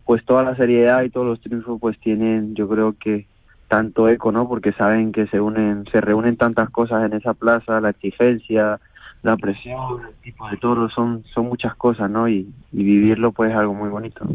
pues 0.04 0.26
toda 0.26 0.44
la 0.44 0.58
seriedad 0.58 1.04
y 1.04 1.10
todos 1.10 1.26
los 1.26 1.40
triunfos, 1.40 1.80
pues 1.80 1.98
tienen, 2.00 2.54
yo 2.54 2.68
creo 2.68 2.98
que 3.00 3.28
tanto 3.68 4.08
eco, 4.10 4.32
¿no? 4.32 4.48
Porque 4.48 4.72
saben 4.74 5.12
que 5.12 5.28
se 5.28 5.40
unen, 5.42 5.86
se 5.92 6.02
reúnen 6.02 6.38
tantas 6.38 6.70
cosas 6.70 7.06
en 7.06 7.14
esa 7.14 7.34
plaza, 7.34 7.82
la 7.82 7.90
exigencia, 7.90 8.80
la 9.24 9.38
presión, 9.38 10.02
el 10.08 10.16
tipo 10.24 10.48
de 10.50 10.58
toro, 10.58 10.90
son, 10.90 11.24
son 11.34 11.48
muchas 11.48 11.76
cosas, 11.76 12.10
¿no? 12.10 12.28
Y, 12.30 12.48
vivirlo, 12.72 13.32
pues, 13.32 13.52
es 13.52 13.58
algo 13.58 13.74
muy 13.74 13.90
bonito. 13.90 14.26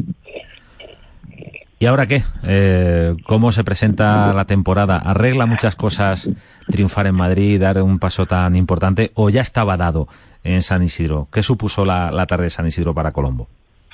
¿Y 1.79 1.85
ahora 1.85 2.05
qué? 2.05 2.23
Eh, 2.43 3.15
¿Cómo 3.25 3.51
se 3.51 3.63
presenta 3.63 4.33
la 4.33 4.45
temporada? 4.45 4.97
¿Arregla 4.97 5.45
muchas 5.45 5.75
cosas 5.75 6.29
triunfar 6.67 7.07
en 7.07 7.15
Madrid, 7.15 7.59
dar 7.59 7.81
un 7.81 7.99
paso 7.99 8.25
tan 8.25 8.55
importante, 8.55 9.11
o 9.15 9.29
ya 9.29 9.41
estaba 9.41 9.75
dado 9.75 10.07
en 10.43 10.61
San 10.61 10.83
Isidro? 10.83 11.27
¿Qué 11.31 11.43
supuso 11.43 11.83
la, 11.83 12.11
la 12.11 12.25
tarde 12.25 12.45
de 12.45 12.49
San 12.51 12.67
Isidro 12.67 12.93
para 12.93 13.11
Colombo? 13.11 13.47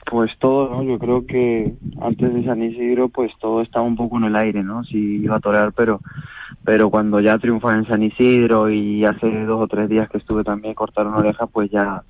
Pues 0.10 0.32
todo, 0.39 0.70
¿no? 0.70 0.84
Yo 0.84 0.97
creo 0.97 1.26
que 1.28 1.72
antes 2.01 2.34
de 2.34 2.43
San 2.43 2.64
Isidro, 2.64 3.10
pues 3.10 3.32
todo 3.39 3.62
estaba 3.62 3.86
un 3.86 3.95
poco 3.95 4.18
en 4.18 4.24
el 4.24 4.36
aire, 4.36 4.64
¿no? 4.64 4.84
Si 4.84 4.97
iba 4.97 5.36
a 5.36 5.39
torear, 5.39 5.72
pero 5.72 5.99
pero 6.66 6.89
cuando 6.89 7.20
ya 7.20 7.38
triunfas 7.38 7.78
en 7.78 7.86
San 7.86 8.01
Isidro 8.01 8.70
y 8.72 9.05
hace 9.05 9.45
dos 9.45 9.62
o 9.62 9.68
tres 9.68 9.88
días 9.88 10.10
que 10.10 10.18
estuve 10.18 10.43
también 10.43 10.74
cortaron 10.74 11.14
oreja, 11.14 11.45
pues 11.45 11.70
ya 11.70 12.01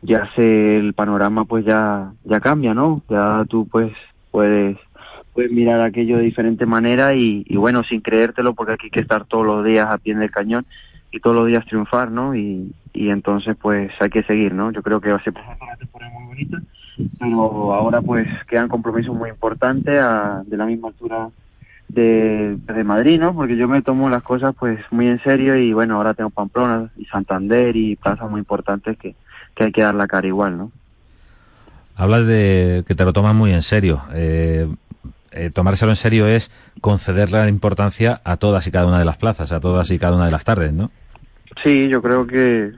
ya 0.00 0.30
sé 0.34 0.78
el 0.78 0.94
panorama, 0.94 1.44
pues 1.44 1.66
ya 1.66 2.10
ya 2.24 2.40
cambia, 2.40 2.72
¿no? 2.72 3.02
Ya 3.10 3.44
tú 3.48 3.68
pues 3.70 3.92
puedes 4.30 4.78
puedes 5.34 5.52
mirar 5.52 5.82
aquello 5.82 6.16
de 6.16 6.22
diferente 6.22 6.64
manera 6.64 7.14
y, 7.14 7.44
y 7.46 7.56
bueno, 7.56 7.82
sin 7.84 8.00
creértelo, 8.00 8.54
porque 8.54 8.72
aquí 8.72 8.86
hay 8.86 8.90
que 8.90 9.00
estar 9.00 9.26
todos 9.26 9.44
los 9.44 9.62
días 9.62 9.88
a 9.90 9.98
pie 9.98 10.14
del 10.14 10.30
cañón 10.30 10.64
y 11.12 11.20
todos 11.20 11.36
los 11.36 11.46
días 11.46 11.66
triunfar, 11.66 12.10
¿no? 12.10 12.34
Y, 12.34 12.72
y 12.94 13.10
entonces 13.10 13.56
pues 13.60 13.92
hay 14.00 14.08
que 14.08 14.22
seguir, 14.22 14.54
¿no? 14.54 14.72
Yo 14.72 14.82
creo 14.82 15.02
que 15.02 15.10
va 15.10 15.16
a 15.16 15.22
ser 15.22 15.34
una 15.60 15.76
temporada 15.76 16.10
muy 16.14 16.28
bonita 16.28 16.62
pero 17.18 17.74
ahora 17.74 18.00
pues 18.00 18.26
quedan 18.48 18.68
compromisos 18.68 19.14
muy 19.14 19.30
importantes 19.30 19.98
a, 20.00 20.42
de 20.46 20.56
la 20.56 20.66
misma 20.66 20.88
altura 20.88 21.28
de, 21.88 22.56
de 22.56 22.84
Madrid, 22.84 23.20
¿no? 23.20 23.34
Porque 23.34 23.56
yo 23.56 23.68
me 23.68 23.82
tomo 23.82 24.08
las 24.08 24.22
cosas 24.22 24.54
pues 24.58 24.80
muy 24.90 25.06
en 25.06 25.22
serio 25.22 25.56
y 25.56 25.72
bueno, 25.72 25.96
ahora 25.96 26.14
tengo 26.14 26.30
Pamplona 26.30 26.90
y 26.96 27.04
Santander 27.06 27.76
y 27.76 27.96
plazas 27.96 28.30
muy 28.30 28.40
importantes 28.40 28.98
que, 28.98 29.14
que 29.54 29.64
hay 29.64 29.72
que 29.72 29.82
dar 29.82 29.94
la 29.94 30.06
cara 30.06 30.26
igual, 30.26 30.56
¿no? 30.58 30.72
Hablas 31.96 32.26
de 32.26 32.84
que 32.86 32.94
te 32.94 33.04
lo 33.04 33.12
tomas 33.12 33.34
muy 33.34 33.52
en 33.52 33.62
serio. 33.62 34.02
Eh, 34.12 34.68
eh, 35.32 35.50
tomárselo 35.50 35.92
en 35.92 35.96
serio 35.96 36.26
es 36.26 36.50
conceder 36.80 37.30
la 37.30 37.48
importancia 37.48 38.20
a 38.24 38.36
todas 38.36 38.66
y 38.66 38.70
cada 38.70 38.86
una 38.86 38.98
de 38.98 39.04
las 39.04 39.16
plazas, 39.16 39.52
a 39.52 39.60
todas 39.60 39.90
y 39.90 39.98
cada 39.98 40.16
una 40.16 40.26
de 40.26 40.30
las 40.30 40.44
tardes, 40.44 40.72
¿no? 40.72 40.90
Sí, 41.62 41.88
yo 41.88 42.02
creo 42.02 42.26
que 42.26 42.72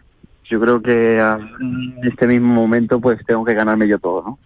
yo 0.48 0.60
creo 0.60 0.82
que 0.82 1.18
en 1.18 1.98
este 2.02 2.26
mismo 2.26 2.54
momento 2.54 3.00
pues 3.00 3.24
tengo 3.26 3.44
que 3.44 3.54
ganarme 3.54 3.88
yo 3.88 3.98
todo, 3.98 4.22
¿no? 4.22 4.38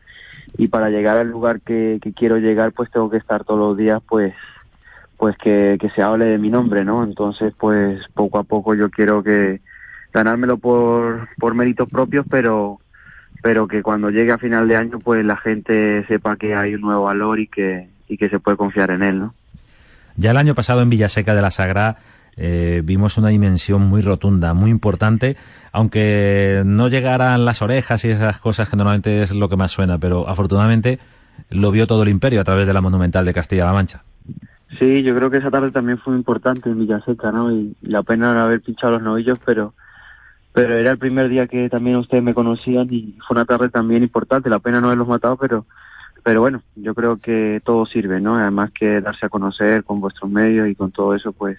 Y 0.59 0.69
para 0.69 0.91
llegar 0.91 1.17
al 1.17 1.31
lugar 1.31 1.61
que, 1.61 1.99
que 2.03 2.13
quiero 2.13 2.39
llegar 2.39 2.73
pues 2.73 2.91
tengo 2.91 3.09
que 3.09 3.17
estar 3.17 3.45
todos 3.45 3.61
los 3.61 3.77
días 3.77 4.03
pues 4.09 4.35
pues 5.17 5.37
que, 5.39 5.79
que 5.81 5.89
se 5.91 6.03
hable 6.03 6.25
de 6.25 6.39
mi 6.39 6.51
nombre, 6.51 6.85
¿no? 6.85 7.05
Entonces 7.05 7.55
pues 7.59 8.01
poco 8.15 8.39
a 8.39 8.45
poco 8.45 8.75
yo 8.75 8.91
quiero 8.91 9.23
que 9.23 9.61
ganármelo 10.13 10.59
por, 10.59 11.29
por 11.39 11.55
méritos 11.55 11.89
propios, 11.89 12.27
pero 12.29 12.79
pero 13.43 13.67
que 13.67 13.83
cuando 13.83 14.11
llegue 14.11 14.33
a 14.33 14.39
final 14.39 14.69
de 14.69 14.77
año 14.77 14.99
pues 14.99 15.25
la 15.25 15.37
gente 15.37 16.05
sepa 16.07 16.37
que 16.37 16.55
hay 16.55 16.75
un 16.75 16.83
nuevo 16.83 17.05
valor 17.05 17.41
y 17.41 17.49
que, 17.49 17.89
y 18.09 18.17
que 18.17 18.29
se 18.29 18.39
puede 18.39 18.57
confiar 18.57 18.91
en 18.91 19.03
él, 19.03 19.19
¿no? 19.19 19.35
Ya 20.17 20.33
el 20.33 20.37
año 20.37 20.55
pasado 20.55 20.83
en 20.83 20.91
Villaseca 20.91 21.35
de 21.35 21.43
la 21.43 21.51
Sagrada 21.51 21.99
eh, 22.37 22.83
vimos 22.85 23.18
una 23.18 23.28
dimensión 23.28 23.83
muy 23.83 24.01
rotunda, 24.01 24.55
muy 24.55 24.70
importante, 24.70 25.37
aunque 25.72 26.62
no 26.64 26.89
llegaran 26.89 27.45
las 27.45 27.62
orejas 27.62 28.05
y 28.05 28.11
esas 28.11 28.39
cosas 28.39 28.68
que 28.68 28.76
normalmente 28.76 29.22
es 29.22 29.33
lo 29.33 29.49
que 29.49 29.57
más 29.57 29.70
suena, 29.70 29.99
pero 29.99 30.28
afortunadamente 30.28 30.99
lo 31.51 31.70
vio 31.70 31.87
todo 31.87 32.03
el 32.03 32.09
imperio 32.09 32.41
a 32.41 32.45
través 32.45 32.66
de 32.66 32.72
la 32.72 32.80
Monumental 32.80 33.24
de 33.24 33.35
Castilla-La 33.35 33.72
Mancha. 33.72 34.03
Sí, 34.78 35.03
yo 35.03 35.14
creo 35.14 35.30
que 35.30 35.37
esa 35.37 35.51
tarde 35.51 35.70
también 35.70 35.99
fue 35.99 36.14
importante 36.14 36.70
en 36.70 36.78
Villaseca, 36.78 37.30
¿no? 37.30 37.53
Y 37.53 37.76
la 37.83 38.03
pena 38.03 38.33
de 38.33 38.41
haber 38.41 38.61
pinchado 38.62 38.95
los 38.95 39.03
novillos, 39.03 39.39
pero 39.45 39.74
pero 40.55 40.76
era 40.76 40.91
el 40.91 40.99
primer 40.99 41.30
día 41.30 41.47
que 41.47 41.70
también 41.70 41.97
ustedes 41.97 42.22
me 42.22 42.35
conocían 42.35 42.87
y 42.91 43.16
fue 43.26 43.35
una 43.35 43.47
tarde 43.47 43.70
también 43.70 44.03
importante, 44.03 44.51
la 44.51 44.59
pena 44.59 44.80
no 44.80 44.89
haberlos 44.89 45.09
matado, 45.09 45.37
pero 45.37 45.66
pero 46.22 46.41
bueno, 46.41 46.62
yo 46.76 46.95
creo 46.95 47.16
que 47.16 47.61
todo 47.64 47.85
sirve, 47.85 48.20
¿no? 48.20 48.37
Además 48.37 48.70
que 48.70 49.01
darse 49.01 49.26
a 49.26 49.28
conocer 49.28 49.83
con 49.83 50.01
vuestros 50.01 50.30
medios 50.30 50.68
y 50.68 50.74
con 50.74 50.93
todo 50.93 51.14
eso, 51.14 51.33
pues 51.33 51.59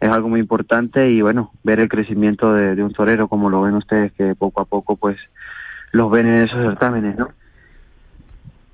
es 0.00 0.08
algo 0.08 0.28
muy 0.28 0.40
importante 0.40 1.10
y 1.10 1.22
bueno, 1.22 1.52
ver 1.64 1.80
el 1.80 1.88
crecimiento 1.88 2.52
de, 2.52 2.74
de, 2.74 2.82
un 2.82 2.92
torero 2.92 3.28
como 3.28 3.50
lo 3.50 3.62
ven 3.62 3.74
ustedes 3.74 4.12
que 4.12 4.34
poco 4.34 4.60
a 4.60 4.64
poco 4.64 4.96
pues 4.96 5.16
los 5.92 6.10
ven 6.10 6.26
en 6.26 6.44
esos 6.44 6.58
certámenes, 6.58 7.16
¿no? 7.16 7.28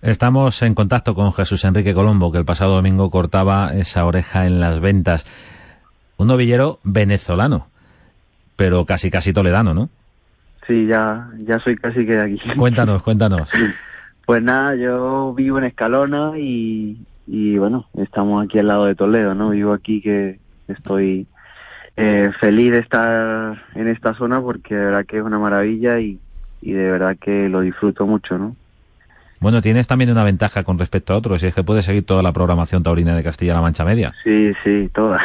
Estamos 0.03 0.61
en 0.61 0.75
contacto 0.75 1.15
con 1.15 1.33
Jesús 1.33 1.65
Enrique 1.65 1.95
Colombo, 1.95 2.31
que 2.31 2.37
el 2.37 2.45
pasado 2.45 2.75
domingo 2.75 3.11
cortaba 3.11 3.73
esa 3.73 4.05
oreja 4.05 4.47
en 4.47 4.61
las 4.61 4.79
ventas. 4.81 5.25
Un 6.19 6.27
novillero 6.27 6.79
venezolano, 6.85 7.69
pero 8.55 8.85
casi 8.85 9.11
casi 9.11 9.33
toledano, 9.33 9.73
¿no? 9.73 9.89
Sí, 10.67 10.87
ya, 10.87 11.31
ya 11.47 11.59
soy 11.61 11.77
casi 11.77 12.05
que 12.05 12.17
de 12.17 12.21
aquí. 12.21 12.39
Cuéntanos, 12.59 13.03
cuéntanos. 13.03 13.51
Pues 14.27 14.43
nada, 14.43 14.75
yo 14.75 15.33
vivo 15.33 15.57
en 15.57 15.65
Escalona 15.65 16.39
y, 16.39 16.99
y 17.27 17.57
bueno, 17.57 17.87
estamos 17.97 18.45
aquí 18.45 18.59
al 18.59 18.69
lado 18.69 18.85
de 18.85 18.95
Toledo, 18.95 19.35
¿no? 19.35 19.51
Vivo 19.51 19.73
aquí 19.73 20.03
que 20.03 20.39
estoy 20.69 21.27
eh, 21.97 22.31
feliz 22.41 22.73
de 22.73 22.79
estar 22.79 23.63
en 23.75 23.89
esta 23.89 24.15
zona 24.15 24.41
porque 24.41 24.75
de 24.75 24.85
verdad 24.85 25.07
que 25.07 25.19
es 25.19 25.23
una 25.23 25.39
maravilla 25.39 26.01
y, 26.01 26.19
y 26.63 26.73
de 26.73 26.91
verdad 26.91 27.17
que 27.21 27.49
lo 27.49 27.61
disfruto 27.61 28.07
mucho, 28.07 28.39
¿no? 28.39 28.57
Bueno, 29.45 29.61
tienes 29.61 29.87
también 29.87 30.11
una 30.11 30.25
ventaja 30.25 30.65
con 30.65 30.79
respecto 30.79 31.13
a 31.13 31.19
otros, 31.19 31.43
y 31.43 31.47
es 31.49 31.55
que 31.55 31.63
puedes 31.63 31.85
seguir 31.85 32.07
toda 32.07 32.23
la 32.23 32.33
programación 32.33 32.83
taurina 32.83 33.15
de 33.15 33.23
Castilla-La 33.23 33.61
Mancha 33.61 33.85
Media. 33.85 34.15
Sí, 34.25 34.53
sí, 34.65 34.89
toda. 34.95 35.21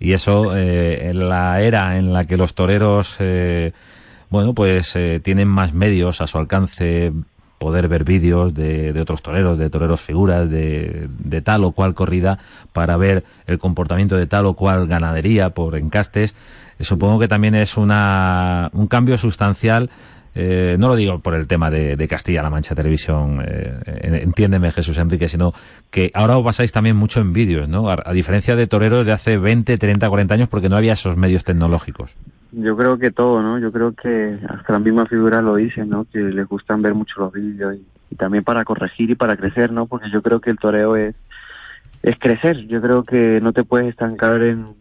y 0.00 0.14
eso, 0.14 0.56
eh, 0.56 1.10
en 1.10 1.28
la 1.28 1.60
era 1.60 1.98
en 1.98 2.14
la 2.14 2.24
que 2.24 2.38
los 2.38 2.54
toreros, 2.54 3.16
eh, 3.18 3.72
bueno, 4.30 4.54
pues 4.54 4.96
eh, 4.96 5.20
tienen 5.22 5.48
más 5.48 5.74
medios 5.74 6.22
a 6.22 6.26
su 6.26 6.38
alcance, 6.38 7.12
poder 7.64 7.88
ver 7.88 8.04
vídeos 8.04 8.52
de, 8.52 8.94
otros 9.00 9.22
toreros, 9.22 9.56
de 9.56 9.70
toreros 9.70 10.02
figuras, 10.02 10.50
de, 10.50 11.08
de, 11.18 11.40
tal 11.40 11.64
o 11.64 11.72
cual 11.72 11.94
corrida, 11.94 12.38
para 12.74 12.98
ver 12.98 13.24
el 13.46 13.58
comportamiento 13.58 14.18
de 14.18 14.26
tal 14.26 14.44
o 14.44 14.52
cual 14.52 14.86
ganadería 14.86 15.48
por 15.48 15.74
encastes. 15.78 16.34
Supongo 16.78 17.18
que 17.18 17.26
también 17.26 17.54
es 17.54 17.78
una, 17.78 18.68
un 18.74 18.86
cambio 18.86 19.16
sustancial 19.16 19.88
eh, 20.34 20.76
no 20.78 20.88
lo 20.88 20.96
digo 20.96 21.20
por 21.20 21.34
el 21.34 21.46
tema 21.46 21.70
de, 21.70 22.08
Castilla-La 22.08 22.50
Mancha 22.50 22.74
Televisión, 22.74 23.42
eh, 23.46 24.20
entiéndeme 24.22 24.72
Jesús 24.72 24.98
Enrique, 24.98 25.28
sino 25.28 25.54
que 25.90 26.10
ahora 26.12 26.36
os 26.36 26.44
basáis 26.44 26.72
también 26.72 26.96
mucho 26.96 27.20
en 27.20 27.32
vídeos, 27.32 27.68
¿no? 27.68 27.88
A, 27.88 28.12
diferencia 28.12 28.56
de 28.56 28.66
toreros 28.66 29.06
de 29.06 29.12
hace 29.12 29.38
20, 29.38 29.78
30, 29.78 30.08
40 30.08 30.34
años, 30.34 30.48
porque 30.48 30.68
no 30.68 30.76
había 30.76 30.94
esos 30.94 31.16
medios 31.16 31.44
tecnológicos. 31.44 32.14
Yo 32.56 32.76
creo 32.76 32.98
que 32.98 33.10
todo, 33.10 33.42
¿no? 33.42 33.58
Yo 33.58 33.72
creo 33.72 33.92
que 33.92 34.38
hasta 34.48 34.74
la 34.74 34.78
misma 34.78 35.06
figura 35.06 35.42
lo 35.42 35.56
dicen, 35.56 35.88
¿no? 35.88 36.04
Que 36.04 36.18
les 36.18 36.46
gustan 36.46 36.82
ver 36.82 36.94
mucho 36.94 37.20
los 37.20 37.32
vídeos 37.32 37.76
y, 37.76 38.14
también 38.16 38.44
para 38.44 38.64
corregir 38.64 39.10
y 39.10 39.14
para 39.16 39.36
crecer, 39.36 39.72
¿no? 39.72 39.86
Porque 39.86 40.10
yo 40.10 40.22
creo 40.22 40.40
que 40.40 40.50
el 40.50 40.58
toreo 40.58 40.94
es, 40.94 41.16
es 42.02 42.16
crecer. 42.18 42.66
Yo 42.68 42.80
creo 42.80 43.02
que 43.02 43.40
no 43.42 43.52
te 43.52 43.64
puedes 43.64 43.88
estancar 43.88 44.40
en 44.42 44.74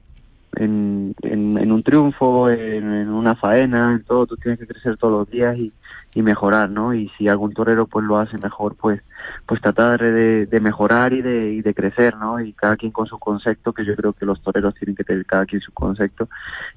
en, 0.55 1.15
en, 1.21 1.71
un 1.71 1.83
triunfo, 1.83 2.49
en, 2.49 3.09
una 3.09 3.35
faena, 3.35 3.93
en 3.93 4.03
todo, 4.03 4.27
tú 4.27 4.37
tienes 4.37 4.59
que 4.59 4.67
crecer 4.67 4.97
todos 4.97 5.13
los 5.13 5.29
días 5.29 5.57
y, 5.57 5.71
y 6.15 6.21
mejorar, 6.21 6.69
¿no? 6.69 6.93
Y 6.93 7.09
si 7.17 7.27
algún 7.27 7.53
torero 7.53 7.87
pues 7.87 8.05
lo 8.05 8.17
hace 8.17 8.37
mejor, 8.37 8.75
pues 8.75 9.01
pues 9.45 9.61
tratar 9.61 10.01
de, 10.01 10.59
mejorar 10.61 11.13
y 11.13 11.21
de, 11.21 11.53
y 11.53 11.61
de 11.61 11.73
crecer, 11.73 12.15
¿no? 12.17 12.39
Y 12.39 12.53
cada 12.53 12.75
quien 12.77 12.91
con 12.91 13.07
su 13.07 13.17
concepto, 13.17 13.73
que 13.73 13.85
yo 13.85 13.95
creo 13.95 14.13
que 14.13 14.25
los 14.25 14.41
toreros 14.41 14.75
tienen 14.75 14.95
que 14.95 15.03
tener 15.03 15.25
cada 15.25 15.45
quien 15.45 15.61
su 15.61 15.71
concepto. 15.71 16.29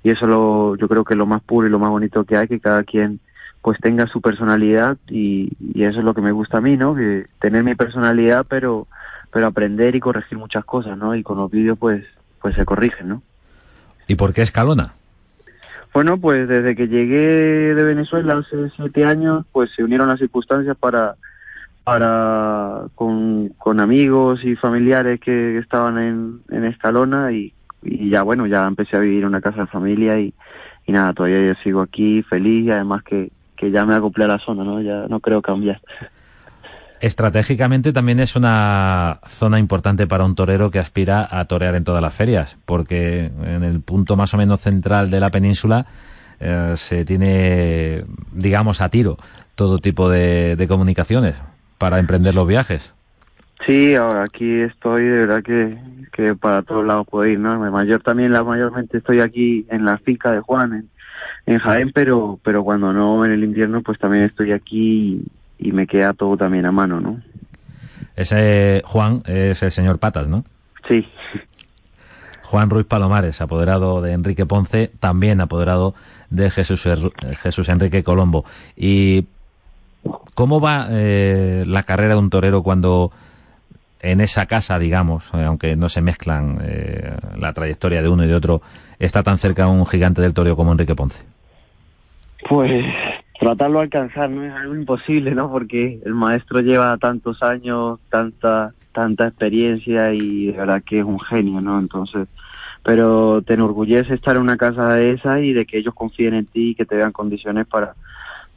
Y 0.03 0.11
eso 0.11 0.27
lo, 0.27 0.77
yo 0.77 0.89
creo 0.89 1.05
que 1.05 1.15
es 1.15 1.19
lo 1.19 1.27
más 1.27 1.43
puro 1.43 1.67
y 1.67 1.71
lo 1.71 1.79
más 1.79 1.91
bonito 1.91 2.25
que 2.25 2.37
hay, 2.37 2.49
que 2.49 2.61
cada 2.61 2.85
quien 2.85 3.21
pues 3.63 3.79
tenga 3.81 4.07
su 4.07 4.21
personalidad 4.21 4.97
y, 5.09 5.51
y 5.61 5.85
eso 5.85 5.99
es 5.99 6.05
lo 6.05 6.15
que 6.15 6.21
me 6.21 6.33
gusta 6.33 6.59
a 6.59 6.61
mí, 6.61 6.77
¿no? 6.77 6.95
Que 6.95 7.27
tener 7.41 7.65
mi 7.65 7.75
personalidad, 7.75 8.47
pero 8.49 8.87
pero 9.33 9.49
aprender 9.49 9.95
y 9.95 10.01
corregir 10.01 10.39
muchas 10.39 10.65
cosas, 10.65 10.97
¿no? 10.97 11.15
Y 11.15 11.23
con 11.23 11.37
los 11.37 11.51
vídeos 11.51 11.77
pues 11.79 12.05
pues 12.41 12.55
se 12.55 12.65
corrigen, 12.65 13.09
¿no? 13.09 13.23
¿Y 14.07 14.15
por 14.15 14.33
qué 14.33 14.43
Escalona? 14.43 14.95
Bueno, 15.97 16.19
pues 16.19 16.47
desde 16.47 16.77
que 16.77 16.89
llegué 16.89 17.75
de 17.75 17.83
Venezuela 17.83 18.37
hace 18.37 18.69
siete 18.77 19.07
años, 19.07 19.47
pues 19.51 19.71
se 19.75 19.83
unieron 19.83 20.09
las 20.09 20.19
circunstancias 20.19 20.77
para, 20.77 21.15
para 21.85 22.83
con, 22.95 23.49
con 23.57 23.81
amigos 23.81 24.45
y 24.45 24.57
familiares 24.57 25.19
que 25.21 25.57
estaban 25.57 25.97
en, 25.97 26.41
en 26.51 26.67
Escalona 26.67 27.33
y, 27.33 27.55
y 27.83 28.11
ya 28.11 28.25
bueno, 28.25 28.47
ya 28.47 28.67
empecé 28.67 28.99
a 28.99 29.01
vivir 29.01 29.23
en 29.23 29.29
una 29.29 29.41
casa 29.41 29.63
de 29.63 29.69
familia 29.69 30.21
y, 30.21 30.35
y 30.85 30.93
nada, 30.93 31.15
todavía 31.15 31.47
yo 31.47 31.55
sigo 31.65 31.81
aquí 31.81 32.23
feliz 32.25 32.67
y 32.67 32.71
además 32.73 33.03
que, 33.03 33.31
que 33.57 33.71
ya 33.71 33.87
me 33.87 33.95
acoplé 33.95 34.25
a 34.25 34.29
la 34.29 34.39
zona, 34.39 34.65
¿no? 34.65 34.83
Ya 34.83 35.07
no 35.09 35.21
creo 35.21 35.41
cambiar. 35.41 35.81
Estratégicamente 37.01 37.93
también 37.93 38.21
es 38.21 38.37
una 38.37 39.21
zona 39.27 39.59
importante 39.59 40.07
para 40.07 40.25
un 40.25 40.35
torero 40.35 40.71
que 40.71 40.79
aspira 40.79 41.29
a 41.31 41.45
torear 41.45 41.75
en 41.75 41.85
todas 41.85 42.01
las 42.01 42.15
ferias, 42.15 42.57
porque 42.65 43.31
en 43.45 43.65
el 43.65 43.81
punto 43.81 44.17
más 44.17 44.33
o 44.33 44.39
menos 44.39 44.61
central 44.61 45.11
de 45.11 45.21
la 45.21 45.31
península 45.31 45.87
eh, 46.41 46.73
se 46.77 47.05
tiene, 47.05 48.05
digamos, 48.33 48.81
a 48.81 48.89
tiro 48.89 49.19
todo 49.55 49.79
tipo 49.79 50.09
de, 50.09 50.65
comunicaciones 50.69 51.35
para 51.79 51.99
emprender 51.99 52.35
los 52.35 52.47
viajes. 52.47 52.93
Sí, 53.67 53.95
ahora 53.95 54.25
aquí 54.25 54.61
estoy, 54.61 55.05
de 55.05 55.27
verdad 55.27 55.43
que, 55.43 55.79
que 56.13 56.35
para 56.35 56.63
todos 56.63 56.85
lados 56.85 57.07
puedo 57.11 57.27
ir, 57.27 57.39
¿no? 57.39 57.59
Mayor 57.71 58.03
también, 58.03 58.33
la 58.33 58.45
mayormente 58.45 58.99
estoy 58.99 59.21
aquí 59.21 59.67
en 59.71 59.85
la 59.85 59.99
finca 59.99 60.31
de 60.31 60.41
Juan, 60.41 60.73
en, 60.75 60.89
en 61.47 61.59
Jaén, 61.59 61.91
pero, 61.93 62.39
pero 62.43 62.65
cuando 62.65 62.93
no 62.93 63.25
en 63.25 63.33
el 63.33 63.45
invierno, 63.45 63.83
pues 63.83 63.99
también 63.99 64.25
estoy 64.25 64.53
aquí 64.53 65.25
y 65.59 65.73
me 65.73 65.87
queda 65.87 66.13
todo 66.13 66.37
también 66.37 66.67
a 66.67 66.73
mano, 66.73 67.01
¿no? 67.01 67.21
Ese 68.15 68.83
Juan 68.85 69.23
es 69.27 69.63
el 69.63 69.71
señor 69.71 69.99
Patas, 69.99 70.29
¿no? 70.29 70.45
Sí. 70.89 71.07
Juan 72.45 72.71
Ruiz 72.71 72.87
Palomares, 72.87 73.41
apoderado 73.41 74.01
de 74.01 74.13
Enrique 74.13 74.47
Ponce, 74.47 74.91
también 75.01 75.41
apoderado 75.41 75.95
de 76.31 76.51
Jesús, 76.51 76.89
Jesús 77.43 77.69
Enrique 77.69 78.05
Colombo. 78.05 78.45
¿Y 78.77 79.27
cómo 80.35 80.61
va 80.61 80.87
eh, 80.91 81.65
la 81.67 81.83
carrera 81.83 82.15
de 82.15 82.21
un 82.21 82.31
torero 82.31 82.63
cuando 82.63 83.11
en 84.01 84.21
esa 84.21 84.47
casa, 84.47 84.79
digamos, 84.79 85.31
eh, 85.35 85.45
aunque 85.45 85.75
no 85.75 85.89
se 85.89 86.01
mezclan 86.01 86.61
eh, 86.63 87.17
la 87.37 87.53
trayectoria 87.53 88.03
de 88.03 88.09
uno 88.09 88.25
y 88.25 88.29
de 88.29 88.35
otro, 88.35 88.63
está 88.99 89.23
tan 89.23 89.39
cerca 89.39 89.67
un 89.67 89.85
gigante 89.85 90.23
del 90.23 90.35
toreo 90.35 90.57
como 90.57 90.73
Enrique 90.73 90.95
Ponce? 90.95 91.25
Pues 92.49 92.85
tratarlo 93.39 93.79
de 93.79 93.85
alcanzar 93.85 94.31
no 94.31 94.45
es 94.45 94.53
algo 94.53 94.75
imposible, 94.75 95.35
¿no? 95.35 95.51
Porque 95.51 96.01
el 96.05 96.15
maestro 96.15 96.61
lleva 96.61 96.97
tantos 96.99 97.43
años, 97.43 97.99
tanta 98.11 98.73
tanta 98.97 99.29
experiencia 99.29 100.15
y 100.15 100.47
de 100.47 100.53
verdad 100.53 100.83
que 100.83 101.01
es 101.01 101.05
un 101.05 101.21
genio, 101.21 101.61
¿no? 101.61 101.79
Entonces, 101.79 102.29
pero 102.83 103.43
te 103.43 103.53
enorgullece 103.53 104.15
estar 104.15 104.37
en 104.37 104.43
una 104.43 104.57
casa 104.57 104.95
de 104.95 105.11
esa 105.11 105.39
y 105.41 105.53
de 105.53 105.67
que 105.67 105.79
ellos 105.79 105.93
confíen 105.93 106.33
en 106.33 106.47
ti 106.47 106.71
y 106.71 106.75
que 106.75 106.87
te 106.87 106.97
vean 106.97 107.13
condiciones 107.13 107.67
para 107.67 107.95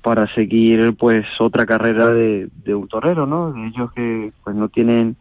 para 0.02 0.34
seguir 0.34 0.96
pues 0.98 1.26
otra 1.40 1.66
carrera 1.66 2.08
de, 2.14 2.50
un 2.74 2.88
torero, 2.88 3.26
¿no? 3.26 3.52
De 3.52 3.68
ellos 3.68 3.92
que 3.92 4.32
pues 4.44 4.56
no 4.56 4.70
tienen 4.70 5.18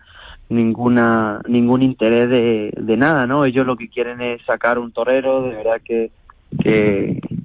ninguna 0.49 1.41
ningún 1.49 1.83
interés 1.83 2.31
de, 2.31 2.73
de 2.77 2.97
nada, 2.97 3.27
¿no? 3.27 3.45
Ellos 3.45 3.67
lo 3.67 3.77
que 3.77 3.89
quieren 3.89 4.21
es 4.21 4.41
sacar 4.45 4.79
un 4.79 4.93
torero, 4.93 5.43
de 5.43 5.57
verdad 5.57 5.81
que, 5.85 6.13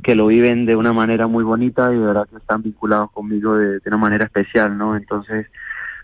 que 0.03 0.15
lo 0.15 0.27
viven 0.27 0.65
de 0.65 0.75
una 0.75 0.93
manera 0.93 1.27
muy 1.27 1.43
bonita 1.43 1.91
y 1.91 1.97
de 1.97 2.05
verdad 2.05 2.27
que 2.29 2.37
están 2.37 2.61
vinculados 2.61 3.11
conmigo 3.11 3.55
de, 3.55 3.79
una 3.85 3.97
manera 3.97 4.25
especial, 4.25 4.77
¿no? 4.77 4.95
Entonces, 4.95 5.47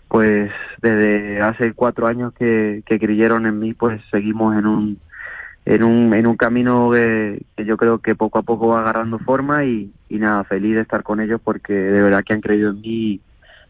pues 0.08 0.50
desde 0.82 1.40
hace 1.40 1.72
cuatro 1.74 2.06
años 2.06 2.32
que, 2.32 2.82
creyeron 2.86 3.46
en 3.46 3.58
mí, 3.58 3.74
pues 3.74 4.00
seguimos 4.10 4.56
en 4.56 4.66
un, 4.66 4.98
en 5.66 5.84
un, 5.84 6.14
en 6.14 6.26
un 6.26 6.36
camino 6.36 6.90
que, 6.90 7.42
yo 7.64 7.76
creo 7.76 7.98
que 7.98 8.14
poco 8.14 8.38
a 8.38 8.42
poco 8.42 8.68
va 8.68 8.80
agarrando 8.80 9.18
forma 9.18 9.64
y, 9.64 9.92
y 10.08 10.18
nada, 10.18 10.44
feliz 10.44 10.74
de 10.74 10.82
estar 10.82 11.02
con 11.02 11.20
ellos 11.20 11.40
porque 11.44 11.72
de 11.72 12.02
verdad 12.02 12.24
que 12.24 12.32
han 12.32 12.40
creído 12.40 12.70
en 12.70 12.80
mí 12.80 12.88
y, 12.88 13.20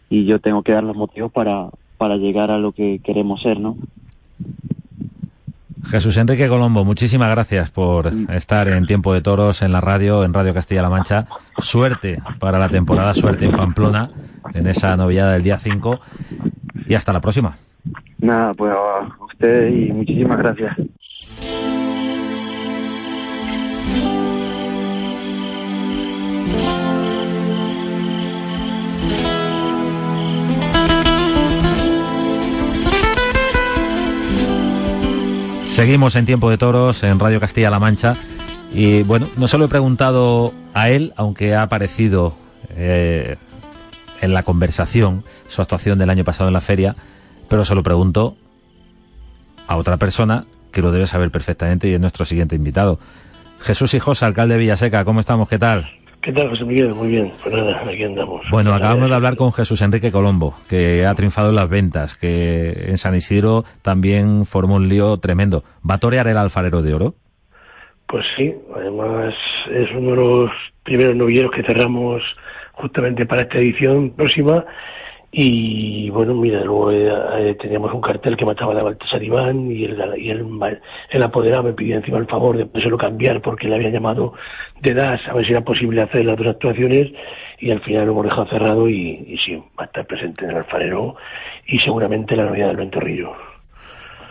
y 0.08 0.24
yo 0.24 0.38
tengo 0.38 0.62
que 0.62 0.72
dar 0.72 0.84
los 0.84 0.96
motivos 0.96 1.30
para, 1.32 1.68
para 1.98 2.16
llegar 2.16 2.50
a 2.50 2.58
lo 2.58 2.72
que 2.72 3.00
queremos 3.04 3.42
ser, 3.42 3.60
¿no? 3.60 3.76
Jesús 5.84 6.16
Enrique 6.16 6.48
Colombo, 6.48 6.84
muchísimas 6.84 7.30
gracias 7.30 7.70
por 7.70 8.12
estar 8.30 8.68
en 8.68 8.86
Tiempo 8.86 9.12
de 9.12 9.22
Toros 9.22 9.62
en 9.62 9.72
la 9.72 9.80
radio, 9.80 10.24
en 10.24 10.34
Radio 10.34 10.54
Castilla-La 10.54 10.90
Mancha. 10.90 11.26
Suerte 11.58 12.22
para 12.38 12.58
la 12.58 12.68
temporada, 12.68 13.14
suerte 13.14 13.46
en 13.46 13.52
Pamplona, 13.52 14.10
en 14.54 14.66
esa 14.66 14.96
novillada 14.96 15.32
del 15.32 15.42
día 15.42 15.58
5. 15.58 16.00
Y 16.86 16.94
hasta 16.94 17.12
la 17.12 17.20
próxima. 17.20 17.56
Nada, 18.18 18.52
pues 18.54 18.72
a 18.72 19.24
usted 19.24 19.68
y 19.68 19.92
muchísimas 19.92 20.38
gracias. 20.38 20.76
Seguimos 35.70 36.16
en 36.16 36.26
Tiempo 36.26 36.50
de 36.50 36.58
Toros 36.58 37.04
en 37.04 37.20
Radio 37.20 37.38
Castilla-La 37.38 37.78
Mancha 37.78 38.14
y 38.74 39.04
bueno, 39.04 39.28
no 39.36 39.46
se 39.46 39.56
lo 39.56 39.66
he 39.66 39.68
preguntado 39.68 40.52
a 40.74 40.90
él, 40.90 41.14
aunque 41.16 41.54
ha 41.54 41.62
aparecido 41.62 42.34
eh, 42.70 43.36
en 44.20 44.34
la 44.34 44.42
conversación 44.42 45.22
su 45.48 45.62
actuación 45.62 45.96
del 45.98 46.10
año 46.10 46.24
pasado 46.24 46.48
en 46.48 46.54
la 46.54 46.60
feria, 46.60 46.96
pero 47.48 47.64
se 47.64 47.76
lo 47.76 47.84
pregunto 47.84 48.36
a 49.68 49.76
otra 49.76 49.96
persona 49.96 50.44
que 50.72 50.82
lo 50.82 50.90
debe 50.90 51.06
saber 51.06 51.30
perfectamente 51.30 51.88
y 51.88 51.94
es 51.94 52.00
nuestro 52.00 52.24
siguiente 52.24 52.56
invitado. 52.56 52.98
Jesús 53.60 53.94
Hijos, 53.94 54.24
alcalde 54.24 54.54
de 54.54 54.60
Villaseca, 54.60 55.04
¿cómo 55.04 55.20
estamos? 55.20 55.48
¿Qué 55.48 55.58
tal? 55.58 55.99
¿Qué 56.22 56.32
tal, 56.32 56.50
José 56.50 56.64
Miguel? 56.64 56.94
Muy 56.94 57.08
bien, 57.08 57.32
pues 57.42 57.54
nada, 57.54 57.82
aquí 57.88 58.04
andamos. 58.04 58.42
Bueno, 58.50 58.74
acabamos 58.74 59.08
de 59.08 59.14
hablar 59.14 59.36
con 59.36 59.52
Jesús 59.52 59.80
Enrique 59.80 60.12
Colombo, 60.12 60.54
que 60.68 61.06
ha 61.06 61.14
triunfado 61.14 61.48
en 61.48 61.56
las 61.56 61.68
ventas, 61.68 62.14
que 62.14 62.88
en 62.88 62.98
San 62.98 63.14
Isidro 63.14 63.64
también 63.80 64.44
formó 64.44 64.76
un 64.76 64.88
lío 64.88 65.16
tremendo. 65.16 65.64
¿Va 65.88 65.94
a 65.94 65.98
torear 65.98 66.28
el 66.28 66.36
alfarero 66.36 66.82
de 66.82 66.92
oro? 66.92 67.14
Pues 68.06 68.26
sí, 68.36 68.54
además 68.76 69.32
es 69.72 69.88
uno 69.96 70.10
de 70.10 70.16
los 70.16 70.50
primeros 70.82 71.16
novilleros 71.16 71.52
que 71.52 71.62
cerramos 71.62 72.22
justamente 72.72 73.24
para 73.24 73.42
esta 73.42 73.58
edición 73.58 74.10
próxima 74.10 74.66
y 75.32 76.10
bueno, 76.10 76.34
mira, 76.34 76.64
luego 76.64 76.90
eh, 76.90 77.08
eh, 77.38 77.54
teníamos 77.54 77.92
un 77.94 78.00
cartel 78.00 78.36
que 78.36 78.44
mataba 78.44 78.78
a 78.78 78.82
Baltasar 78.82 79.22
Iván 79.22 79.70
y, 79.70 79.84
el, 79.84 79.96
y 80.18 80.30
el, 80.30 80.44
el, 81.10 81.22
apoderado 81.22 81.62
me 81.62 81.72
pidió 81.72 81.96
encima 81.96 82.18
el 82.18 82.26
favor 82.26 82.56
de 82.56 82.90
lo 82.90 82.98
cambiar 82.98 83.40
porque 83.40 83.68
le 83.68 83.76
había 83.76 83.90
llamado 83.90 84.34
de 84.80 84.92
DAS 84.92 85.20
a 85.28 85.34
ver 85.34 85.46
si 85.46 85.52
era 85.52 85.60
posible 85.60 86.02
hacer 86.02 86.24
las 86.24 86.36
dos 86.36 86.48
actuaciones 86.48 87.12
y 87.60 87.70
al 87.70 87.80
final 87.80 88.06
lo 88.06 88.12
hemos 88.12 88.24
dejado 88.24 88.46
cerrado 88.48 88.88
y, 88.88 89.24
y 89.28 89.38
sí, 89.38 89.54
va 89.78 89.84
a 89.84 89.86
estar 89.86 90.06
presente 90.06 90.44
en 90.44 90.50
el 90.50 90.56
alfarero 90.56 91.14
y 91.66 91.78
seguramente 91.78 92.34
la 92.34 92.46
novia 92.46 92.66
del 92.66 92.76
Ventorrillo. 92.76 93.49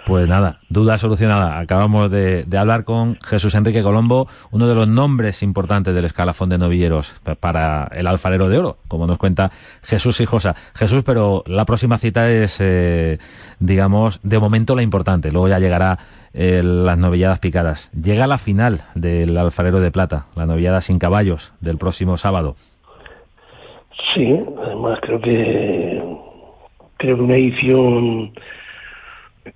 Pues 0.10 0.28
nada, 0.28 0.57
duda 0.70 0.97
solucionada. 0.97 1.60
Acabamos 1.60 2.10
de, 2.10 2.43
hablar 2.57 2.84
con 2.84 3.20
Jesús 3.22 3.53
Enrique 3.53 3.84
Colombo, 3.84 4.28
uno 4.49 4.68
de 4.68 4.74
los 4.74 4.88
nombres 4.88 5.43
importantes 5.43 5.93
del 5.93 6.03
escalafón 6.03 6.49
de 6.49 6.57
novilleros 6.57 7.14
para 7.39 7.88
el 7.93 8.07
alfarero 8.07 8.49
de 8.49 8.57
oro, 8.57 8.78
como 8.88 9.05
nos 9.05 9.20
cuenta 9.20 9.51
Jesús 9.84 10.20
Hijosa. 10.20 10.55
Jesús, 10.74 11.03
pero 11.05 11.43
la 11.45 11.64
próxima 11.66 11.99
cita 11.99 12.28
es, 12.28 12.57
eh, 12.60 13.20
digamos, 13.60 14.20
de 14.24 14.39
momento 14.39 14.76
la 14.76 14.82
importante. 14.82 15.32
Luego 15.32 15.47
ya 15.47 15.60
llegará 15.60 15.99
eh, 16.34 16.64
las 16.64 16.97
novilladas 16.97 17.38
picadas. 17.38 17.91
Llega 17.91 18.26
la 18.26 18.39
final 18.39 18.86
del 18.95 19.38
alfarero 19.38 19.80
de 19.80 19.91
plata, 19.91 20.26
la 20.36 20.47
novillada 20.47 20.82
sin 20.82 20.97
caballos 20.97 21.53
del 21.62 21.78
próximo 21.78 22.18
sábado. 22.18 22.55
Sí, 24.16 24.39
además 24.66 24.97
creo 25.03 25.22
que 25.22 26.01
creo 26.97 27.16
que 27.16 27.22
una 27.22 27.36
edición 27.36 28.34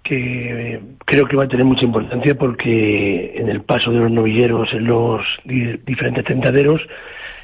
que 0.03 0.81
creo 1.05 1.27
que 1.27 1.37
va 1.37 1.43
a 1.43 1.47
tener 1.47 1.65
mucha 1.65 1.85
importancia 1.85 2.35
porque 2.35 3.33
en 3.35 3.49
el 3.49 3.61
paso 3.61 3.91
de 3.91 3.99
los 3.99 4.11
novilleros 4.11 4.69
en 4.73 4.85
los 4.85 5.21
diferentes 5.45 6.25
tentaderos 6.25 6.81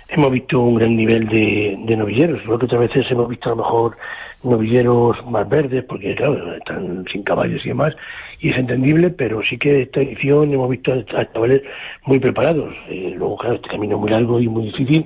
hemos 0.10 0.32
visto 0.32 0.60
un 0.60 0.76
gran 0.76 0.96
nivel 0.96 1.28
de, 1.28 1.96
novilleros, 1.96 2.44
lo 2.46 2.58
que 2.58 2.66
otras 2.66 2.82
veces 2.82 3.06
hemos 3.12 3.30
visto 3.30 3.50
a 3.50 3.56
lo 3.56 3.58
mejor 3.58 3.98
novilleros 4.42 5.18
más 5.28 5.48
verdes, 5.48 5.84
porque 5.84 6.16
claro, 6.16 6.56
están 6.56 7.06
sin 7.12 7.24
caballos 7.24 7.64
y 7.64 7.70
demás, 7.70 7.94
y 8.40 8.50
es 8.50 8.58
entendible, 8.58 9.10
pero 9.10 9.42
sí 9.44 9.58
que 9.58 9.84
esta 9.84 10.02
edición 10.02 10.54
hemos 10.54 10.70
visto 10.70 10.94
a 10.94 11.32
chavales 11.32 11.62
muy 12.06 12.20
preparados. 12.20 12.74
Eh, 12.90 13.14
luego, 13.16 13.38
claro, 13.38 13.56
este 13.56 13.70
camino 13.70 13.96
es 13.96 14.02
muy 14.02 14.10
largo 14.10 14.40
y 14.40 14.48
muy 14.48 14.66
difícil, 14.68 15.06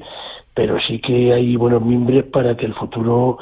pero 0.54 0.80
sí 0.80 1.00
que 1.00 1.34
hay 1.34 1.56
buenos 1.56 1.82
mimbres 1.82 2.24
para 2.24 2.56
que 2.56 2.68
el 2.68 2.76
futuro 2.76 3.40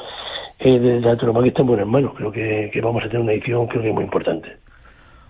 eh, 0.64 0.78
de 0.78 1.00
la 1.00 1.16
que 1.16 1.48
está 1.48 1.62
en 1.62 1.68
buenas 1.68 1.86
manos. 1.86 2.12
Creo 2.16 2.32
que, 2.32 2.80
vamos 2.82 3.02
a 3.02 3.06
tener 3.06 3.20
una 3.20 3.32
edición 3.32 3.66
creo 3.66 3.82
que 3.82 3.92
muy 3.92 4.04
importante. 4.04 4.56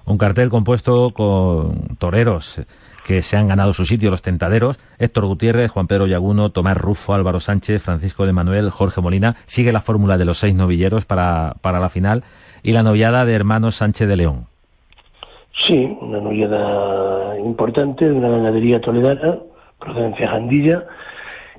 Un 0.04 0.18
cartel 0.18 0.48
compuesto 0.48 1.10
con 1.12 1.96
toreros 1.98 2.60
que 3.04 3.22
se 3.22 3.36
han 3.36 3.48
ganado 3.48 3.74
su 3.74 3.84
sitio, 3.84 4.10
los 4.10 4.22
tentaderos, 4.22 4.78
Héctor 4.98 5.26
Gutiérrez, 5.26 5.70
Juan 5.70 5.86
Pedro 5.86 6.06
Yaguno, 6.06 6.50
Tomás 6.50 6.76
Rufo, 6.76 7.14
Álvaro 7.14 7.40
Sánchez, 7.40 7.82
Francisco 7.82 8.26
de 8.26 8.32
Manuel, 8.32 8.70
Jorge 8.70 9.00
Molina. 9.00 9.36
Sigue 9.46 9.72
la 9.72 9.80
fórmula 9.80 10.18
de 10.18 10.24
los 10.24 10.38
seis 10.38 10.54
novilleros 10.54 11.04
para, 11.04 11.54
para 11.60 11.80
la 11.80 11.88
final 11.88 12.24
y 12.62 12.72
la 12.72 12.82
novillada 12.82 13.24
de 13.24 13.34
hermanos 13.34 13.76
Sánchez 13.76 14.08
de 14.08 14.16
León. 14.16 14.46
Sí, 15.58 15.96
una 16.00 16.20
novillada 16.20 17.38
importante 17.38 18.08
de 18.08 18.12
una 18.12 18.28
ganadería 18.28 18.80
toledana, 18.80 19.38
procedencia 19.78 20.28
Jandilla, 20.30 20.84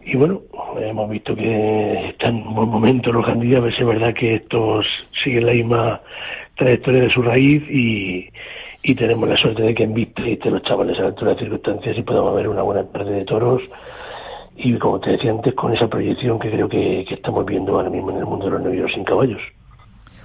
y 0.06 0.16
bueno, 0.16 0.42
hemos 0.80 1.10
visto 1.10 1.36
que 1.36 2.10
están 2.10 2.38
en 2.38 2.54
buen 2.54 2.70
momento 2.70 3.12
los 3.12 3.26
Jandilla, 3.26 3.58
a 3.58 3.62
ver 3.62 3.76
si 3.76 3.82
es 3.82 3.88
verdad 3.88 4.14
que 4.14 4.36
estos 4.36 4.86
siguen 5.24 5.46
la 5.46 5.54
misma 5.54 6.02
trayectoria 6.58 7.02
de 7.02 7.10
su 7.10 7.22
raíz 7.22 7.64
y, 7.70 8.30
y 8.84 8.96
tenemos 8.96 9.28
la 9.30 9.38
suerte 9.38 9.64
de 9.64 9.74
que 9.74 9.84
en 9.84 9.94
vista 9.94 10.22
y 10.22 10.38
los 10.38 10.62
chavales 10.64 10.98
a 11.00 11.04
la 11.04 11.08
altura 11.10 11.34
de 11.34 11.40
circunstancias 11.40 11.98
y 11.98 12.04
podamos 12.04 12.36
ver 12.36 12.48
una 12.48 12.62
buena 12.62 12.84
tarde 12.86 13.12
de 13.12 13.26
toros 13.26 13.62
y 14.56 14.78
como 14.78 15.00
te 15.00 15.12
decía 15.12 15.32
antes 15.32 15.54
con 15.56 15.74
esa 15.74 15.88
proyección 15.88 16.38
que 16.38 16.52
creo 16.52 16.70
que, 16.70 17.06
que 17.08 17.16
estamos 17.16 17.46
viendo 17.46 17.76
ahora 17.76 17.90
mismo 17.90 18.12
en 18.12 18.18
el 18.18 18.26
mundo 18.26 18.46
de 18.46 18.52
los 18.52 18.62
novillos 18.62 18.92
sin 18.94 19.04
caballos. 19.04 19.42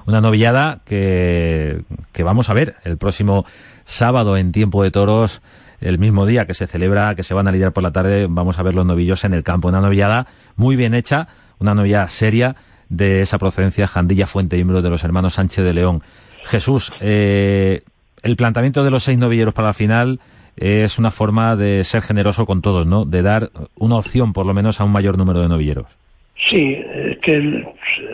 Una 0.06 0.20
novillada 0.20 0.80
que, 0.84 1.82
que 2.12 2.22
vamos 2.22 2.50
a 2.50 2.54
ver 2.54 2.76
el 2.84 2.98
próximo 2.98 3.44
sábado 3.84 4.36
en 4.36 4.52
tiempo 4.52 4.82
de 4.82 4.90
toros 4.90 5.42
el 5.80 5.98
mismo 5.98 6.26
día 6.26 6.46
que 6.46 6.54
se 6.54 6.66
celebra, 6.66 7.14
que 7.14 7.22
se 7.22 7.34
van 7.34 7.48
a 7.48 7.52
lidiar 7.52 7.72
por 7.72 7.82
la 7.82 7.92
tarde, 7.92 8.26
vamos 8.28 8.58
a 8.58 8.62
ver 8.62 8.74
los 8.74 8.86
novillos 8.86 9.24
en 9.24 9.34
el 9.34 9.42
campo. 9.42 9.68
Una 9.68 9.80
novillada 9.80 10.26
muy 10.56 10.76
bien 10.76 10.94
hecha, 10.94 11.28
una 11.58 11.74
novillada 11.74 12.08
seria 12.08 12.56
de 12.88 13.20
esa 13.20 13.38
procedencia, 13.38 13.86
Jandilla 13.86 14.26
Fuente 14.26 14.56
y 14.56 14.62
de 14.62 14.90
los 14.90 15.04
hermanos 15.04 15.34
Sánchez 15.34 15.64
de 15.64 15.74
León. 15.74 16.02
Jesús, 16.44 16.92
eh, 17.00 17.82
el 18.22 18.36
planteamiento 18.36 18.84
de 18.84 18.90
los 18.90 19.04
seis 19.04 19.18
novilleros 19.18 19.54
para 19.54 19.68
la 19.68 19.74
final 19.74 20.20
es 20.56 20.98
una 20.98 21.10
forma 21.10 21.56
de 21.56 21.84
ser 21.84 22.02
generoso 22.02 22.46
con 22.46 22.62
todos, 22.62 22.86
¿no? 22.86 23.04
De 23.04 23.22
dar 23.22 23.50
una 23.76 23.96
opción, 23.96 24.32
por 24.32 24.46
lo 24.46 24.54
menos, 24.54 24.80
a 24.80 24.84
un 24.84 24.92
mayor 24.92 25.16
número 25.16 25.40
de 25.40 25.48
novilleros. 25.48 25.86
Sí, 26.36 26.76
es 26.94 27.18
que 27.18 27.64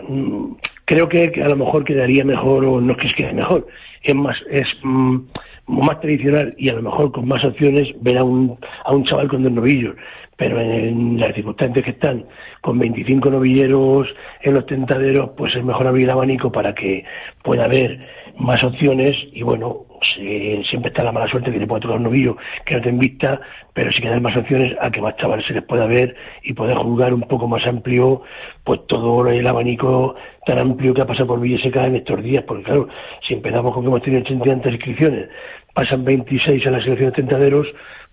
mm, 0.08 0.56
creo 0.84 1.08
que, 1.08 1.32
a 1.42 1.48
lo 1.48 1.56
mejor 1.56 1.84
quedaría 1.84 2.24
mejor, 2.24 2.64
o 2.64 2.80
no 2.80 2.92
es 2.92 2.98
que 2.98 3.08
quede 3.14 3.32
mejor, 3.32 3.66
es 4.02 4.14
más, 4.14 4.36
es 4.50 4.66
mm, 4.82 5.18
más 5.66 6.00
tradicional 6.00 6.54
y 6.58 6.68
a 6.68 6.74
lo 6.74 6.82
mejor 6.82 7.12
con 7.12 7.26
más 7.26 7.44
opciones 7.44 7.88
ver 8.00 8.18
a 8.18 8.24
un, 8.24 8.58
a 8.84 8.92
un 8.92 9.04
chaval 9.04 9.28
con 9.28 9.42
dos 9.42 9.52
novillos. 9.52 9.96
Pero 10.36 10.60
en, 10.60 11.18
las 11.18 11.34
circunstancias 11.34 11.84
que 11.84 11.92
están, 11.92 12.26
con 12.60 12.78
25 12.78 13.30
novilleros 13.30 14.08
en 14.42 14.54
los 14.54 14.66
tentaderos, 14.66 15.30
pues 15.36 15.54
es 15.54 15.64
mejor 15.64 15.86
abrir 15.86 16.04
el 16.04 16.10
abanico 16.10 16.50
para 16.50 16.74
que 16.74 17.04
pueda 17.42 17.66
haber 17.66 18.00
más 18.36 18.64
opciones 18.64 19.16
y 19.32 19.42
bueno, 19.42 19.86
siempre 20.68 20.88
está 20.88 21.02
la 21.02 21.12
mala 21.12 21.28
suerte 21.28 21.52
que 21.52 21.58
te 21.58 21.66
pueda 21.66 21.80
tocar 21.80 21.96
un 21.96 22.04
novillo 22.04 22.36
que 22.64 22.76
no 22.76 22.82
te 22.82 22.88
invita, 22.88 23.40
pero 23.72 23.90
sí 23.90 24.00
que 24.00 24.08
dar 24.08 24.20
más 24.20 24.36
opciones 24.36 24.70
a 24.80 24.90
que 24.90 25.00
más 25.00 25.16
chavales 25.16 25.46
se 25.46 25.54
les 25.54 25.62
pueda 25.62 25.86
ver 25.86 26.14
y 26.42 26.52
poder 26.52 26.76
jugar 26.76 27.14
un 27.14 27.22
poco 27.22 27.48
más 27.48 27.66
amplio, 27.66 28.22
pues 28.62 28.80
todo 28.86 29.28
el 29.28 29.46
abanico 29.46 30.14
tan 30.46 30.58
amplio 30.58 30.94
que 30.94 31.02
ha 31.02 31.06
pasado 31.06 31.28
por 31.28 31.40
Villaseca 31.40 31.86
en 31.86 31.96
estos 31.96 32.22
días, 32.22 32.44
porque 32.46 32.64
claro, 32.64 32.88
si 33.26 33.34
empezamos 33.34 33.72
con 33.72 33.82
que 33.82 33.88
hemos 33.88 34.02
tenido 34.02 34.22
80 34.22 34.70
inscripciones, 34.70 35.28
pasan 35.74 36.04
26 36.04 36.66
a 36.66 36.70
la 36.70 36.82
selección 36.82 37.10
de 37.10 37.16
tentaderos, 37.16 37.66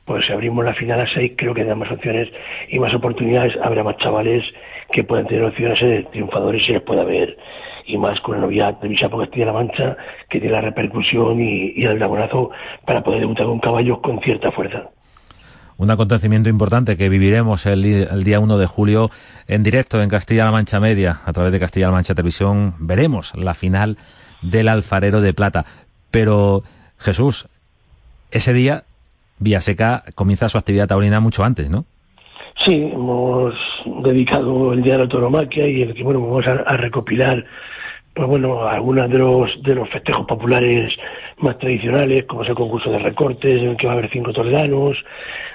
pues 0.05 0.25
si 0.25 0.33
abrimos 0.33 0.65
la 0.65 0.73
final 0.73 0.99
a 0.99 1.07
6, 1.13 1.33
creo 1.37 1.53
que 1.53 1.63
da 1.63 1.75
más 1.75 1.91
opciones 1.91 2.29
y 2.69 2.79
más 2.79 2.93
oportunidades, 2.93 3.55
habrá 3.61 3.83
más 3.83 3.97
chavales 3.97 4.43
que 4.91 5.03
puedan 5.03 5.27
tener 5.27 5.45
opciones 5.45 5.79
de 5.79 6.03
triunfadores 6.03 6.67
y 6.67 6.73
les 6.73 6.81
pueda 6.81 7.03
ver 7.03 7.37
y 7.85 7.97
más 7.97 8.19
con 8.21 8.35
la 8.35 8.41
novedad 8.41 8.79
de 8.79 8.87
Villa 8.87 9.09
Castilla-La 9.09 9.53
Mancha, 9.53 9.97
que 10.29 10.39
tiene 10.39 10.53
la 10.53 10.61
repercusión 10.61 11.39
y, 11.39 11.83
el 11.83 11.99
laborazo 11.99 12.51
para 12.85 13.03
poder 13.03 13.21
debutar 13.21 13.45
con 13.45 13.59
caballos 13.59 13.99
con 13.99 14.19
cierta 14.21 14.51
fuerza. 14.51 14.89
Un 15.77 15.89
acontecimiento 15.89 16.49
importante 16.49 16.95
que 16.95 17.09
viviremos 17.09 17.65
el, 17.65 17.83
el 17.85 18.23
día 18.23 18.39
1 18.39 18.57
de 18.57 18.67
julio 18.67 19.09
en 19.47 19.63
directo 19.63 20.01
en 20.01 20.09
Castilla-La 20.09 20.51
Mancha 20.51 20.79
Media, 20.79 21.21
a 21.25 21.33
través 21.33 21.51
de 21.51 21.59
Castilla-La 21.59 21.91
Mancha 21.91 22.13
Televisión. 22.13 22.75
Veremos 22.79 23.33
la 23.35 23.55
final 23.55 23.97
del 24.41 24.67
Alfarero 24.67 25.21
de 25.21 25.33
Plata. 25.33 25.65
Pero, 26.11 26.63
Jesús, 26.99 27.47
ese 28.31 28.53
día 28.53 28.83
Villaseca 29.39 30.03
comienza 30.15 30.49
su 30.49 30.57
actividad 30.57 30.87
taurina 30.87 31.19
mucho 31.19 31.43
antes, 31.43 31.69
¿no? 31.69 31.85
Sí, 32.57 32.91
hemos 32.93 33.55
dedicado 34.03 34.73
el 34.73 34.81
Día 34.81 34.93
de 34.93 35.03
la 35.03 35.09
Toromaquia 35.09 35.67
y 35.67 35.81
el 35.81 35.93
que 35.93 36.03
bueno 36.03 36.21
vamos 36.21 36.45
a, 36.47 36.77
recopilar 36.77 37.45
pues 38.13 38.27
bueno 38.27 38.67
algunos 38.67 39.09
de 39.09 39.17
los 39.17 39.63
de 39.63 39.75
los 39.75 39.89
festejos 39.89 40.25
populares 40.25 40.93
más 41.37 41.57
tradicionales 41.57 42.25
como 42.25 42.43
es 42.43 42.49
el 42.49 42.55
concurso 42.55 42.91
de 42.91 42.99
recortes 42.99 43.57
en 43.57 43.69
el 43.69 43.77
que 43.77 43.87
va 43.87 43.93
a 43.93 43.97
haber 43.97 44.11
cinco 44.11 44.33
toledanos 44.33 44.97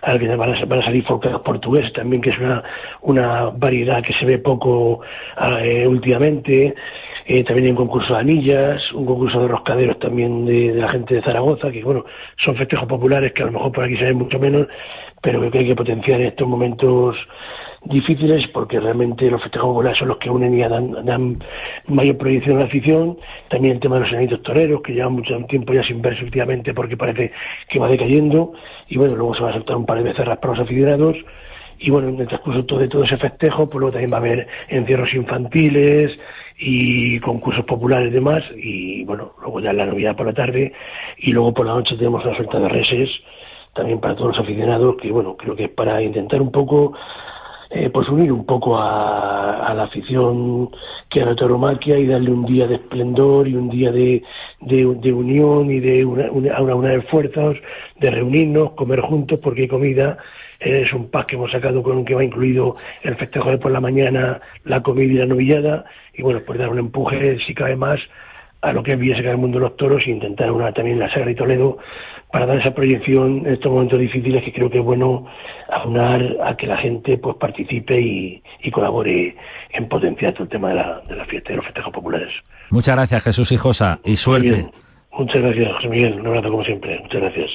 al 0.03 0.19
que 0.19 0.29
van 0.35 0.55
a, 0.55 0.65
van 0.65 0.79
a 0.79 0.85
salir 0.85 1.05
forcados 1.05 1.43
portugueses 1.43 1.93
también 1.93 2.23
que 2.23 2.31
es 2.31 2.39
una 2.39 2.63
una 3.03 3.51
variedad 3.51 4.03
que 4.03 4.15
se 4.15 4.25
ve 4.25 4.39
poco 4.39 5.01
eh, 5.63 5.87
últimamente. 5.87 6.75
Eh, 7.29 7.43
también 7.43 7.67
hay 7.67 7.71
un 7.73 7.77
concurso 7.77 8.15
de 8.15 8.21
anillas, 8.21 8.93
un 8.93 9.05
concurso 9.05 9.41
de 9.41 9.49
roscaderos 9.49 9.99
también 9.99 10.47
de, 10.47 10.73
de, 10.73 10.81
la 10.81 10.89
gente 10.89 11.17
de 11.17 11.23
Zaragoza, 11.23 11.73
que 11.73 11.83
bueno, 11.83 12.05
son 12.37 12.55
festejos 12.55 12.87
populares 12.87 13.33
que 13.33 13.43
a 13.43 13.47
lo 13.47 13.53
mejor 13.53 13.73
por 13.73 13.85
aquí 13.85 13.97
se 13.97 14.05
ven 14.05 14.19
mucho 14.19 14.39
menos, 14.39 14.69
pero 15.21 15.51
que 15.51 15.59
hay 15.59 15.67
que 15.67 15.75
potenciar 15.75 16.21
en 16.21 16.29
estos 16.29 16.47
momentos 16.47 17.17
difíciles 17.89 18.47
porque 18.49 18.81
realmente 18.81 19.31
los 19.31 19.43
festejos 19.43 19.69
populares 19.69 19.99
son 19.99 20.09
los 20.09 20.19
que 20.19 20.31
unen 20.31 20.55
y 20.55 20.63
dan, 20.63 21.37
mayor 21.87 22.17
proyección 22.17 22.57
a 22.57 22.61
la 22.61 22.67
afición. 22.67 23.19
También 23.49 23.75
el 23.75 23.81
tema 23.81 23.97
de 23.97 24.03
los 24.03 24.11
enanitos 24.11 24.43
toreros, 24.43 24.83
que 24.83 24.93
llevan 24.93 25.13
mucho 25.13 25.37
tiempo 25.49 25.73
ya 25.73 25.83
sin 25.85 26.03
verse 26.03 26.25
últimamente 26.25 26.75
porque 26.75 26.97
parece 26.97 27.33
que 27.69 27.79
va 27.79 27.89
decayendo. 27.89 28.53
Y 28.89 28.99
bueno, 28.99 29.17
luego 29.17 29.35
se 29.35 29.43
va 29.43 29.51
a 29.51 29.55
saltar 29.55 29.77
un 29.77 29.87
par 29.87 29.99
de 29.99 30.05
becerras 30.05 30.39
para 30.39 30.55
los 30.55 30.63
aficionados. 30.63 31.17
Y 31.79 31.91
bueno, 31.91 32.09
en 32.09 32.21
el 32.21 32.29
transcurso 32.29 32.79
de 32.79 32.89
todo 32.89 33.05
ese 33.05 33.19
festejo, 33.19 33.69
pues 33.69 33.81
luego 33.81 33.93
también 33.93 34.13
va 34.13 34.17
a 34.17 34.21
haber 34.21 34.49
encierros 34.69 35.13
infantiles 35.15 36.19
y 36.59 37.21
concursos 37.21 37.65
populares 37.65 38.09
y 38.09 38.15
demás. 38.15 38.43
Y 38.57 39.05
bueno, 39.05 39.35
luego 39.41 39.61
ya 39.61 39.73
la 39.73 39.87
Navidad 39.87 40.17
por 40.17 40.27
la 40.27 40.33
tarde. 40.33 40.73
Y 41.19 41.33
luego 41.33 41.53
por 41.53 41.67
la 41.67 41.75
noche 41.75 41.97
tenemos 41.97 42.25
una 42.25 42.35
suelta 42.37 42.59
de 42.59 42.69
reses 42.69 43.11
también 43.77 44.01
para 44.01 44.17
todos 44.17 44.37
los 44.37 44.45
aficionados, 44.45 44.97
que 44.97 45.13
bueno, 45.13 45.37
creo 45.37 45.55
que 45.55 45.65
es 45.65 45.71
para 45.71 46.03
intentar 46.03 46.43
un 46.43 46.51
poco, 46.51 46.95
eh, 47.77 47.91
pues 47.91 48.09
unir 48.09 48.33
un 48.33 48.47
poco 48.47 48.79
a, 48.79 49.73
la 49.75 49.83
afición 49.83 50.71
que 51.11 51.21
a 51.21 51.27
la 51.27 51.37
tauromaquia 51.37 51.99
y 51.99 52.07
darle 52.07 52.31
un 52.31 52.47
día 52.47 52.67
de 52.67 52.77
esplendor 52.77 53.47
y 53.47 53.55
un 53.55 53.69
día 53.69 53.93
de, 53.93 54.23
de, 54.61 55.13
unión 55.13 55.71
y 55.71 55.81
de 55.81 56.05
una, 56.05 56.31
una, 56.31 56.75
una, 56.75 56.89
de 56.91 57.03
fuerzas, 57.03 57.57
de 58.01 58.11
reunirnos, 58.11 58.73
comer 58.73 59.01
juntos, 59.01 59.39
porque 59.43 59.63
hay 59.63 59.69
comida, 59.69 60.17
es 60.59 60.91
un 60.95 61.11
pack 61.11 61.27
que 61.27 61.37
hemos 61.37 61.51
sacado 61.51 61.83
con 61.83 62.05
que 62.07 62.15
va 62.15 62.25
incluido 62.25 62.77
el 63.03 63.17
festejo 63.17 63.51
de 63.51 63.59
por 63.59 63.71
la 63.71 63.81
mañana, 63.81 64.41
la 64.65 64.83
comida 64.83 65.13
y 65.13 65.17
la 65.17 65.27
novillada, 65.27 65.85
y 66.15 66.23
bueno, 66.23 66.41
pues 66.47 66.59
dar 66.59 66.71
un 66.71 66.79
empuje, 66.79 67.39
si 67.47 67.55
cabe 67.55 67.77
más, 67.77 68.01
a 68.63 68.73
lo 68.73 68.83
que 68.83 68.93
es 68.93 68.99
Villaseca 68.99 69.29
del 69.29 69.39
Mundo 69.39 69.59
de 69.59 69.65
los 69.65 69.77
Toros 69.77 70.07
e 70.07 70.11
intentar 70.11 70.51
una 70.51 70.73
también 70.73 70.99
la 70.99 71.13
Sagra 71.13 71.31
y 71.31 71.35
Toledo 71.35 71.79
para 72.33 72.47
dar 72.47 72.59
esa 72.59 72.75
proyección 72.75 73.47
en 73.47 73.55
estos 73.55 73.71
momentos 73.71 73.99
difíciles 73.99 74.43
que 74.43 74.53
creo 74.53 74.71
que 74.71 74.79
es 74.79 74.85
bueno 74.85 75.27
aunar 75.69 76.23
a 76.45 76.57
que 76.57 76.67
la 76.67 76.77
gente 76.77 77.19
pues 77.19 77.37
participe 77.37 78.01
y, 78.01 78.43
colabore 78.73 79.37
en 79.71 79.89
potenciar 79.89 80.33
todo 80.33 80.43
el 80.45 80.49
tema 80.49 80.71
de 80.71 80.75
la, 80.75 81.01
de 81.09 81.15
la 81.17 81.25
fiesta 81.27 81.51
de 81.51 81.57
los 81.57 81.65
festejos 81.65 81.93
populares. 81.93 82.29
Muchas 82.71 82.97
gracias 82.97 83.23
Jesús 83.23 83.53
Hijosa 83.53 84.01
y 84.05 84.17
suerte. 84.17 84.69
Muchas 85.13 85.41
gracias 85.41 85.73
José 85.77 85.89
Miguel, 85.89 86.21
un 86.21 86.27
abrazo 86.27 86.51
como 86.51 86.65
siempre, 86.65 86.99
muchas 87.01 87.21
gracias. 87.21 87.51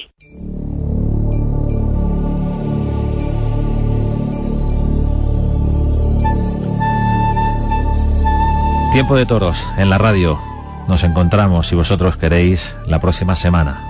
Tiempo 8.92 9.16
de 9.16 9.24
toros 9.24 9.66
en 9.78 9.88
la 9.88 9.96
radio. 9.96 10.38
Nos 10.86 11.02
encontramos, 11.02 11.66
si 11.66 11.74
vosotros 11.74 12.16
queréis, 12.16 12.76
la 12.86 12.98
próxima 13.00 13.36
semana 13.36 13.80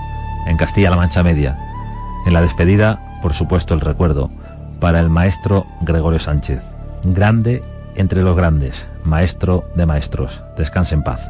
en 0.46 0.56
Castilla-La 0.56 0.96
Mancha 0.96 1.24
Media. 1.24 1.56
En 2.26 2.34
la 2.34 2.40
despedida, 2.40 3.00
por 3.22 3.32
supuesto, 3.32 3.72
el 3.72 3.80
recuerdo 3.80 4.28
para 4.80 5.00
el 5.00 5.08
maestro 5.08 5.64
Gregorio 5.80 6.18
Sánchez. 6.18 6.60
Grande 7.04 7.62
entre 7.94 8.22
los 8.22 8.36
grandes, 8.36 8.86
maestro 9.04 9.64
de 9.76 9.86
maestros. 9.86 10.42
Descanse 10.58 10.94
en 10.94 11.04
paz. 11.04 11.20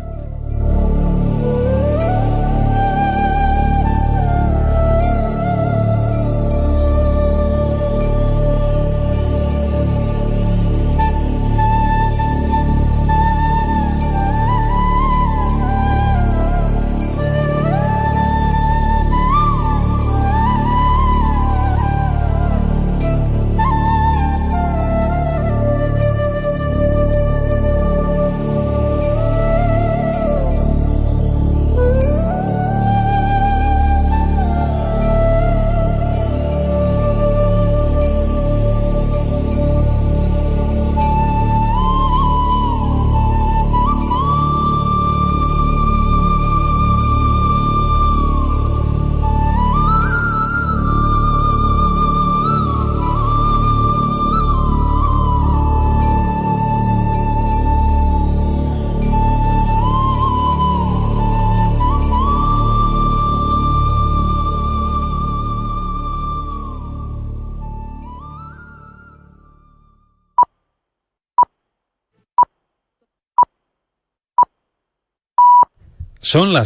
Son 76.33 76.55
las 76.55 76.61